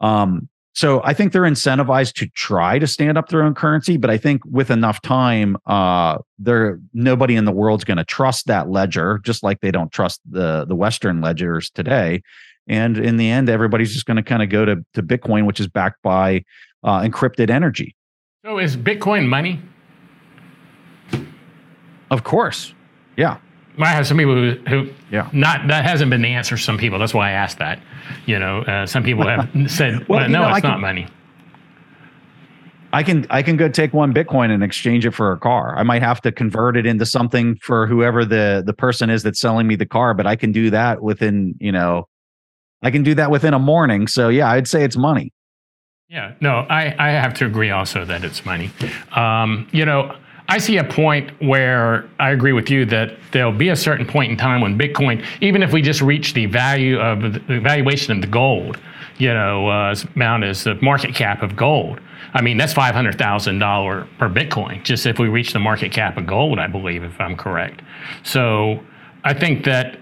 Um, 0.00 0.48
so 0.78 1.02
I 1.02 1.12
think 1.12 1.32
they're 1.32 1.42
incentivized 1.42 2.12
to 2.14 2.28
try 2.36 2.78
to 2.78 2.86
stand 2.86 3.18
up 3.18 3.30
their 3.30 3.42
own 3.42 3.52
currency, 3.52 3.96
but 3.96 4.10
I 4.10 4.16
think 4.16 4.42
with 4.44 4.70
enough 4.70 5.02
time, 5.02 5.56
uh, 5.66 6.18
there 6.38 6.78
nobody 6.94 7.34
in 7.34 7.46
the 7.46 7.52
world's 7.52 7.82
going 7.82 7.96
to 7.96 8.04
trust 8.04 8.46
that 8.46 8.70
ledger, 8.70 9.18
just 9.24 9.42
like 9.42 9.60
they 9.60 9.72
don't 9.72 9.90
trust 9.90 10.20
the 10.30 10.64
the 10.66 10.76
Western 10.76 11.20
ledgers 11.20 11.70
today. 11.70 12.22
And 12.68 12.96
in 12.96 13.16
the 13.16 13.28
end, 13.28 13.48
everybody's 13.48 13.92
just 13.92 14.06
going 14.06 14.18
to 14.18 14.22
kind 14.22 14.40
of 14.40 14.50
go 14.50 14.64
to 14.64 14.76
to 14.94 15.02
Bitcoin, 15.02 15.46
which 15.46 15.58
is 15.58 15.66
backed 15.66 16.00
by 16.02 16.44
uh, 16.84 17.00
encrypted 17.00 17.50
energy. 17.50 17.96
So 18.44 18.58
is 18.58 18.76
Bitcoin 18.76 19.26
money? 19.26 19.60
Of 22.12 22.22
course, 22.22 22.72
yeah. 23.16 23.38
I 23.80 23.88
have 23.88 24.06
some 24.06 24.16
people 24.16 24.34
who, 24.34 24.52
who 24.68 24.90
yeah, 25.10 25.28
not 25.32 25.68
that 25.68 25.84
hasn't 25.84 26.10
been 26.10 26.22
the 26.22 26.28
answer. 26.28 26.56
For 26.56 26.62
some 26.62 26.78
people, 26.78 26.98
that's 26.98 27.14
why 27.14 27.28
I 27.28 27.32
asked 27.32 27.58
that. 27.58 27.80
You 28.26 28.38
know, 28.38 28.62
uh, 28.62 28.86
some 28.86 29.02
people 29.02 29.26
have 29.26 29.48
said, 29.70 30.06
well, 30.08 30.28
"No, 30.28 30.42
know, 30.42 30.48
it's 30.50 30.60
can, 30.60 30.70
not 30.70 30.80
money." 30.80 31.06
I 32.92 33.02
can 33.02 33.26
I 33.30 33.42
can 33.42 33.56
go 33.56 33.68
take 33.68 33.92
one 33.92 34.12
Bitcoin 34.12 34.50
and 34.50 34.62
exchange 34.64 35.06
it 35.06 35.12
for 35.12 35.32
a 35.32 35.38
car. 35.38 35.76
I 35.76 35.82
might 35.82 36.02
have 36.02 36.20
to 36.22 36.32
convert 36.32 36.76
it 36.76 36.86
into 36.86 37.06
something 37.06 37.56
for 37.56 37.86
whoever 37.86 38.24
the 38.24 38.62
the 38.64 38.72
person 38.72 39.10
is 39.10 39.22
that's 39.22 39.40
selling 39.40 39.66
me 39.66 39.76
the 39.76 39.86
car, 39.86 40.14
but 40.14 40.26
I 40.26 40.36
can 40.36 40.52
do 40.52 40.70
that 40.70 41.02
within 41.02 41.54
you 41.60 41.70
know, 41.70 42.08
I 42.82 42.90
can 42.90 43.02
do 43.02 43.14
that 43.14 43.30
within 43.30 43.54
a 43.54 43.58
morning. 43.58 44.06
So 44.06 44.28
yeah, 44.28 44.50
I'd 44.50 44.66
say 44.66 44.84
it's 44.84 44.96
money. 44.96 45.32
Yeah, 46.08 46.34
no, 46.40 46.66
I 46.70 46.94
I 46.98 47.10
have 47.10 47.34
to 47.34 47.46
agree 47.46 47.70
also 47.70 48.04
that 48.06 48.24
it's 48.24 48.44
money. 48.46 48.70
Um, 49.12 49.68
you 49.70 49.84
know 49.84 50.16
I 50.50 50.58
see 50.58 50.78
a 50.78 50.84
point 50.84 51.30
where 51.42 52.08
I 52.18 52.30
agree 52.30 52.52
with 52.52 52.70
you 52.70 52.86
that 52.86 53.18
there'll 53.32 53.52
be 53.52 53.68
a 53.68 53.76
certain 53.76 54.06
point 54.06 54.32
in 54.32 54.38
time 54.38 54.62
when 54.62 54.78
Bitcoin, 54.78 55.24
even 55.42 55.62
if 55.62 55.72
we 55.72 55.82
just 55.82 56.00
reach 56.00 56.32
the 56.32 56.46
value 56.46 56.98
of 56.98 57.20
the 57.34 57.60
valuation 57.60 58.14
of 58.14 58.22
the 58.22 58.26
gold, 58.26 58.78
you 59.18 59.28
know, 59.28 59.68
uh, 59.68 59.94
amount 60.16 60.44
as 60.44 60.64
the 60.64 60.74
market 60.76 61.14
cap 61.14 61.42
of 61.42 61.54
gold. 61.54 62.00
I 62.32 62.40
mean, 62.40 62.56
that's 62.56 62.72
five 62.72 62.94
hundred 62.94 63.18
thousand 63.18 63.58
dollar 63.58 64.06
per 64.18 64.28
Bitcoin. 64.28 64.82
Just 64.84 65.04
if 65.06 65.18
we 65.18 65.28
reach 65.28 65.52
the 65.52 65.58
market 65.58 65.92
cap 65.92 66.16
of 66.16 66.26
gold, 66.26 66.58
I 66.58 66.66
believe, 66.66 67.04
if 67.04 67.20
I'm 67.20 67.36
correct. 67.36 67.82
So 68.22 68.80
I 69.24 69.34
think 69.34 69.64
that 69.64 69.98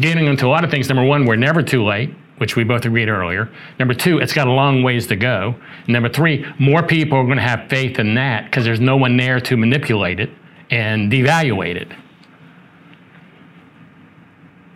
getting 0.00 0.26
into 0.26 0.46
a 0.46 0.48
lot 0.48 0.64
of 0.64 0.70
things. 0.70 0.88
Number 0.88 1.04
one, 1.04 1.26
we're 1.26 1.36
never 1.36 1.62
too 1.62 1.84
late 1.84 2.14
which 2.38 2.56
we 2.56 2.64
both 2.64 2.84
agreed 2.84 3.08
earlier. 3.08 3.50
Number 3.78 3.94
two, 3.94 4.18
it's 4.18 4.32
got 4.32 4.46
a 4.46 4.52
long 4.52 4.82
ways 4.82 5.06
to 5.08 5.16
go. 5.16 5.54
Number 5.88 6.08
three, 6.08 6.44
more 6.58 6.82
people 6.82 7.18
are 7.18 7.24
going 7.24 7.36
to 7.36 7.42
have 7.42 7.68
faith 7.68 7.98
in 7.98 8.14
that 8.14 8.44
because 8.44 8.64
there's 8.64 8.80
no 8.80 8.96
one 8.96 9.16
there 9.16 9.40
to 9.40 9.56
manipulate 9.56 10.20
it 10.20 10.30
and 10.70 11.10
devaluate 11.10 11.76
it. 11.76 11.88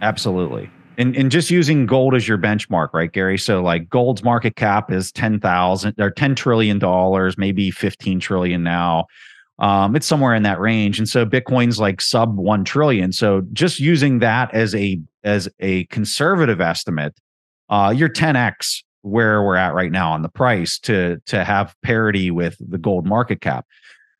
Absolutely. 0.02 0.70
And, 0.98 1.16
and 1.16 1.30
just 1.30 1.50
using 1.50 1.86
gold 1.86 2.14
as 2.14 2.28
your 2.28 2.38
benchmark, 2.38 2.88
right, 2.92 3.10
Gary? 3.10 3.38
So 3.38 3.62
like 3.62 3.88
gold's 3.88 4.22
market 4.22 4.56
cap 4.56 4.90
is 4.90 5.12
10,000 5.12 5.94
or 5.98 6.10
10 6.10 6.34
trillion 6.34 6.78
dollars, 6.78 7.38
maybe 7.38 7.70
15 7.70 8.20
trillion 8.20 8.62
now. 8.62 9.06
Um, 9.58 9.94
it's 9.94 10.06
somewhere 10.06 10.34
in 10.34 10.42
that 10.44 10.58
range. 10.58 10.98
And 10.98 11.08
so 11.08 11.26
Bitcoin's 11.26 11.78
like 11.78 12.00
sub 12.00 12.36
1 12.36 12.64
trillion. 12.64 13.12
So 13.12 13.42
just 13.52 13.78
using 13.78 14.18
that 14.20 14.52
as 14.54 14.74
a 14.74 15.00
as 15.22 15.48
a 15.60 15.84
conservative 15.86 16.62
estimate, 16.62 17.14
uh, 17.70 17.94
you're 17.96 18.08
10x 18.08 18.82
where 19.02 19.42
we're 19.42 19.56
at 19.56 19.72
right 19.72 19.90
now 19.92 20.12
on 20.12 20.22
the 20.22 20.28
price 20.28 20.78
to 20.78 21.16
to 21.26 21.44
have 21.44 21.74
parity 21.82 22.30
with 22.30 22.56
the 22.60 22.78
gold 22.78 23.06
market 23.06 23.40
cap. 23.40 23.66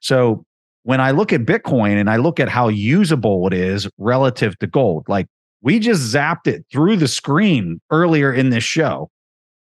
So 0.00 0.44
when 0.84 1.00
I 1.00 1.10
look 1.10 1.32
at 1.32 1.42
Bitcoin 1.42 2.00
and 2.00 2.08
I 2.08 2.16
look 2.16 2.40
at 2.40 2.48
how 2.48 2.68
usable 2.68 3.46
it 3.46 3.52
is 3.52 3.88
relative 3.98 4.58
to 4.60 4.66
gold, 4.66 5.04
like 5.08 5.26
we 5.60 5.78
just 5.78 6.14
zapped 6.14 6.46
it 6.46 6.64
through 6.72 6.96
the 6.96 7.08
screen 7.08 7.80
earlier 7.90 8.32
in 8.32 8.50
this 8.50 8.64
show. 8.64 9.10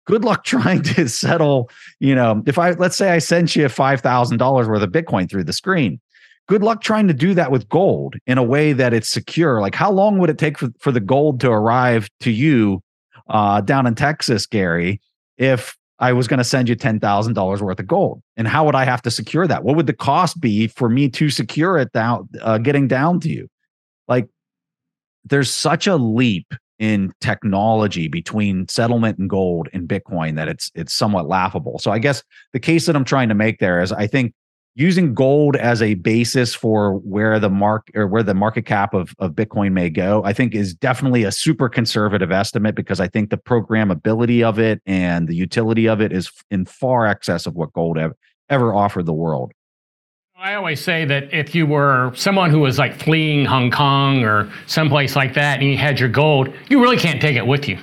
Good 0.06 0.26
luck 0.26 0.44
trying 0.46 0.82
to 0.84 1.08
settle, 1.08 1.70
you 2.00 2.16
know, 2.16 2.42
if 2.48 2.58
I 2.58 2.72
let's 2.72 2.96
say 2.96 3.12
I 3.12 3.20
sent 3.20 3.56
you 3.56 3.66
$5,000 3.66 4.68
worth 4.68 4.82
of 4.82 4.90
Bitcoin 4.90 5.30
through 5.30 5.44
the 5.44 5.54
screen. 5.54 6.00
Good 6.50 6.62
luck 6.62 6.82
trying 6.82 7.08
to 7.08 7.14
do 7.14 7.34
that 7.36 7.52
with 7.52 7.70
gold 7.70 8.16
in 8.28 8.38
a 8.38 8.44
way 8.44 8.74
that 8.74 8.94
it's 8.94 9.08
secure. 9.08 9.62
Like 9.62 9.76
how 9.76 9.90
long 9.90 10.18
would 10.18 10.30
it 10.30 10.38
take 10.38 10.58
for, 10.58 10.70
for 10.80 10.92
the 10.92 11.00
gold 11.00 11.40
to 11.40 11.50
arrive 11.50 12.10
to 12.20 12.32
you 12.32 12.83
uh, 13.30 13.62
down 13.62 13.88
in 13.88 13.96
Texas, 13.96 14.46
Gary, 14.46 15.02
if 15.38 15.78
I 16.00 16.14
was 16.14 16.28
going 16.28 16.40
to 16.40 16.44
send 16.44 16.70
you 16.70 16.76
$10,000 16.76 17.62
worth 17.62 17.80
of 17.80 17.88
gold? 17.88 18.22
And 18.36 18.48
how 18.48 18.66
would 18.66 18.76
I 18.76 18.84
have 18.84 19.02
to 19.04 19.12
secure 19.12 19.48
that? 19.48 19.64
What 19.64 19.76
would 19.76 19.88
the 19.88 19.94
cost 19.94 20.42
be 20.42 20.68
for 20.68 20.90
me 20.90 21.10
to 21.10 21.30
secure 21.30 21.78
it 21.78 21.92
down, 21.92 22.28
uh, 22.42 22.58
getting 22.58 22.88
down 22.88 23.20
to 23.22 23.30
you? 23.30 23.48
Like, 24.08 24.28
there's 25.24 25.54
such 25.54 25.88
a 25.88 25.96
leap 25.96 26.54
in 26.80 27.14
technology 27.22 28.08
between 28.08 28.68
settlement 28.68 29.18
and 29.18 29.30
gold 29.30 29.70
and 29.72 29.88
Bitcoin 29.88 30.36
that 30.36 30.50
it's 30.50 30.72
it's 30.76 30.94
somewhat 30.94 31.28
laughable. 31.28 31.80
So 31.80 31.92
I 31.92 32.00
guess 32.00 32.24
the 32.52 32.60
case 32.60 32.88
that 32.88 32.96
I'm 32.96 33.06
trying 33.06 33.30
to 33.30 33.36
make 33.36 33.60
there 33.60 33.82
is 33.82 33.94
I 33.94 34.08
think 34.08 34.34
using 34.76 35.14
gold 35.14 35.56
as 35.56 35.82
a 35.82 35.94
basis 35.96 36.56
for 36.56 36.96
where 37.00 37.40
the 37.40 37.50
mark 37.50 37.92
or 37.94 38.08
where 38.08 38.24
the 38.24 38.34
market 38.34 38.66
cap 38.66 38.94
of, 38.94 39.14
of 39.20 39.34
Bitcoin 39.34 39.72
may 39.72 39.90
go, 39.90 40.24
I 40.24 40.34
think 40.34 40.56
is 40.56 40.74
definitely 40.74 41.24
a 41.24 41.32
super 41.32 41.70
conservative 41.70 42.32
estimate 42.32 42.76
because 42.76 43.00
I 43.00 43.08
think 43.08 43.30
the 43.30 43.38
programmability 43.38 44.44
of 44.44 44.58
it 44.58 44.82
and 44.86 45.28
the 45.28 45.36
utility 45.36 45.88
of 45.88 46.02
it 46.02 46.12
is 46.12 46.32
in 46.50 46.66
far 46.66 47.06
excess 47.06 47.46
of 47.46 47.56
what 47.56 47.72
gold 47.74 47.98
ever, 47.98 48.16
ever 48.50 48.74
offered 48.74 49.06
the 49.06 49.14
world. 49.14 49.52
I 50.36 50.56
always 50.56 50.82
say 50.82 51.06
that 51.06 51.34
if 51.34 51.56
you 51.56 51.66
were 51.66 52.12
someone 52.16 52.50
who 52.50 52.60
was 52.60 52.78
like 52.78 52.96
fleeing 52.96 53.46
Hong 53.46 53.72
Kong 53.72 54.24
or 54.24 54.52
someplace 54.66 55.16
like 55.16 55.36
that 55.36 55.60
and 55.60 55.70
you 55.70 55.78
had 55.78 56.00
your 56.00 56.10
gold, 56.10 56.54
you 56.68 56.82
really 56.82 56.98
can't 56.98 57.22
take 57.22 57.38
it 57.38 57.46
with 57.46 57.70
you. 57.70 57.78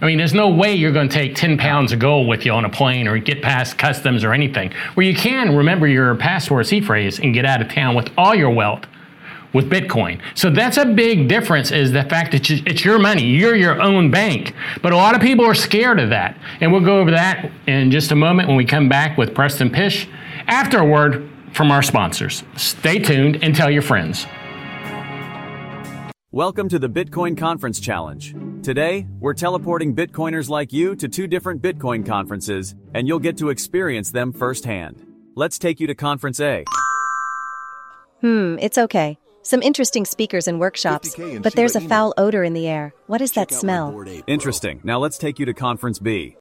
I 0.00 0.06
mean, 0.06 0.18
there's 0.18 0.34
no 0.34 0.50
way 0.50 0.74
you're 0.74 0.92
going 0.92 1.08
to 1.08 1.14
take 1.14 1.34
10 1.34 1.56
pounds 1.56 1.92
of 1.92 1.98
gold 1.98 2.28
with 2.28 2.44
you 2.44 2.52
on 2.52 2.64
a 2.64 2.70
plane 2.70 3.08
or 3.08 3.18
get 3.18 3.42
past 3.42 3.78
customs 3.78 4.24
or 4.24 4.32
anything. 4.32 4.72
Where 4.94 5.06
you 5.06 5.14
can 5.14 5.56
remember 5.56 5.86
your 5.86 6.14
password 6.16 6.66
seed 6.66 6.84
phrase 6.84 7.18
and 7.18 7.32
get 7.32 7.46
out 7.46 7.62
of 7.62 7.68
town 7.68 7.94
with 7.94 8.10
all 8.18 8.34
your 8.34 8.50
wealth 8.50 8.84
with 9.54 9.70
Bitcoin. 9.70 10.20
So 10.34 10.50
that's 10.50 10.76
a 10.76 10.84
big 10.84 11.28
difference 11.28 11.70
is 11.70 11.92
the 11.92 12.04
fact 12.04 12.32
that 12.32 12.50
it's 12.50 12.84
your 12.84 12.98
money. 12.98 13.24
You're 13.24 13.56
your 13.56 13.80
own 13.80 14.10
bank. 14.10 14.54
But 14.82 14.92
a 14.92 14.96
lot 14.96 15.14
of 15.14 15.22
people 15.22 15.46
are 15.46 15.54
scared 15.54 15.98
of 15.98 16.10
that. 16.10 16.36
And 16.60 16.70
we'll 16.70 16.84
go 16.84 17.00
over 17.00 17.10
that 17.12 17.50
in 17.66 17.90
just 17.90 18.12
a 18.12 18.16
moment 18.16 18.48
when 18.48 18.56
we 18.58 18.66
come 18.66 18.90
back 18.90 19.16
with 19.16 19.34
Preston 19.34 19.70
Pysh 19.70 20.08
after 20.46 20.78
a 20.78 20.84
word 20.84 21.30
from 21.54 21.70
our 21.70 21.82
sponsors. 21.82 22.44
Stay 22.56 22.98
tuned 22.98 23.42
and 23.42 23.56
tell 23.56 23.70
your 23.70 23.80
friends. 23.80 24.26
Welcome 26.36 26.68
to 26.68 26.78
the 26.78 26.86
Bitcoin 26.86 27.34
Conference 27.34 27.80
Challenge. 27.80 28.34
Today, 28.62 29.06
we're 29.20 29.32
teleporting 29.32 29.96
Bitcoiners 29.96 30.50
like 30.50 30.70
you 30.70 30.94
to 30.94 31.08
two 31.08 31.26
different 31.26 31.62
Bitcoin 31.62 32.04
conferences, 32.04 32.74
and 32.92 33.08
you'll 33.08 33.18
get 33.18 33.38
to 33.38 33.48
experience 33.48 34.10
them 34.10 34.34
firsthand. 34.34 35.02
Let's 35.34 35.58
take 35.58 35.80
you 35.80 35.86
to 35.86 35.94
Conference 35.94 36.38
A. 36.40 36.62
Hmm, 38.20 38.58
it's 38.60 38.76
okay. 38.76 39.16
Some 39.40 39.62
interesting 39.62 40.04
speakers 40.04 40.46
and 40.46 40.60
workshops, 40.60 41.16
but 41.40 41.54
there's 41.54 41.74
a 41.74 41.80
foul 41.80 42.12
odor 42.18 42.44
in 42.44 42.52
the 42.52 42.68
air. 42.68 42.92
What 43.06 43.22
is 43.22 43.32
that 43.32 43.50
smell? 43.50 44.04
Interesting. 44.26 44.82
Now 44.84 44.98
let's 44.98 45.16
take 45.16 45.38
you 45.38 45.46
to 45.46 45.54
Conference 45.54 45.98
B. 45.98 46.36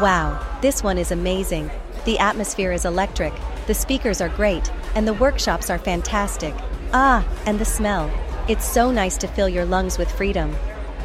Wow, 0.00 0.44
this 0.62 0.82
one 0.82 0.98
is 0.98 1.12
amazing. 1.12 1.70
The 2.06 2.18
atmosphere 2.18 2.72
is 2.72 2.84
electric, 2.84 3.32
the 3.68 3.74
speakers 3.74 4.20
are 4.20 4.30
great, 4.30 4.68
and 4.96 5.06
the 5.06 5.14
workshops 5.14 5.70
are 5.70 5.78
fantastic. 5.78 6.56
Ah, 6.92 7.24
and 7.46 7.60
the 7.60 7.64
smell. 7.64 8.10
It's 8.48 8.64
so 8.64 8.92
nice 8.92 9.16
to 9.16 9.26
fill 9.26 9.48
your 9.48 9.64
lungs 9.64 9.98
with 9.98 10.08
freedom. 10.08 10.54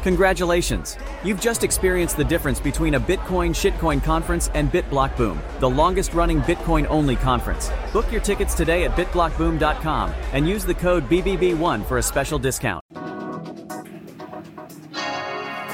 Congratulations! 0.04 0.96
You've 1.24 1.40
just 1.40 1.64
experienced 1.64 2.16
the 2.16 2.22
difference 2.22 2.60
between 2.60 2.94
a 2.94 3.00
Bitcoin 3.00 3.50
shitcoin 3.50 4.00
conference 4.00 4.48
and 4.54 4.70
BitBlock 4.70 5.16
Boom, 5.16 5.42
the 5.58 5.68
longest 5.68 6.14
running 6.14 6.40
Bitcoin 6.42 6.86
only 6.88 7.16
conference. 7.16 7.72
Book 7.92 8.12
your 8.12 8.20
tickets 8.20 8.54
today 8.54 8.84
at 8.84 8.92
bitblockboom.com 8.92 10.14
and 10.32 10.48
use 10.48 10.64
the 10.64 10.74
code 10.74 11.08
BBB1 11.08 11.84
for 11.86 11.98
a 11.98 12.02
special 12.02 12.38
discount. 12.38 12.84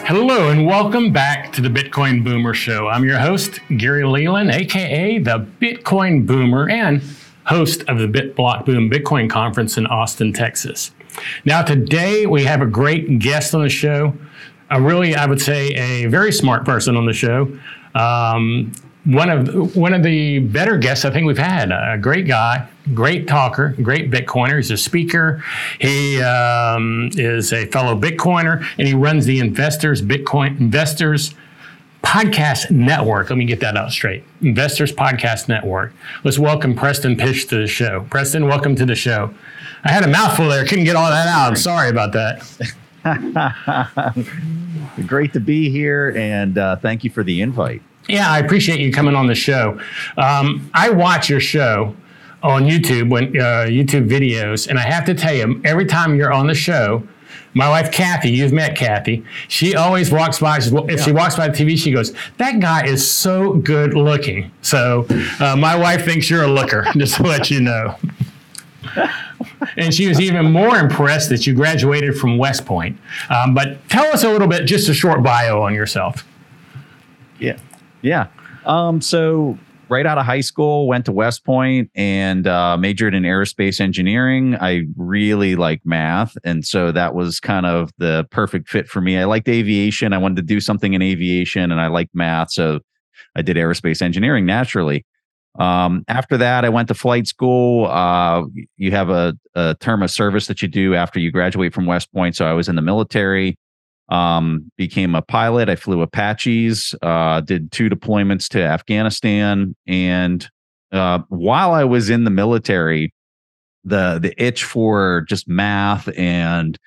Hello 0.07 0.49
and 0.49 0.65
welcome 0.65 1.13
back 1.13 1.53
to 1.53 1.61
the 1.61 1.69
Bitcoin 1.69 2.25
Boomer 2.25 2.55
Show. 2.55 2.89
I'm 2.89 3.05
your 3.05 3.19
host, 3.19 3.61
Gary 3.77 4.07
Leland, 4.07 4.51
aka 4.53 5.19
the 5.19 5.47
Bitcoin 5.61 6.25
Boomer, 6.25 6.71
and 6.71 7.03
host 7.45 7.83
of 7.89 7.99
the 7.99 8.09
BitBlock 8.09 8.65
Boom 8.65 8.89
Bitcoin 8.89 9.29
Conference 9.29 9.77
in 9.77 9.87
Austin, 9.87 10.33
Texas. 10.33 10.93
Now, 11.45 11.63
today 11.63 12.27
we 12.27 12.45
have 12.45 12.63
a 12.63 12.67
great 12.67 13.19
guest 13.19 13.55
on 13.55 13.63
the 13.63 13.69
show. 13.69 14.15
A 14.71 14.81
really, 14.81 15.15
I 15.15 15.27
would 15.27 15.41
say, 15.41 15.69
a 15.69 16.07
very 16.07 16.33
smart 16.33 16.65
person 16.65 16.97
on 16.97 17.07
the 17.07 17.13
show. 17.13 17.59
Um, 17.95 18.73
one 19.05 19.31
of 19.31 19.75
one 19.75 19.95
of 19.95 20.03
the 20.03 20.41
better 20.41 20.77
guests 20.77 21.05
I 21.05 21.11
think 21.11 21.27
we've 21.27 21.39
had. 21.39 21.73
A 21.73 21.97
great 21.99 22.27
guy, 22.27 22.69
great 22.93 23.27
talker, 23.27 23.75
great 23.83 24.11
Bitcoiner. 24.11 24.57
He's 24.57 24.71
a 24.71 24.77
speaker. 24.77 25.43
He 25.81 26.21
um, 26.21 27.11
is 27.15 27.53
a 27.53 27.67
fellow 27.67 27.99
Bitcoiner, 27.99 28.67
and 28.79 28.87
he 28.87 28.95
runs 28.95 29.25
the 29.25 29.41
Investors 29.41 30.03
Bitcoin 30.03 30.61
Investors 30.61 31.35
Podcast 32.03 32.71
Network. 32.71 33.31
Let 33.31 33.37
me 33.37 33.45
get 33.45 33.61
that 33.61 33.77
out 33.77 33.91
straight. 33.91 34.25
Investors 34.41 34.93
Podcast 34.93 35.49
Network. 35.49 35.93
Let's 36.25 36.39
welcome 36.39 36.75
Preston 36.75 37.17
Pysh 37.17 37.47
to 37.47 37.57
the 37.57 37.67
show. 37.67 38.07
Preston, 38.11 38.47
welcome 38.47 38.77
to 38.77 38.87
the 38.87 38.95
show. 38.95 39.35
I 39.85 39.93
had 39.93 40.05
a 40.05 40.09
mouthful 40.09 40.49
there. 40.49 40.65
Couldn't 40.65 40.85
get 40.85 40.97
all 40.97 41.11
that 41.11 41.29
out. 41.29 41.49
I'm 41.49 41.57
sorry 41.57 41.91
about 41.91 42.13
that. 42.13 42.45
Great 45.07 45.33
to 45.33 45.41
be 45.41 45.71
here, 45.71 46.15
and 46.17 46.59
uh, 46.59 46.77
thank 46.77 47.05
you 47.05 47.11
for 47.11 47.23
the 47.23 47.41
invite. 47.41 47.83
Yeah, 48.09 48.31
I 48.31 48.39
appreciate 48.39 48.81
you 48.81 48.93
coming 48.93 49.15
on 49.15 49.27
the 49.27 49.35
show. 49.35 49.81
Um, 50.17 50.71
I 50.75 50.91
watch 50.91 51.29
your 51.29 51.41
show 51.41 51.95
on 52.43 52.65
YouTube 52.65 53.11
when 53.11 53.37
uh, 53.37 53.67
YouTube 53.67 54.09
videos, 54.09 54.69
and 54.69 54.79
I 54.79 54.83
have 54.83 55.05
to 55.07 55.15
tell 55.15 55.35
you, 55.35 55.61
every 55.65 55.85
time 55.85 56.17
you're 56.17 56.33
on 56.33 56.47
the 56.47 56.55
show, 56.55 57.07
my 57.55 57.69
wife 57.69 57.91
Kathy, 57.91 58.31
you've 58.31 58.53
met 58.53 58.77
Kathy. 58.77 59.25
She 59.49 59.75
always 59.75 60.13
walks 60.13 60.39
by. 60.39 60.59
If 60.59 60.73
yeah. 60.73 60.97
she 60.97 61.13
walks 61.13 61.37
by 61.37 61.49
the 61.49 61.57
TV, 61.57 61.79
she 61.79 61.91
goes, 61.91 62.15
"That 62.37 62.61
guy 62.61 62.87
is 62.87 63.09
so 63.09 63.55
good 63.55 63.95
looking." 63.95 64.51
So 64.63 65.07
uh, 65.41 65.57
my 65.57 65.77
wife 65.77 66.05
thinks 66.05 66.29
you're 66.29 66.45
a 66.45 66.49
looker. 66.49 66.87
just 66.97 67.17
to 67.17 67.23
let 67.23 67.51
you 67.51 67.61
know. 67.61 67.97
and 69.77 69.95
she 69.95 70.09
was 70.09 70.21
even 70.21 70.51
more 70.51 70.77
impressed 70.77 71.29
that 71.31 71.47
you 71.47 71.55
graduated 71.55 72.17
from 72.17 72.39
West 72.39 72.67
Point. 72.67 72.99
Um, 73.31 73.55
but 73.55 73.89
tell 73.89 74.07
us 74.13 74.25
a 74.25 74.31
little 74.31 74.49
bit, 74.49 74.65
just 74.65 74.89
a 74.89 74.95
short 74.95 75.23
bio 75.23 75.63
on 75.63 75.75
yourself. 75.75 76.27
Yeah, 77.39 77.59
yeah. 78.03 78.29
Um, 78.67 79.01
so 79.01 79.59
right 79.91 80.07
out 80.07 80.19
of 80.19 80.25
high 80.25 80.41
school, 80.41 80.87
went 80.87 81.05
to 81.07 81.13
West 81.13 81.45
Point 81.45 81.91
and 81.95 82.47
uh, 82.47 82.77
majored 82.77 83.15
in 83.15 83.23
aerospace 83.23 83.81
engineering. 83.81 84.57
I 84.57 84.83
really 84.97 85.57
like 85.57 85.81
math, 85.85 86.37
and 86.45 86.65
so 86.65 86.93
that 86.93 87.15
was 87.15 87.41
kind 87.41 87.67
of 87.67 87.91
the 87.99 88.27
perfect 88.31 88.69
fit 88.69 88.89
for 88.89 89.01
me. 89.01 89.19
I 89.19 89.25
liked 89.25 89.49
aviation. 89.49 90.13
I 90.13 90.19
wanted 90.19 90.37
to 90.37 90.43
do 90.43 90.61
something 90.61 90.95
in 90.95 91.03
aviation, 91.03 91.71
and 91.71 91.81
I 91.81 91.89
liked 91.89 92.15
math, 92.15 92.53
so 92.53 92.81
I 93.35 93.43
did 93.43 93.57
aerospace 93.57 94.03
engineering 94.03 94.47
naturally. 94.47 95.05
Um, 95.59 96.05
after 96.07 96.37
that, 96.37 96.65
I 96.65 96.69
went 96.69 96.89
to 96.89 96.95
flight 96.95 97.27
school. 97.27 97.87
Uh, 97.87 98.45
you 98.77 98.93
have 98.93 99.11
a, 99.11 99.37
a, 99.55 99.75
term 99.81 100.03
of 100.03 100.11
service 100.11 100.47
that 100.47 100.63
you 100.63 100.69
do 100.69 100.95
after 100.95 101.19
you 101.19 101.33
graduate 101.33 101.75
from 101.75 101.87
West 101.87 102.13
Point. 102.13 102.37
So 102.37 102.47
I 102.47 102.53
was 102.53 102.69
in 102.69 102.77
the 102.77 102.83
military, 102.83 103.59
um, 104.09 104.71
became 104.77 105.15
a 105.15 105.23
pilot. 105.23 105.69
I 105.69 105.77
flew 105.77 106.03
Apaches, 106.03 106.95
uh, 107.03 107.41
did 107.41 107.73
two 107.73 107.89
deployments 107.91 108.49
to 108.49 108.63
Afghanistan. 108.63 109.75
And 109.87 110.49
uh, 110.93 111.21
while 111.29 111.73
I 111.73 111.85
was 111.85 112.11
in 112.11 112.25
the 112.25 112.31
military, 112.31 113.13
the 113.85 114.19
the 114.21 114.35
itch 114.43 114.65
for 114.65 115.25
just 115.29 115.49
math 115.49 116.09
and 116.17 116.79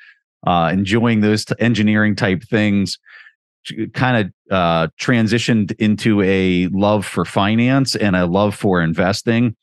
uh, 0.45 0.69
enjoying 0.73 1.21
those 1.21 1.45
t- 1.45 1.55
engineering 1.59 2.15
type 2.15 2.43
things 2.43 2.97
kind 3.93 4.25
of 4.25 4.53
uh, 4.53 4.87
transitioned 4.99 5.71
into 5.79 6.21
a 6.23 6.67
love 6.67 7.05
for 7.05 7.25
finance 7.25 7.95
and 7.95 8.15
a 8.15 8.25
love 8.25 8.55
for 8.55 8.81
investing. 8.81 9.55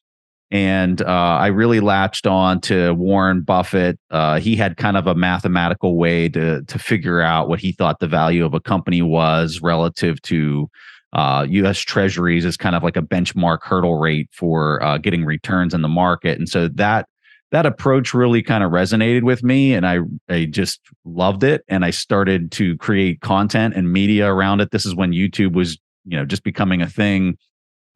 And 0.50 1.02
uh, 1.02 1.04
I 1.04 1.48
really 1.48 1.80
latched 1.80 2.26
on 2.26 2.60
to 2.62 2.92
Warren 2.94 3.42
Buffett. 3.42 3.98
Uh, 4.10 4.40
he 4.40 4.56
had 4.56 4.78
kind 4.78 4.96
of 4.96 5.06
a 5.06 5.14
mathematical 5.14 5.96
way 5.96 6.28
to 6.30 6.62
to 6.62 6.78
figure 6.78 7.20
out 7.20 7.48
what 7.48 7.60
he 7.60 7.72
thought 7.72 8.00
the 8.00 8.08
value 8.08 8.46
of 8.46 8.54
a 8.54 8.60
company 8.60 9.02
was 9.02 9.60
relative 9.60 10.22
to 10.22 10.70
U.S. 11.14 11.80
Uh, 11.80 11.82
Treasuries 11.86 12.44
as 12.44 12.56
kind 12.56 12.74
of 12.74 12.82
like 12.82 12.96
a 12.96 13.02
benchmark 13.02 13.62
hurdle 13.62 13.98
rate 13.98 14.28
for 14.32 14.82
uh, 14.82 14.98
getting 14.98 15.24
returns 15.24 15.74
in 15.74 15.82
the 15.82 15.88
market. 15.88 16.38
And 16.38 16.48
so 16.48 16.68
that 16.68 17.08
that 17.50 17.64
approach 17.64 18.12
really 18.12 18.42
kind 18.42 18.62
of 18.62 18.72
resonated 18.72 19.22
with 19.22 19.42
me 19.42 19.72
and 19.72 19.86
I 19.86 20.00
I 20.28 20.44
just 20.44 20.80
loved 21.04 21.44
it 21.44 21.64
and 21.68 21.84
I 21.84 21.90
started 21.90 22.52
to 22.52 22.76
create 22.76 23.20
content 23.20 23.74
and 23.74 23.92
media 23.92 24.32
around 24.32 24.60
it. 24.60 24.70
This 24.70 24.84
is 24.84 24.94
when 24.94 25.12
YouTube 25.12 25.54
was, 25.54 25.78
you 26.04 26.16
know, 26.16 26.24
just 26.24 26.42
becoming 26.42 26.82
a 26.82 26.88
thing. 26.88 27.38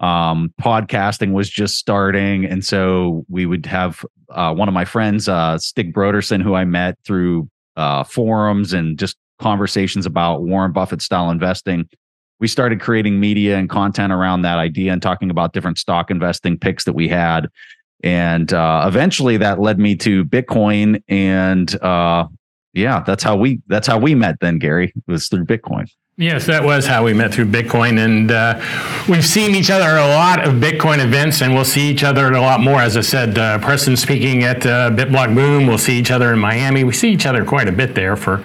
Um, 0.03 0.53
podcasting 0.61 1.32
was 1.32 1.48
just 1.48 1.78
starting. 1.78 2.44
And 2.44 2.64
so 2.64 3.24
we 3.28 3.46
would 3.46 3.66
have 3.66 4.05
uh, 4.30 4.53
one 4.53 4.68
of 4.68 4.74
my 4.74 4.84
friends 4.84 5.28
uh, 5.28 5.59
Stig 5.59 5.94
Brodersen 5.94 6.42
who 6.42 6.55
I 6.55 6.64
met 6.64 6.98
through 7.05 7.48
uh, 7.76 8.05
forums 8.05 8.72
and 8.72 8.98
just 8.98 9.16
conversations 9.38 10.05
about 10.05 10.42
Warren 10.42 10.72
Buffett 10.72 11.03
style 11.03 11.30
investing. 11.30 11.88
We 12.40 12.48
started 12.48 12.80
creating 12.80 13.20
media 13.20 13.57
and 13.57 13.70
content 13.70 14.12
around 14.12 14.42
that 14.42 14.59
idea 14.59 14.92
and 14.92 15.00
talking 15.00 15.30
about 15.30 15.53
different 15.53 15.78
stock 15.78 16.11
investing 16.11 16.59
picks 16.59 16.84
that 16.84 16.94
we 16.94 17.07
had. 17.07 17.48
And 18.03 18.53
uh, 18.53 18.84
eventually 18.86 19.36
that 19.36 19.61
led 19.61 19.78
me 19.78 19.94
to 19.96 20.24
bitcoin 20.24 21.00
and 21.09 21.80
uh, 21.82 22.26
yeah 22.74 23.00
that's 23.00 23.22
how 23.22 23.36
we 23.36 23.61
that's 23.66 23.86
how 23.86 23.98
we 23.98 24.14
met 24.14 24.36
then 24.40 24.59
gary 24.59 24.92
was 25.07 25.28
through 25.28 25.44
bitcoin 25.44 25.90
Yes, 26.19 26.45
that 26.45 26.63
was 26.63 26.87
how 26.87 27.05
we 27.05 27.15
met 27.15 27.33
through 27.33 27.47
Bitcoin. 27.47 28.05
And 28.05 28.31
uh, 28.31 28.61
we've 29.09 29.25
seen 29.25 29.55
each 29.55 29.71
other 29.71 29.85
at 29.85 29.97
a 29.97 30.15
lot 30.15 30.47
of 30.47 30.57
Bitcoin 30.57 31.03
events, 31.03 31.41
and 31.41 31.55
we'll 31.55 31.65
see 31.65 31.89
each 31.89 32.05
other 32.05 32.27
at 32.27 32.35
a 32.35 32.41
lot 32.41 32.61
more. 32.61 32.81
As 32.81 32.99
I 32.99 33.01
said, 33.01 33.39
uh, 33.39 33.59
Preston 33.61 33.97
speaking 33.97 34.43
at 34.43 34.67
uh, 34.67 34.91
BitBlock 34.91 35.35
Boom. 35.35 35.67
We'll 35.67 35.79
see 35.79 35.99
each 35.99 36.11
other 36.11 36.31
in 36.35 36.39
Miami. 36.39 36.85
We 36.85 36.93
see 36.93 37.11
each 37.11 37.25
other 37.25 37.47
quite 37.47 37.67
a 37.67 37.73
bit 37.73 37.95
there. 37.95 38.15
For 38.17 38.45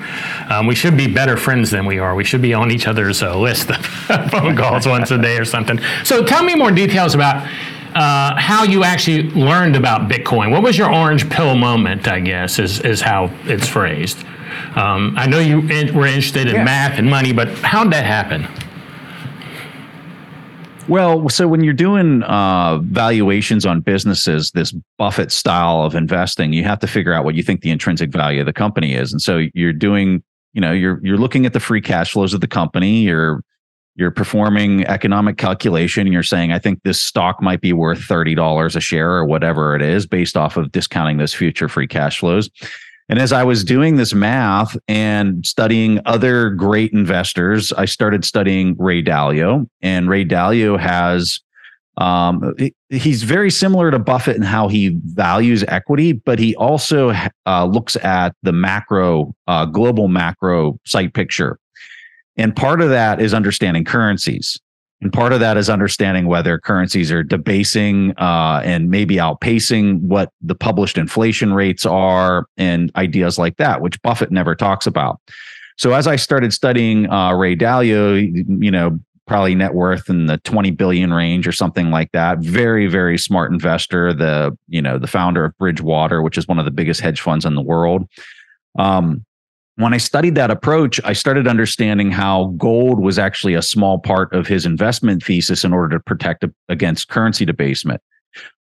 um, 0.50 0.66
We 0.66 0.76
should 0.76 0.96
be 0.96 1.14
better 1.14 1.36
friends 1.36 1.70
than 1.70 1.86
we 1.86 2.00
are. 2.00 2.16
We 2.16 2.24
should 2.24 2.42
be 2.42 2.54
on 2.54 2.72
each 2.72 2.88
other's 2.88 3.22
uh, 3.22 3.38
list 3.38 3.70
of 3.70 3.86
phone 4.32 4.56
calls 4.56 4.88
once 4.88 5.12
a 5.12 5.18
day 5.18 5.38
or 5.38 5.44
something. 5.44 5.78
So 6.06 6.24
tell 6.24 6.44
me 6.44 6.56
more 6.56 6.72
details 6.72 7.16
about 7.16 7.46
uh, 7.96 8.40
how 8.40 8.64
you 8.64 8.86
actually 8.86 9.24
learned 9.32 9.76
about 9.76 10.10
Bitcoin. 10.10 10.52
What 10.52 10.64
was 10.64 10.78
your 10.78 10.94
orange 10.94 11.30
pill 11.30 11.56
moment? 11.56 12.08
I 12.08 12.22
guess 12.22 12.60
is 12.60 12.80
is 12.80 13.02
how 13.02 13.30
it's 13.44 13.68
phrased. 13.68 14.24
Um, 14.76 15.14
I 15.18 15.28
know 15.28 15.40
you 15.40 15.62
were 15.62 16.06
interested 16.06 16.48
in 16.48 16.56
yeah. 16.56 16.64
math 16.64 16.98
and 16.98 17.10
money, 17.10 17.34
but 17.34 17.50
how 17.60 17.84
did 17.84 17.94
that 17.94 18.06
happen? 18.06 18.48
Well, 20.88 21.28
so 21.28 21.50
when 21.50 21.64
you're 21.64 21.74
doing 21.74 22.24
uh, 22.24 22.78
valuations 22.78 23.66
on 23.66 23.82
businesses, 23.82 24.52
this 24.52 24.74
Buffett 24.98 25.32
style 25.32 25.84
of 25.84 25.96
investing, 25.96 26.54
you 26.54 26.64
have 26.64 26.80
to 26.80 26.88
figure 26.88 27.14
out 27.14 27.26
what 27.26 27.36
you 27.36 27.44
think 27.44 27.60
the 27.60 27.72
intrinsic 27.72 28.10
value 28.10 28.40
of 28.40 28.46
the 28.46 28.54
company 28.54 28.94
is, 28.94 29.12
and 29.12 29.22
so 29.22 29.48
you're 29.54 29.74
doing, 29.74 30.24
you 30.54 30.62
know, 30.62 30.72
you're 30.72 31.02
you're 31.04 31.18
looking 31.18 31.46
at 31.46 31.52
the 31.52 31.60
free 31.60 31.82
cash 31.82 32.14
flows 32.14 32.34
of 32.34 32.40
the 32.40 32.48
company, 32.48 33.02
you're 33.02 33.42
you're 33.98 34.12
performing 34.12 34.86
economic 34.86 35.38
calculation 35.38 36.06
and 36.06 36.14
you're 36.14 36.24
saying 36.24 36.52
i 36.52 36.60
think 36.60 36.80
this 36.84 37.02
stock 37.02 37.42
might 37.42 37.62
be 37.62 37.74
worth 37.74 38.00
$30 38.00 38.76
a 38.76 38.80
share 38.80 39.12
or 39.12 39.26
whatever 39.26 39.76
it 39.76 39.82
is 39.82 40.06
based 40.06 40.38
off 40.38 40.56
of 40.56 40.72
discounting 40.72 41.18
those 41.18 41.34
future 41.34 41.68
free 41.68 41.88
cash 41.88 42.20
flows 42.20 42.50
and 43.10 43.20
as 43.20 43.32
i 43.32 43.44
was 43.44 43.64
doing 43.64 43.96
this 43.96 44.14
math 44.14 44.78
and 44.88 45.46
studying 45.46 46.00
other 46.06 46.50
great 46.50 46.92
investors 46.94 47.72
i 47.74 47.86
started 47.86 48.24
studying 48.24 48.76
ray 48.78 49.02
dalio 49.02 49.68
and 49.82 50.10
ray 50.10 50.26
dalio 50.26 50.80
has 50.80 51.42
um, 51.98 52.56
he's 52.90 53.24
very 53.24 53.50
similar 53.50 53.90
to 53.90 53.98
Buffett 53.98 54.36
in 54.36 54.44
how 54.44 54.68
he 54.68 54.90
values 55.06 55.64
equity, 55.68 56.14
but 56.14 56.38
he 56.38 56.56
also 56.56 57.12
uh, 57.48 57.66
looks 57.66 57.96
at 57.98 58.36
the 58.44 58.52
macro, 58.52 59.34
uh, 59.48 59.66
global 59.66 60.08
macro 60.08 60.80
site 60.86 61.14
picture. 61.14 61.60
And 62.36 62.56
part 62.56 62.82
of 62.82 62.90
that 62.90 63.20
is 63.20 63.34
understanding 63.34 63.84
currencies. 63.84 64.60
And 65.02 65.14
part 65.14 65.32
of 65.32 65.40
that 65.40 65.58
is 65.58 65.70
understanding 65.70 66.26
whether 66.26 66.58
currencies 66.58 67.12
are 67.12 67.22
debasing 67.24 68.14
uh, 68.18 68.62
and 68.64 68.90
maybe 68.90 69.18
outpacing 69.18 70.02
what 70.02 70.32
the 70.42 70.56
published 70.56 70.98
inflation 70.98 71.54
rates 71.54 71.86
are 71.86 72.48
and 72.58 72.92
ideas 72.96 73.38
like 73.38 73.58
that, 73.58 73.82
which 73.82 74.02
Buffett 74.02 74.32
never 74.32 74.56
talks 74.56 74.88
about. 74.88 75.20
So 75.78 75.94
as 75.94 76.08
I 76.08 76.16
started 76.16 76.52
studying 76.52 77.10
uh, 77.12 77.34
Ray 77.34 77.56
Dalio, 77.56 78.20
you 78.64 78.72
know, 78.72 79.00
probably 79.28 79.54
net 79.54 79.76
worth 79.76 80.10
in 80.10 80.26
the 80.26 80.38
20 80.40 80.72
billion 80.72 81.14
range 81.14 81.48
or 81.48 81.52
something 81.52 81.92
like 81.92 82.12
that. 82.14 82.40
Very, 82.40 82.88
very 82.88 83.18
smart 83.18 83.52
investor. 83.52 84.14
The, 84.14 84.58
you 84.68 84.82
know, 84.82 84.98
the 84.98 85.06
founder 85.06 85.46
of 85.46 85.58
Bridgewater, 85.58 86.24
which 86.24 86.38
is 86.38 86.48
one 86.48 86.58
of 86.58 86.66
the 86.66 86.72
biggest 86.72 87.02
hedge 87.02 87.22
funds 87.22 87.46
in 87.46 87.54
the 87.54 87.62
world. 87.62 88.08
Um, 88.80 89.26
when 89.78 89.94
I 89.94 89.98
studied 89.98 90.34
that 90.36 90.50
approach, 90.50 91.00
I 91.04 91.14
started 91.14 91.48
understanding 91.48 92.10
how 92.10 92.46
gold 92.58 93.00
was 93.00 93.20
actually 93.20 93.54
a 93.54 93.62
small 93.62 94.00
part 94.00 94.34
of 94.34 94.48
his 94.48 94.66
investment 94.66 95.24
thesis 95.24 95.64
in 95.64 95.72
order 95.72 95.98
to 95.98 96.04
protect 96.04 96.44
against 96.68 97.10
currency 97.10 97.46
debasement. 97.46 98.02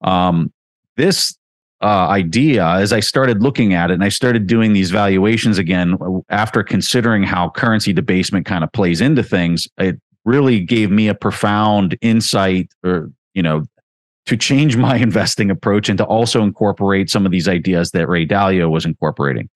Um, 0.02 0.54
this 0.98 1.36
uh, 1.82 2.08
idea, 2.10 2.64
as 2.64 2.94
I 2.94 3.00
started 3.00 3.42
looking 3.42 3.74
at 3.74 3.90
it 3.90 3.96
and 3.96 4.04
I 4.04 4.10
started 4.10 4.46
doing 4.46 4.74
these 4.74 4.92
valuations 4.92 5.58
again 5.58 5.98
after 6.30 6.62
considering 6.62 7.24
how 7.24 7.50
currency 7.50 7.92
debasement 7.92 8.46
kind 8.46 8.64
of 8.64 8.72
plays 8.72 9.02
into 9.02 9.24
things, 9.24 9.68
it 9.80 10.00
really 10.26 10.60
gave 10.60 10.92
me 10.92 11.08
a 11.08 11.16
profound 11.16 11.98
insight 12.02 12.72
or, 12.84 13.12
you 13.34 13.42
know, 13.42 13.66
to 14.28 14.38
change 14.38 14.78
my 14.88 14.98
investing 14.98 15.50
approach 15.50 15.90
and 15.90 15.98
to 15.98 16.06
also 16.06 16.44
incorporate 16.44 17.10
some 17.10 17.26
of 17.26 17.32
these 17.32 17.48
ideas 17.48 17.92
that 17.92 18.08
Ray 18.08 18.28
Dalio 18.28 18.70
was 18.70 18.86
incorporating. 18.86 19.50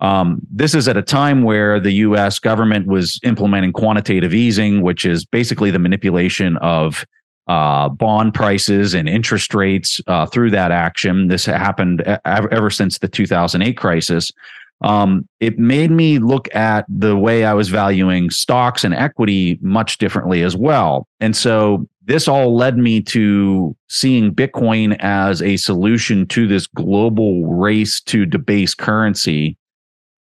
Um, 0.00 0.40
this 0.50 0.74
is 0.74 0.88
at 0.88 0.96
a 0.96 1.02
time 1.02 1.42
where 1.42 1.78
the 1.78 1.92
US 1.92 2.38
government 2.38 2.86
was 2.86 3.20
implementing 3.22 3.72
quantitative 3.72 4.34
easing, 4.34 4.82
which 4.82 5.04
is 5.04 5.24
basically 5.24 5.70
the 5.70 5.78
manipulation 5.78 6.56
of 6.58 7.04
uh, 7.48 7.88
bond 7.88 8.32
prices 8.32 8.94
and 8.94 9.08
interest 9.08 9.54
rates 9.54 10.00
uh, 10.06 10.24
through 10.26 10.50
that 10.50 10.70
action. 10.70 11.28
This 11.28 11.44
happened 11.44 12.02
ever 12.24 12.70
since 12.70 12.98
the 12.98 13.08
2008 13.08 13.76
crisis. 13.76 14.30
Um, 14.82 15.28
it 15.40 15.58
made 15.58 15.90
me 15.90 16.18
look 16.18 16.54
at 16.54 16.86
the 16.88 17.16
way 17.16 17.44
I 17.44 17.52
was 17.52 17.68
valuing 17.68 18.30
stocks 18.30 18.84
and 18.84 18.94
equity 18.94 19.58
much 19.60 19.98
differently 19.98 20.42
as 20.42 20.56
well. 20.56 21.06
And 21.20 21.36
so 21.36 21.86
this 22.04 22.28
all 22.28 22.56
led 22.56 22.78
me 22.78 23.02
to 23.02 23.76
seeing 23.88 24.34
Bitcoin 24.34 24.96
as 25.00 25.42
a 25.42 25.58
solution 25.58 26.26
to 26.28 26.46
this 26.46 26.66
global 26.66 27.46
race 27.46 28.00
to 28.02 28.24
debase 28.24 28.74
currency 28.74 29.58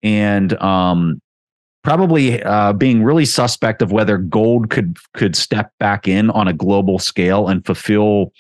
and 0.08 0.54
um, 0.62 1.22
probably 1.84 2.42
uh, 2.44 2.72
being 2.72 3.04
really 3.04 3.26
suspect 3.26 3.82
of 3.82 3.92
whether 3.92 4.18
gold 4.18 4.70
could 4.70 4.98
could 5.14 5.36
step 5.36 5.72
back 5.80 6.08
in 6.08 6.30
on 6.30 6.48
a 6.48 6.54
global 6.54 6.98
scale 6.98 7.50
and 7.50 7.66
fulfill 7.66 8.32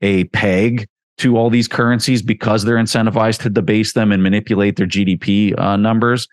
a 0.00 0.24
peg 0.24 0.88
to 1.18 1.36
all 1.36 1.48
these 1.48 1.68
currencies 1.68 2.22
because 2.22 2.64
they're 2.64 2.76
incentivized 2.76 3.40
to 3.42 3.50
debase 3.50 3.92
them 3.92 4.10
and 4.10 4.22
manipulate 4.22 4.74
their 4.76 4.86
GDP 4.86 5.56
uh, 5.58 5.76
numbers. 5.76 6.26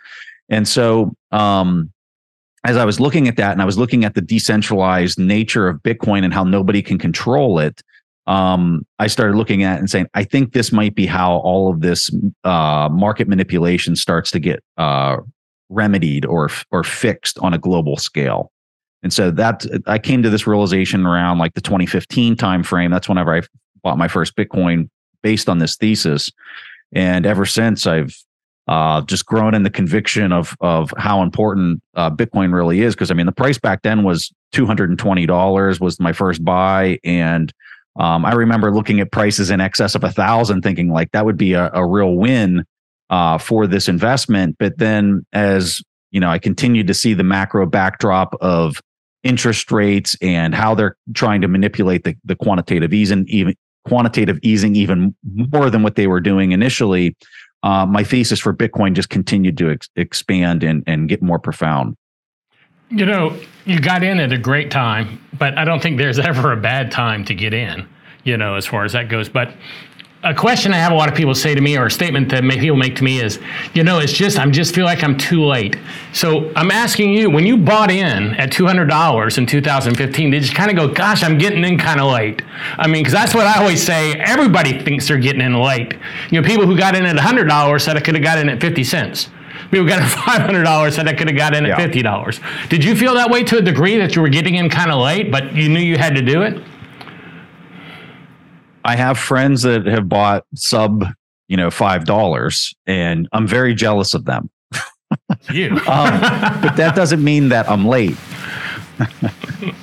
And 0.50 0.68
so, 0.68 1.14
um, 1.32 1.92
as 2.66 2.76
I 2.76 2.86
was 2.86 3.00
looking 3.00 3.28
at 3.28 3.38
that, 3.38 3.52
and 3.52 3.62
I 3.62 3.66
was 3.66 3.78
looking 3.78 4.04
at 4.04 4.16
the 4.16 4.22
decentralized 4.22 5.20
nature 5.20 5.68
of 5.68 5.84
Bitcoin 5.84 6.24
and 6.24 6.34
how 6.34 6.44
nobody 6.44 6.82
can 6.82 6.98
control 6.98 7.60
it, 7.60 7.84
um, 8.30 8.86
I 8.99 9.07
started 9.07 9.36
looking 9.36 9.63
at 9.63 9.80
and 9.80 9.89
saying, 9.89 10.07
I 10.13 10.23
think 10.23 10.53
this 10.53 10.71
might 10.71 10.93
be 10.93 11.07
how 11.07 11.38
all 11.38 11.71
of 11.71 11.82
this 11.82 12.11
uh, 12.43 12.88
market 12.91 13.27
manipulation 13.27 13.95
starts 13.95 14.30
to 14.32 14.39
get 14.39 14.63
uh, 14.77 15.17
remedied 15.69 16.25
or 16.25 16.49
or 16.71 16.84
fixed 16.84 17.39
on 17.39 17.55
a 17.55 17.57
global 17.57 17.97
scale. 17.97 18.51
And 19.01 19.11
so 19.11 19.32
that 19.32 19.65
I 19.88 19.97
came 19.97 20.21
to 20.21 20.30
this 20.30 20.45
realization 20.45 21.07
around 21.07 21.39
like 21.39 21.55
the 21.55 21.61
2015 21.61 22.36
timeframe. 22.36 22.91
That's 22.91 23.09
whenever 23.09 23.36
I 23.36 23.41
bought 23.82 23.97
my 23.97 24.07
first 24.07 24.36
Bitcoin 24.36 24.89
based 25.23 25.49
on 25.49 25.57
this 25.57 25.75
thesis. 25.75 26.30
And 26.91 27.25
ever 27.25 27.47
since, 27.47 27.88
I've 27.88 28.15
uh, 28.67 29.01
just 29.01 29.25
grown 29.25 29.55
in 29.55 29.63
the 29.63 29.71
conviction 29.71 30.32
of 30.32 30.55
of 30.61 30.93
how 30.97 31.23
important 31.23 31.82
uh, 31.95 32.11
Bitcoin 32.11 32.53
really 32.53 32.82
is. 32.82 32.93
Because 32.93 33.09
I 33.09 33.15
mean, 33.15 33.25
the 33.25 33.32
price 33.32 33.57
back 33.57 33.82
then 33.82 34.03
was 34.03 34.32
two 34.51 34.67
hundred 34.67 34.91
and 34.91 34.99
twenty 34.99 35.25
dollars 35.25 35.80
was 35.80 35.99
my 35.99 36.13
first 36.13 36.45
buy, 36.45 36.99
and 37.03 37.51
um, 37.98 38.26
I 38.26 38.34
remember 38.34 38.74
looking 38.74 39.00
at 39.00 39.12
prices 39.12 39.50
in 39.50 39.62
excess 39.62 39.96
of 39.96 40.04
a 40.04 40.12
thousand, 40.12 40.62
thinking 40.62 40.92
like 40.92 41.12
that 41.12 41.26
would 41.26 41.38
be 41.38 41.54
a, 41.54 41.70
a 41.74 41.86
real 41.86 42.16
win 42.16 42.66
uh, 43.10 43.38
for 43.38 43.68
this 43.68 43.88
investment. 43.88 44.56
But 44.60 44.78
then, 44.78 45.26
as 45.34 45.82
you 46.12 46.20
know, 46.20 46.30
I 46.30 46.40
continued 46.40 46.88
to 46.88 46.94
see 46.94 47.14
the 47.14 47.24
macro 47.24 47.66
backdrop 47.66 48.36
of 48.42 48.82
interest 49.24 49.72
rates 49.72 50.16
and 50.22 50.56
how 50.56 50.76
they're 50.76 50.96
trying 51.14 51.42
to 51.42 51.48
manipulate 51.48 52.04
the, 52.04 52.16
the 52.24 52.36
quantitative 52.36 52.94
easing, 52.94 53.26
even 53.28 53.56
quantitative 53.86 54.40
easing, 54.42 54.76
even 54.76 55.16
more 55.24 55.70
than 55.70 55.84
what 55.84 55.96
they 55.96 56.08
were 56.08 56.22
doing 56.22 56.52
initially. 56.52 57.16
Uh, 57.64 57.86
my 57.86 58.04
thesis 58.04 58.40
for 58.40 58.54
Bitcoin 58.54 58.94
just 58.94 59.10
continued 59.10 59.58
to 59.58 59.72
ex- 59.72 59.90
expand 59.98 60.64
and, 60.64 60.84
and 60.88 61.10
get 61.10 61.22
more 61.22 61.40
profound. 61.40 61.96
You 62.92 63.06
know, 63.06 63.40
you 63.66 63.80
got 63.80 64.04
in 64.04 64.20
at 64.20 64.32
a 64.32 64.38
great 64.38 64.72
time, 64.72 65.22
but 65.38 65.58
I 65.58 65.66
don't 65.66 65.82
think 65.82 65.98
there's 65.98 66.20
ever 66.32 66.52
a 66.52 66.58
bad 66.58 66.92
time 66.92 67.24
to 67.26 67.36
get 67.36 67.54
in, 67.54 67.88
you 68.24 68.38
know, 68.38 68.56
as 68.56 68.66
far 68.66 68.84
as 68.84 68.94
that 68.94 69.10
goes. 69.10 69.30
But 69.30 69.54
a 70.24 70.34
question 70.34 70.74
I 70.74 70.78
have 70.78 70.92
a 70.92 70.96
lot 70.96 71.08
of 71.08 71.16
people 71.16 71.34
say 71.34 71.56
to 71.56 71.62
me, 71.62 71.78
or 71.78 71.86
a 71.86 71.92
statement 71.92 72.30
that 72.30 72.44
people 72.44 72.76
make 72.76 72.96
to 72.98 73.04
me 73.04 73.22
is, 73.22 73.40
you 73.74 73.84
know, 73.84 74.00
it's 74.00 74.12
just, 74.12 74.38
I'm 74.38 74.52
just 74.52 74.76
feel 74.76 74.84
like 74.84 75.02
I'm 75.02 75.18
too 75.18 75.46
late. 75.46 75.78
So 76.12 76.52
I'm 76.56 76.72
asking 76.72 77.14
you, 77.14 77.30
when 77.30 77.46
you 77.46 77.56
bought 77.56 77.90
in 77.90 78.34
at 78.36 78.52
$200 78.52 79.38
in 79.38 79.46
2015, 79.46 80.32
did 80.32 80.48
you 80.50 80.54
kind 80.54 80.70
of 80.70 80.76
go, 80.76 80.94
gosh, 80.94 81.24
I'm 81.24 81.38
getting 81.38 81.64
in 81.64 81.78
kind 81.78 82.02
of 82.02 82.12
late? 82.12 82.42
I 82.78 82.88
mean, 82.88 83.02
because 83.02 83.14
that's 83.14 83.34
what 83.34 83.46
I 83.46 83.60
always 83.60 83.82
say. 83.82 84.14
Everybody 84.20 84.84
thinks 84.84 85.08
they're 85.08 85.18
getting 85.18 85.42
in 85.42 85.54
late. 85.54 85.94
You 86.32 86.42
know, 86.42 86.48
people 86.48 86.66
who 86.66 86.78
got 86.78 86.96
in 86.96 87.06
at 87.06 87.16
$100 87.16 87.82
said 87.82 87.96
I 87.96 88.02
could 88.02 88.16
have 88.16 88.24
got 88.24 88.40
in 88.40 88.50
at 88.50 88.60
50 88.60 88.84
cents 88.84 89.30
we 89.72 89.86
got 89.86 89.99
a 89.99 90.05
$500 90.05 90.93
said 90.93 91.07
I 91.07 91.13
could 91.13 91.28
have 91.28 91.38
got 91.38 91.53
in 91.53 91.65
at 91.65 91.80
yeah. 91.80 91.88
$50. 91.88 92.70
Did 92.70 92.84
you 92.84 92.95
feel 92.95 93.13
that 93.13 93.30
way 93.30 93.43
to 93.43 93.57
a 93.57 93.61
degree 93.61 93.97
that 93.97 94.15
you 94.15 94.22
were 94.22 94.30
getting 94.30 94.55
in 94.55 94.70
kind 94.70 94.91
of 94.91 94.99
late, 94.99 95.32
but 95.32 95.53
you 95.53 95.70
knew 95.70 95.80
you 95.80 95.97
had 95.97 96.15
to 96.15 96.22
do 96.22 96.41
it? 96.41 96.61
I 98.84 98.95
have 98.95 99.17
friends 99.17 99.61
that 99.63 99.86
have 99.86 100.09
bought 100.09 100.45
sub, 100.55 101.05
you 101.47 101.57
know, 101.57 101.70
$5 101.70 102.76
and 102.88 103.28
I'm 103.32 103.47
very 103.47 103.76
jealous 103.76 104.13
of 104.13 104.26
them. 104.26 104.49
You. 105.51 105.70
um, 105.88 106.22
but 106.61 106.76
that 106.76 106.93
doesn't 106.95 107.24
mean 107.24 107.49
that 107.49 107.70
I'm 107.70 107.88
late. 107.88 108.17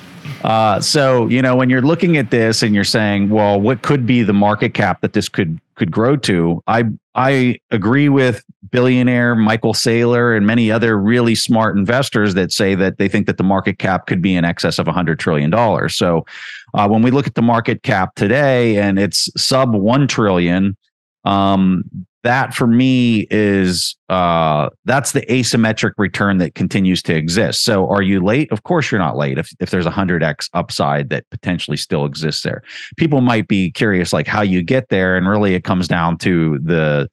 Uh, 0.43 0.79
so 0.79 1.27
you 1.27 1.41
know 1.41 1.55
when 1.55 1.69
you're 1.69 1.81
looking 1.81 2.15
at 2.15 2.31
this 2.31 2.63
and 2.63 2.73
you're 2.73 2.83
saying, 2.83 3.29
well, 3.29 3.59
what 3.59 3.81
could 3.81 4.05
be 4.05 4.23
the 4.23 4.33
market 4.33 4.73
cap 4.73 5.01
that 5.01 5.11
this 5.11 5.27
could 5.27 5.59
could 5.77 5.91
grow 5.91 6.17
to? 6.17 6.61
I 6.67 6.85
I 7.15 7.59
agree 7.71 8.09
with 8.09 8.43
billionaire 8.69 9.35
Michael 9.35 9.73
Saylor 9.73 10.35
and 10.35 10.45
many 10.45 10.71
other 10.71 10.97
really 10.97 11.35
smart 11.35 11.77
investors 11.77 12.33
that 12.33 12.51
say 12.51 12.75
that 12.75 12.97
they 12.97 13.07
think 13.07 13.27
that 13.27 13.37
the 13.37 13.43
market 13.43 13.79
cap 13.79 14.07
could 14.07 14.21
be 14.21 14.35
in 14.35 14.43
excess 14.43 14.77
of 14.77 14.87
100 14.87 15.19
trillion 15.19 15.49
dollars. 15.49 15.95
So 15.95 16.25
uh, 16.73 16.87
when 16.87 17.01
we 17.01 17.11
look 17.11 17.27
at 17.27 17.35
the 17.35 17.41
market 17.41 17.83
cap 17.83 18.15
today 18.15 18.77
and 18.77 18.99
it's 18.99 19.29
sub 19.41 19.73
1 19.73 20.07
trillion, 20.07 20.75
um, 21.23 21.83
that 22.27 22.53
for 22.53 22.67
me 22.67 23.25
is 23.31 23.95
uh, 24.09 24.69
that's 24.83 25.13
the 25.13 25.21
asymmetric 25.27 25.93
return 25.97 26.39
that 26.39 26.55
continues 26.55 27.01
to 27.01 27.15
exist. 27.15 27.63
So 27.63 27.87
are 27.87 28.01
you 28.01 28.21
late? 28.21 28.51
Of 28.51 28.63
course 28.63 28.91
you're 28.91 28.99
not 28.99 29.15
late 29.15 29.37
if, 29.37 29.49
if 29.61 29.69
there's 29.69 29.85
a 29.85 29.91
100x 29.91 30.49
upside 30.51 31.09
that 31.09 31.23
potentially 31.31 31.77
still 31.77 32.03
exists 32.03 32.43
there. 32.43 32.63
People 32.97 33.21
might 33.21 33.47
be 33.47 33.71
curious 33.71 34.11
like 34.11 34.27
how 34.27 34.41
you 34.41 34.61
get 34.61 34.89
there 34.89 35.15
and 35.15 35.25
really 35.25 35.55
it 35.55 35.63
comes 35.63 35.87
down 35.87 36.17
to 36.17 36.59
the 36.59 37.09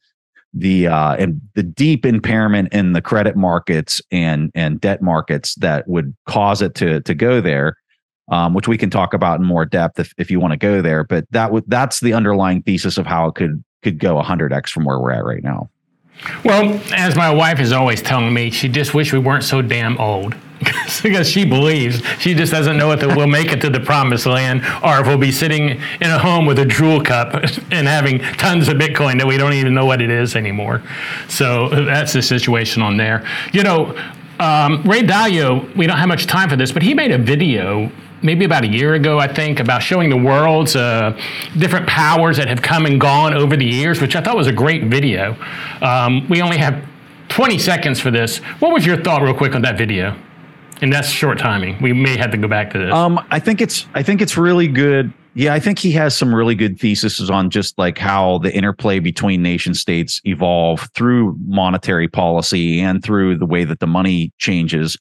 the 0.53 0.89
uh, 0.89 1.15
and 1.15 1.41
the 1.55 1.63
deep 1.63 2.05
impairment 2.05 2.73
in 2.73 2.93
the 2.93 3.03
credit 3.03 3.37
markets 3.37 4.03
and 4.11 4.51
and 4.57 4.81
debt 4.81 5.01
markets 5.01 5.55
that 5.57 5.87
would 5.87 6.13
cause 6.27 6.61
it 6.61 6.75
to 6.75 7.01
to 7.03 7.15
go 7.15 7.41
there. 7.41 7.77
Um, 8.31 8.55
which 8.55 8.67
we 8.67 8.79
can 8.79 8.89
talk 8.89 9.13
about 9.13 9.39
in 9.39 9.45
more 9.45 9.67
depth 9.67 10.01
if, 10.01 10.15
if 10.17 10.31
you 10.31 10.41
want 10.41 10.53
to 10.53 10.57
go 10.57 10.81
there. 10.81 11.05
But 11.05 11.27
that 11.33 11.53
would 11.53 11.65
that's 11.67 12.01
the 12.01 12.15
underlying 12.15 12.63
thesis 12.63 12.97
of 12.97 13.05
how 13.05 13.29
it 13.29 13.35
could 13.35 13.63
could 13.85 13.99
go 13.99 14.21
100x 14.21 14.71
from 14.71 14.85
where 14.85 14.99
we're 14.99 15.13
at 15.13 15.25
right 15.25 15.45
now. 15.45 15.71
Well, 16.45 16.81
as 16.95 17.17
my 17.17 17.33
wife 17.33 17.61
is 17.61 17.73
always 17.73 18.01
telling 18.03 18.33
me, 18.33 18.51
she 18.51 18.69
just 18.69 18.95
wish 18.95 19.13
we 19.13 19.19
weren't 19.19 19.45
so 19.45 19.63
damn 19.63 19.99
old. 19.99 20.35
because 21.03 21.29
she 21.29 21.45
believes 21.45 22.01
she 22.19 22.33
just 22.33 22.51
doesn't 22.51 22.79
know 22.79 22.91
if 22.93 23.03
we'll 23.17 23.27
make 23.27 23.53
it 23.53 23.61
to 23.61 23.69
the 23.69 23.81
promised 23.81 24.25
land 24.25 24.63
or 24.83 25.01
if 25.01 25.07
we'll 25.07 25.19
be 25.19 25.33
sitting 25.33 25.71
in 26.01 26.11
a 26.11 26.19
home 26.19 26.47
with 26.47 26.59
a 26.59 26.65
drool 26.65 27.03
cup 27.03 27.35
and 27.71 27.87
having 27.87 28.19
tons 28.39 28.69
of 28.69 28.77
bitcoin 28.77 29.19
that 29.19 29.27
we 29.27 29.37
don't 29.37 29.53
even 29.53 29.75
know 29.75 29.85
what 29.85 30.01
it 30.01 30.09
is 30.09 30.37
anymore 30.37 30.81
so 31.29 31.69
that's 31.69 32.15
the 32.15 32.23
situation 32.23 32.81
on 32.81 32.97
there 32.97 33.27
you 33.53 33.63
know 33.63 33.95
um, 34.39 34.81
ray 34.85 35.03
dalio 35.03 35.75
we 35.77 35.87
don't 35.87 35.99
have 35.99 36.09
much 36.09 36.25
time 36.25 36.49
for 36.49 36.57
this 36.57 36.73
but 36.73 36.83
he 36.83 36.95
made 36.95 37.11
a 37.11 37.19
video 37.19 37.91
maybe 38.25 38.45
about 38.45 38.65
a 38.65 38.67
year 38.67 38.95
ago, 38.95 39.21
I 39.21 39.33
think, 39.33 39.61
about 39.61 39.83
showing 39.83 40.09
the 40.09 40.17
world's 40.17 40.75
uh, 40.75 41.17
different 41.59 41.87
powers 41.87 42.39
that 42.39 42.49
have 42.49 42.63
come 42.63 42.87
and 42.87 43.01
gone 43.01 43.35
over 43.35 43.57
the 43.57 43.67
years, 43.67 44.01
which 44.01 44.17
I 44.17 44.21
thought 44.23 44.37
was 44.37 44.47
a 44.47 44.53
great 44.53 44.85
video. 44.85 45.37
Um, 45.83 46.27
we 46.29 46.43
only 46.43 46.57
have 46.57 46.83
20 47.29 47.59
seconds 47.59 48.01
for 48.01 48.11
this. 48.11 48.39
What 48.59 48.73
was 48.73 48.85
your 48.85 49.01
thought, 49.01 49.23
real 49.23 49.35
quick, 49.35 49.55
on 49.55 49.63
that 49.63 49.79
video? 49.79 50.19
And 50.81 50.93
that's 50.93 51.09
short 51.09 51.39
timing. 51.39 51.81
We 51.81 51.93
may 51.93 52.17
have 52.17 52.31
to 52.33 52.37
go 52.37 52.49
back 52.49 52.73
to 52.73 52.79
this. 52.79 52.93
Um, 52.93 53.25
I 53.31 53.39
think 53.39 53.61
it's 53.61 53.87
I 53.95 54.03
think 54.03 54.21
it's 54.21 54.37
really 54.37 54.67
good. 54.67 55.13
Yeah, 55.35 55.53
I 55.53 55.61
think 55.61 55.79
he 55.79 55.93
has 55.93 56.17
some 56.17 56.35
really 56.35 56.55
good 56.55 56.79
theses 56.79 57.29
on 57.31 57.51
just 57.51 57.77
like 57.79 57.99
how 57.99 58.39
the 58.39 58.55
interplay 58.55 59.01
between 59.01 59.43
nation 59.43 59.75
states 59.75 60.21
evolve 60.25 60.89
through 60.95 61.37
monetary 61.47 62.07
policy 62.07 62.81
and 62.81 63.03
through 63.03 63.39
the 63.39 63.47
way 63.47 63.65
that 63.65 63.81
the 63.81 63.87
money 63.87 64.33
changes. 64.39 64.97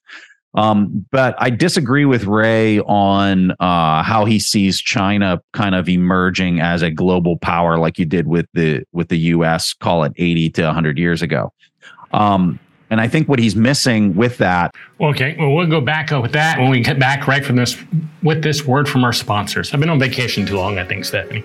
Um, 0.55 1.05
but 1.11 1.35
I 1.39 1.49
disagree 1.49 2.05
with 2.05 2.25
Ray 2.25 2.79
on 2.81 3.51
uh, 3.59 4.03
how 4.03 4.25
he 4.25 4.39
sees 4.39 4.79
China 4.79 5.41
kind 5.51 5.73
of 5.73 5.89
emerging 5.89 6.59
as 6.59 6.83
a 6.83 6.91
global 6.91 7.37
power, 7.37 7.77
like 7.77 7.97
you 7.97 8.05
did 8.05 8.27
with 8.27 8.45
the 8.53 8.83
with 8.91 9.09
the 9.09 9.17
U.S. 9.17 9.73
Call 9.73 10.03
it 10.03 10.13
eighty 10.17 10.49
to 10.51 10.71
hundred 10.71 10.97
years 10.99 11.21
ago. 11.21 11.51
Um, 12.11 12.59
and 12.91 13.01
I 13.01 13.07
think 13.07 13.27
what 13.27 13.39
he's 13.39 13.55
missing 13.55 14.15
with 14.15 14.37
that. 14.37 14.75
Okay, 15.01 15.35
well, 15.39 15.55
we'll 15.55 15.65
go 15.65 15.81
back 15.81 16.11
up 16.11 16.21
with 16.21 16.33
that 16.33 16.59
when 16.59 16.69
we 16.69 16.81
get 16.81 16.99
back 16.99 17.27
right 17.27 17.43
from 17.43 17.55
this 17.55 17.75
with 18.21 18.43
this 18.43 18.63
word 18.65 18.87
from 18.87 19.03
our 19.03 19.13
sponsors. 19.13 19.73
I've 19.73 19.79
been 19.79 19.89
on 19.89 19.99
vacation 19.99 20.45
too 20.45 20.57
long, 20.57 20.77
I 20.77 20.85
think, 20.85 21.03
Stephanie. 21.05 21.43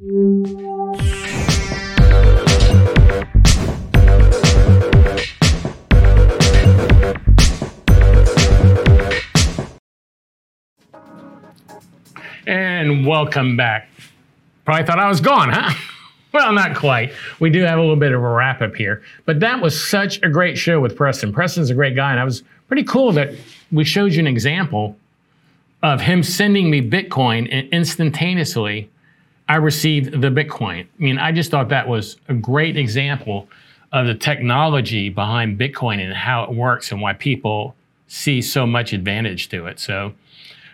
and 12.48 13.06
welcome 13.06 13.56
back. 13.56 13.90
Probably 14.64 14.86
thought 14.86 14.98
I 14.98 15.08
was 15.08 15.20
gone, 15.20 15.50
huh? 15.50 15.72
Well, 16.30 16.52
not 16.52 16.76
quite. 16.76 17.14
We 17.40 17.48
do 17.48 17.62
have 17.62 17.78
a 17.78 17.80
little 17.80 17.96
bit 17.96 18.12
of 18.12 18.22
a 18.22 18.28
wrap 18.28 18.60
up 18.60 18.76
here, 18.76 19.02
but 19.24 19.40
that 19.40 19.62
was 19.62 19.82
such 19.82 20.22
a 20.22 20.28
great 20.28 20.58
show 20.58 20.78
with 20.78 20.94
Preston. 20.94 21.32
Preston's 21.32 21.70
a 21.70 21.74
great 21.74 21.96
guy, 21.96 22.10
and 22.10 22.20
I 22.20 22.24
was 22.24 22.42
pretty 22.68 22.84
cool 22.84 23.12
that 23.12 23.32
we 23.72 23.82
showed 23.82 24.12
you 24.12 24.20
an 24.20 24.26
example 24.26 24.94
of 25.82 26.02
him 26.02 26.22
sending 26.22 26.68
me 26.68 26.82
Bitcoin 26.82 27.48
and 27.50 27.66
instantaneously 27.70 28.90
I 29.48 29.56
received 29.56 30.20
the 30.20 30.28
Bitcoin. 30.28 30.82
I 30.82 31.02
mean, 31.02 31.18
I 31.18 31.32
just 31.32 31.50
thought 31.50 31.70
that 31.70 31.88
was 31.88 32.18
a 32.28 32.34
great 32.34 32.76
example 32.76 33.48
of 33.92 34.06
the 34.06 34.14
technology 34.14 35.08
behind 35.08 35.58
Bitcoin 35.58 35.98
and 35.98 36.12
how 36.12 36.44
it 36.44 36.52
works 36.52 36.92
and 36.92 37.00
why 37.00 37.14
people 37.14 37.74
see 38.06 38.42
so 38.42 38.66
much 38.66 38.92
advantage 38.92 39.48
to 39.48 39.66
it. 39.66 39.80
So 39.80 40.12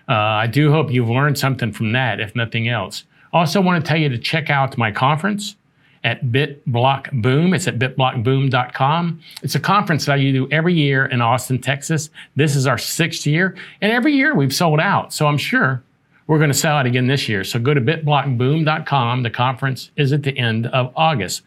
uh, 0.08 0.12
I 0.12 0.46
do 0.46 0.70
hope 0.70 0.90
you've 0.90 1.08
learned 1.08 1.38
something 1.38 1.72
from 1.72 1.92
that, 1.92 2.20
if 2.20 2.34
nothing 2.36 2.68
else. 2.68 3.04
Also, 3.32 3.60
want 3.60 3.84
to 3.84 3.88
tell 3.88 3.98
you 3.98 4.08
to 4.08 4.18
check 4.18 4.50
out 4.50 4.78
my 4.78 4.92
conference 4.92 5.56
at 6.04 6.24
BitBlockBoom. 6.26 7.54
It's 7.54 7.66
at 7.66 7.78
bitblockboom.com. 7.78 9.20
It's 9.42 9.54
a 9.54 9.60
conference 9.60 10.04
that 10.04 10.12
I 10.12 10.18
do 10.18 10.48
every 10.50 10.74
year 10.74 11.06
in 11.06 11.20
Austin, 11.20 11.58
Texas. 11.58 12.10
This 12.36 12.54
is 12.54 12.66
our 12.66 12.78
sixth 12.78 13.26
year, 13.26 13.56
and 13.80 13.90
every 13.90 14.12
year 14.12 14.34
we've 14.34 14.54
sold 14.54 14.80
out. 14.80 15.12
So 15.12 15.26
I'm 15.26 15.38
sure 15.38 15.82
we're 16.26 16.38
going 16.38 16.50
to 16.50 16.56
sell 16.56 16.76
out 16.76 16.86
again 16.86 17.06
this 17.06 17.28
year. 17.28 17.42
So 17.42 17.58
go 17.58 17.74
to 17.74 17.80
bitblockboom.com. 17.80 19.22
The 19.22 19.30
conference 19.30 19.90
is 19.96 20.12
at 20.12 20.22
the 20.22 20.36
end 20.38 20.66
of 20.68 20.92
August. 20.94 21.42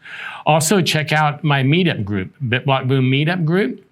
Also, 0.46 0.82
check 0.82 1.12
out 1.12 1.42
my 1.42 1.62
meetup 1.62 2.04
group, 2.04 2.34
BitBlockBoom 2.44 3.08
Meetup 3.08 3.44
Group. 3.44 3.84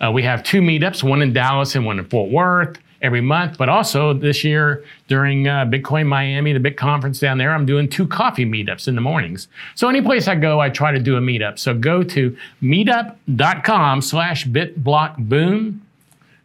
Uh, 0.00 0.10
we 0.12 0.22
have 0.22 0.42
two 0.42 0.60
meetups, 0.60 1.02
one 1.02 1.22
in 1.22 1.32
Dallas 1.32 1.74
and 1.74 1.84
one 1.84 1.98
in 1.98 2.04
Fort 2.06 2.30
Worth 2.30 2.78
every 3.02 3.20
month. 3.20 3.58
But 3.58 3.68
also 3.68 4.14
this 4.14 4.44
year 4.44 4.84
during 5.08 5.48
uh, 5.48 5.66
Bitcoin 5.66 6.06
Miami, 6.06 6.52
the 6.52 6.60
big 6.60 6.76
conference 6.76 7.18
down 7.18 7.38
there, 7.38 7.52
I'm 7.52 7.66
doing 7.66 7.88
two 7.88 8.06
coffee 8.06 8.46
meetups 8.46 8.88
in 8.88 8.94
the 8.94 9.00
mornings. 9.00 9.48
So 9.74 9.88
any 9.88 10.00
place 10.00 10.28
I 10.28 10.36
go, 10.36 10.60
I 10.60 10.70
try 10.70 10.92
to 10.92 11.00
do 11.00 11.16
a 11.16 11.20
meetup. 11.20 11.58
So 11.58 11.74
go 11.74 12.02
to 12.04 12.36
meetup.com 12.62 14.02
slash 14.02 14.46
bitblockboom, 14.46 15.78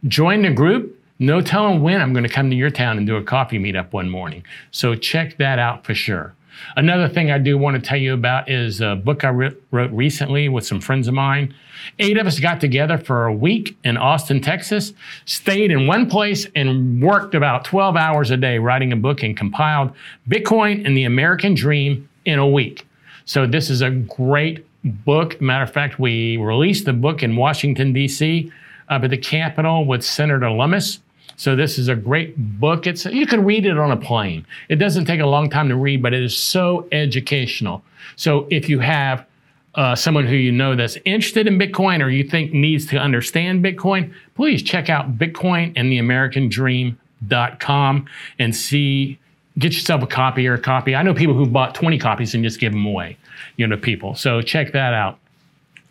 join 0.07 0.41
the 0.41 0.51
group. 0.51 0.93
No 1.19 1.41
telling 1.41 1.81
when 1.81 1.99
I'm 1.99 2.13
going 2.13 2.25
to 2.25 2.29
come 2.29 2.51
to 2.51 2.55
your 2.55 2.69
town 2.69 2.99
and 2.99 3.07
do 3.07 3.15
a 3.15 3.23
coffee 3.23 3.57
meetup 3.57 3.91
one 3.91 4.07
morning. 4.07 4.43
So 4.69 4.93
check 4.93 5.37
that 5.37 5.57
out 5.57 5.83
for 5.83 5.95
sure. 5.95 6.35
Another 6.75 7.07
thing 7.07 7.31
I 7.31 7.37
do 7.37 7.57
want 7.57 7.75
to 7.75 7.81
tell 7.81 7.97
you 7.97 8.13
about 8.13 8.49
is 8.49 8.81
a 8.81 8.95
book 8.95 9.23
I 9.23 9.29
wrote 9.29 9.91
recently 9.91 10.49
with 10.49 10.65
some 10.65 10.81
friends 10.81 11.07
of 11.07 11.13
mine. 11.13 11.53
Eight 11.99 12.17
of 12.17 12.27
us 12.27 12.39
got 12.39 12.59
together 12.59 12.97
for 12.97 13.25
a 13.25 13.33
week 13.33 13.77
in 13.83 13.97
Austin, 13.97 14.41
Texas, 14.41 14.93
stayed 15.25 15.71
in 15.71 15.87
one 15.87 16.09
place 16.09 16.47
and 16.55 17.01
worked 17.01 17.35
about 17.35 17.65
12 17.65 17.95
hours 17.95 18.31
a 18.31 18.37
day 18.37 18.59
writing 18.59 18.91
a 18.91 18.95
book 18.95 19.23
and 19.23 19.37
compiled 19.37 19.91
Bitcoin 20.29 20.85
and 20.85 20.97
the 20.97 21.03
American 21.03 21.53
Dream 21.53 22.09
in 22.25 22.39
a 22.39 22.47
week. 22.47 22.87
So 23.25 23.45
this 23.45 23.69
is 23.69 23.81
a 23.81 23.91
great 23.91 24.65
book. 25.05 25.39
Matter 25.41 25.63
of 25.63 25.71
fact, 25.71 25.99
we 25.99 26.37
released 26.37 26.85
the 26.85 26.93
book 26.93 27.23
in 27.23 27.35
Washington, 27.35 27.93
D.C., 27.93 28.51
up 28.89 29.03
at 29.03 29.09
the 29.09 29.17
Capitol 29.17 29.85
with 29.85 30.03
Senator 30.03 30.49
Lummis. 30.49 30.99
So 31.37 31.55
this 31.55 31.77
is 31.77 31.87
a 31.87 31.95
great 31.95 32.59
book. 32.59 32.87
It's 32.87 33.05
you 33.05 33.27
can 33.27 33.45
read 33.45 33.65
it 33.65 33.77
on 33.77 33.91
a 33.91 33.97
plane. 33.97 34.45
It 34.69 34.77
doesn't 34.77 35.05
take 35.05 35.21
a 35.21 35.25
long 35.25 35.49
time 35.49 35.69
to 35.69 35.75
read, 35.75 36.01
but 36.01 36.13
it 36.13 36.23
is 36.23 36.37
so 36.37 36.87
educational. 36.91 37.83
So 38.15 38.47
if 38.49 38.67
you 38.67 38.79
have 38.79 39.25
uh, 39.75 39.95
someone 39.95 40.25
who 40.25 40.35
you 40.35 40.51
know 40.51 40.75
that's 40.75 40.97
interested 41.05 41.45
in 41.45 41.59
Bitcoin 41.59 42.03
or 42.03 42.09
you 42.09 42.23
think 42.23 42.51
needs 42.51 42.87
to 42.87 42.97
understand 42.97 43.63
Bitcoin, 43.63 44.11
please 44.35 44.63
check 44.63 44.89
out 44.89 45.19
Bitcoin 45.19 45.73
and 45.75 45.91
the 45.91 45.99
American 45.99 46.49
Dream.com 46.49 48.07
and 48.39 48.55
see 48.55 49.19
get 49.59 49.73
yourself 49.73 50.01
a 50.01 50.07
copy 50.07 50.47
or 50.47 50.55
a 50.55 50.59
copy. 50.59 50.95
I 50.95 51.03
know 51.03 51.13
people 51.13 51.35
who 51.35 51.45
bought 51.45 51.75
20 51.75 51.97
copies 51.99 52.33
and 52.33 52.43
just 52.43 52.59
give 52.59 52.73
them 52.73 52.85
away, 52.85 53.17
you 53.57 53.65
know, 53.65 53.77
people. 53.77 54.15
So 54.15 54.41
check 54.41 54.71
that 54.73 54.93
out. 54.93 55.19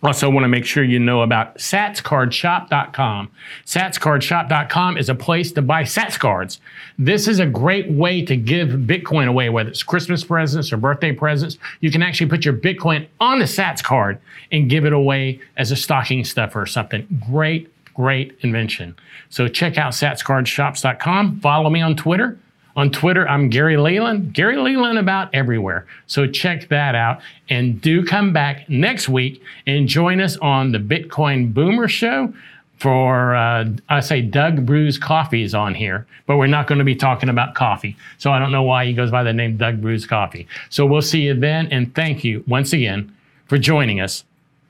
Also, 0.02 0.28
want 0.28 0.44
to 0.44 0.48
make 0.48 0.66
sure 0.66 0.84
you 0.84 0.98
know 0.98 1.22
about 1.22 1.56
satscardshop.com. 1.56 3.30
Satscardshop.com 3.64 4.98
is 4.98 5.08
a 5.08 5.14
place 5.14 5.52
to 5.52 5.62
buy 5.62 5.82
Sats 5.82 6.18
cards. 6.18 6.60
This 6.98 7.26
is 7.26 7.40
a 7.40 7.46
great 7.46 7.90
way 7.90 8.22
to 8.22 8.36
give 8.36 8.68
Bitcoin 8.68 9.26
away, 9.26 9.48
whether 9.48 9.70
it's 9.70 9.82
Christmas 9.82 10.22
presents 10.22 10.70
or 10.72 10.76
birthday 10.76 11.12
presents. 11.12 11.56
You 11.80 11.90
can 11.90 12.02
actually 12.02 12.28
put 12.28 12.44
your 12.44 12.54
Bitcoin 12.54 13.06
on 13.20 13.38
the 13.38 13.46
Sats 13.46 13.82
card 13.82 14.20
and 14.52 14.68
give 14.68 14.84
it 14.84 14.92
away 14.92 15.40
as 15.56 15.72
a 15.72 15.76
stocking 15.76 16.24
stuffer 16.24 16.60
or 16.60 16.66
something. 16.66 17.06
Great, 17.30 17.72
great 17.94 18.36
invention. 18.42 18.94
So 19.30 19.48
check 19.48 19.78
out 19.78 19.92
satscardshops.com. 19.92 21.40
Follow 21.40 21.70
me 21.70 21.80
on 21.80 21.96
Twitter 21.96 22.38
on 22.76 22.90
Twitter, 22.90 23.26
I'm 23.26 23.48
Gary 23.48 23.78
Leland, 23.78 24.34
Gary 24.34 24.58
Leland 24.58 24.98
about 24.98 25.34
everywhere. 25.34 25.86
So 26.06 26.26
check 26.26 26.68
that 26.68 26.94
out 26.94 27.22
and 27.48 27.80
do 27.80 28.04
come 28.04 28.34
back 28.34 28.68
next 28.68 29.08
week 29.08 29.42
and 29.66 29.88
join 29.88 30.20
us 30.20 30.36
on 30.36 30.72
the 30.72 30.78
Bitcoin 30.78 31.54
Boomer 31.54 31.88
Show 31.88 32.34
for 32.78 33.34
uh, 33.34 33.64
I 33.88 34.00
say 34.00 34.20
Doug 34.20 34.66
Brews 34.66 34.98
Coffee 34.98 35.42
is 35.42 35.54
on 35.54 35.74
here, 35.74 36.06
but 36.26 36.36
we're 36.36 36.46
not 36.46 36.66
going 36.66 36.78
to 36.78 36.84
be 36.84 36.94
talking 36.94 37.30
about 37.30 37.54
coffee. 37.54 37.96
So 38.18 38.30
I 38.30 38.38
don't 38.38 38.52
know 38.52 38.62
why 38.62 38.84
he 38.84 38.92
goes 38.92 39.10
by 39.10 39.22
the 39.22 39.32
name 39.32 39.56
Doug 39.56 39.80
Brews 39.80 40.06
Coffee. 40.06 40.46
So 40.68 40.84
we'll 40.84 41.00
see 41.00 41.22
you 41.22 41.34
then, 41.34 41.68
and 41.68 41.94
thank 41.94 42.22
you 42.24 42.44
once 42.46 42.74
again 42.74 43.14
for 43.46 43.56
joining 43.56 44.00
us 44.00 44.24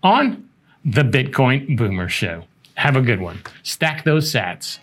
on 0.05 0.49
the 0.85 1.03
Bitcoin 1.03 1.77
Boomer 1.77 2.09
Show. 2.09 2.45
Have 2.75 2.95
a 2.95 3.03
good 3.03 3.21
one. 3.21 3.43
Stack 3.65 4.05
those 4.05 4.33
sats. 4.33 4.79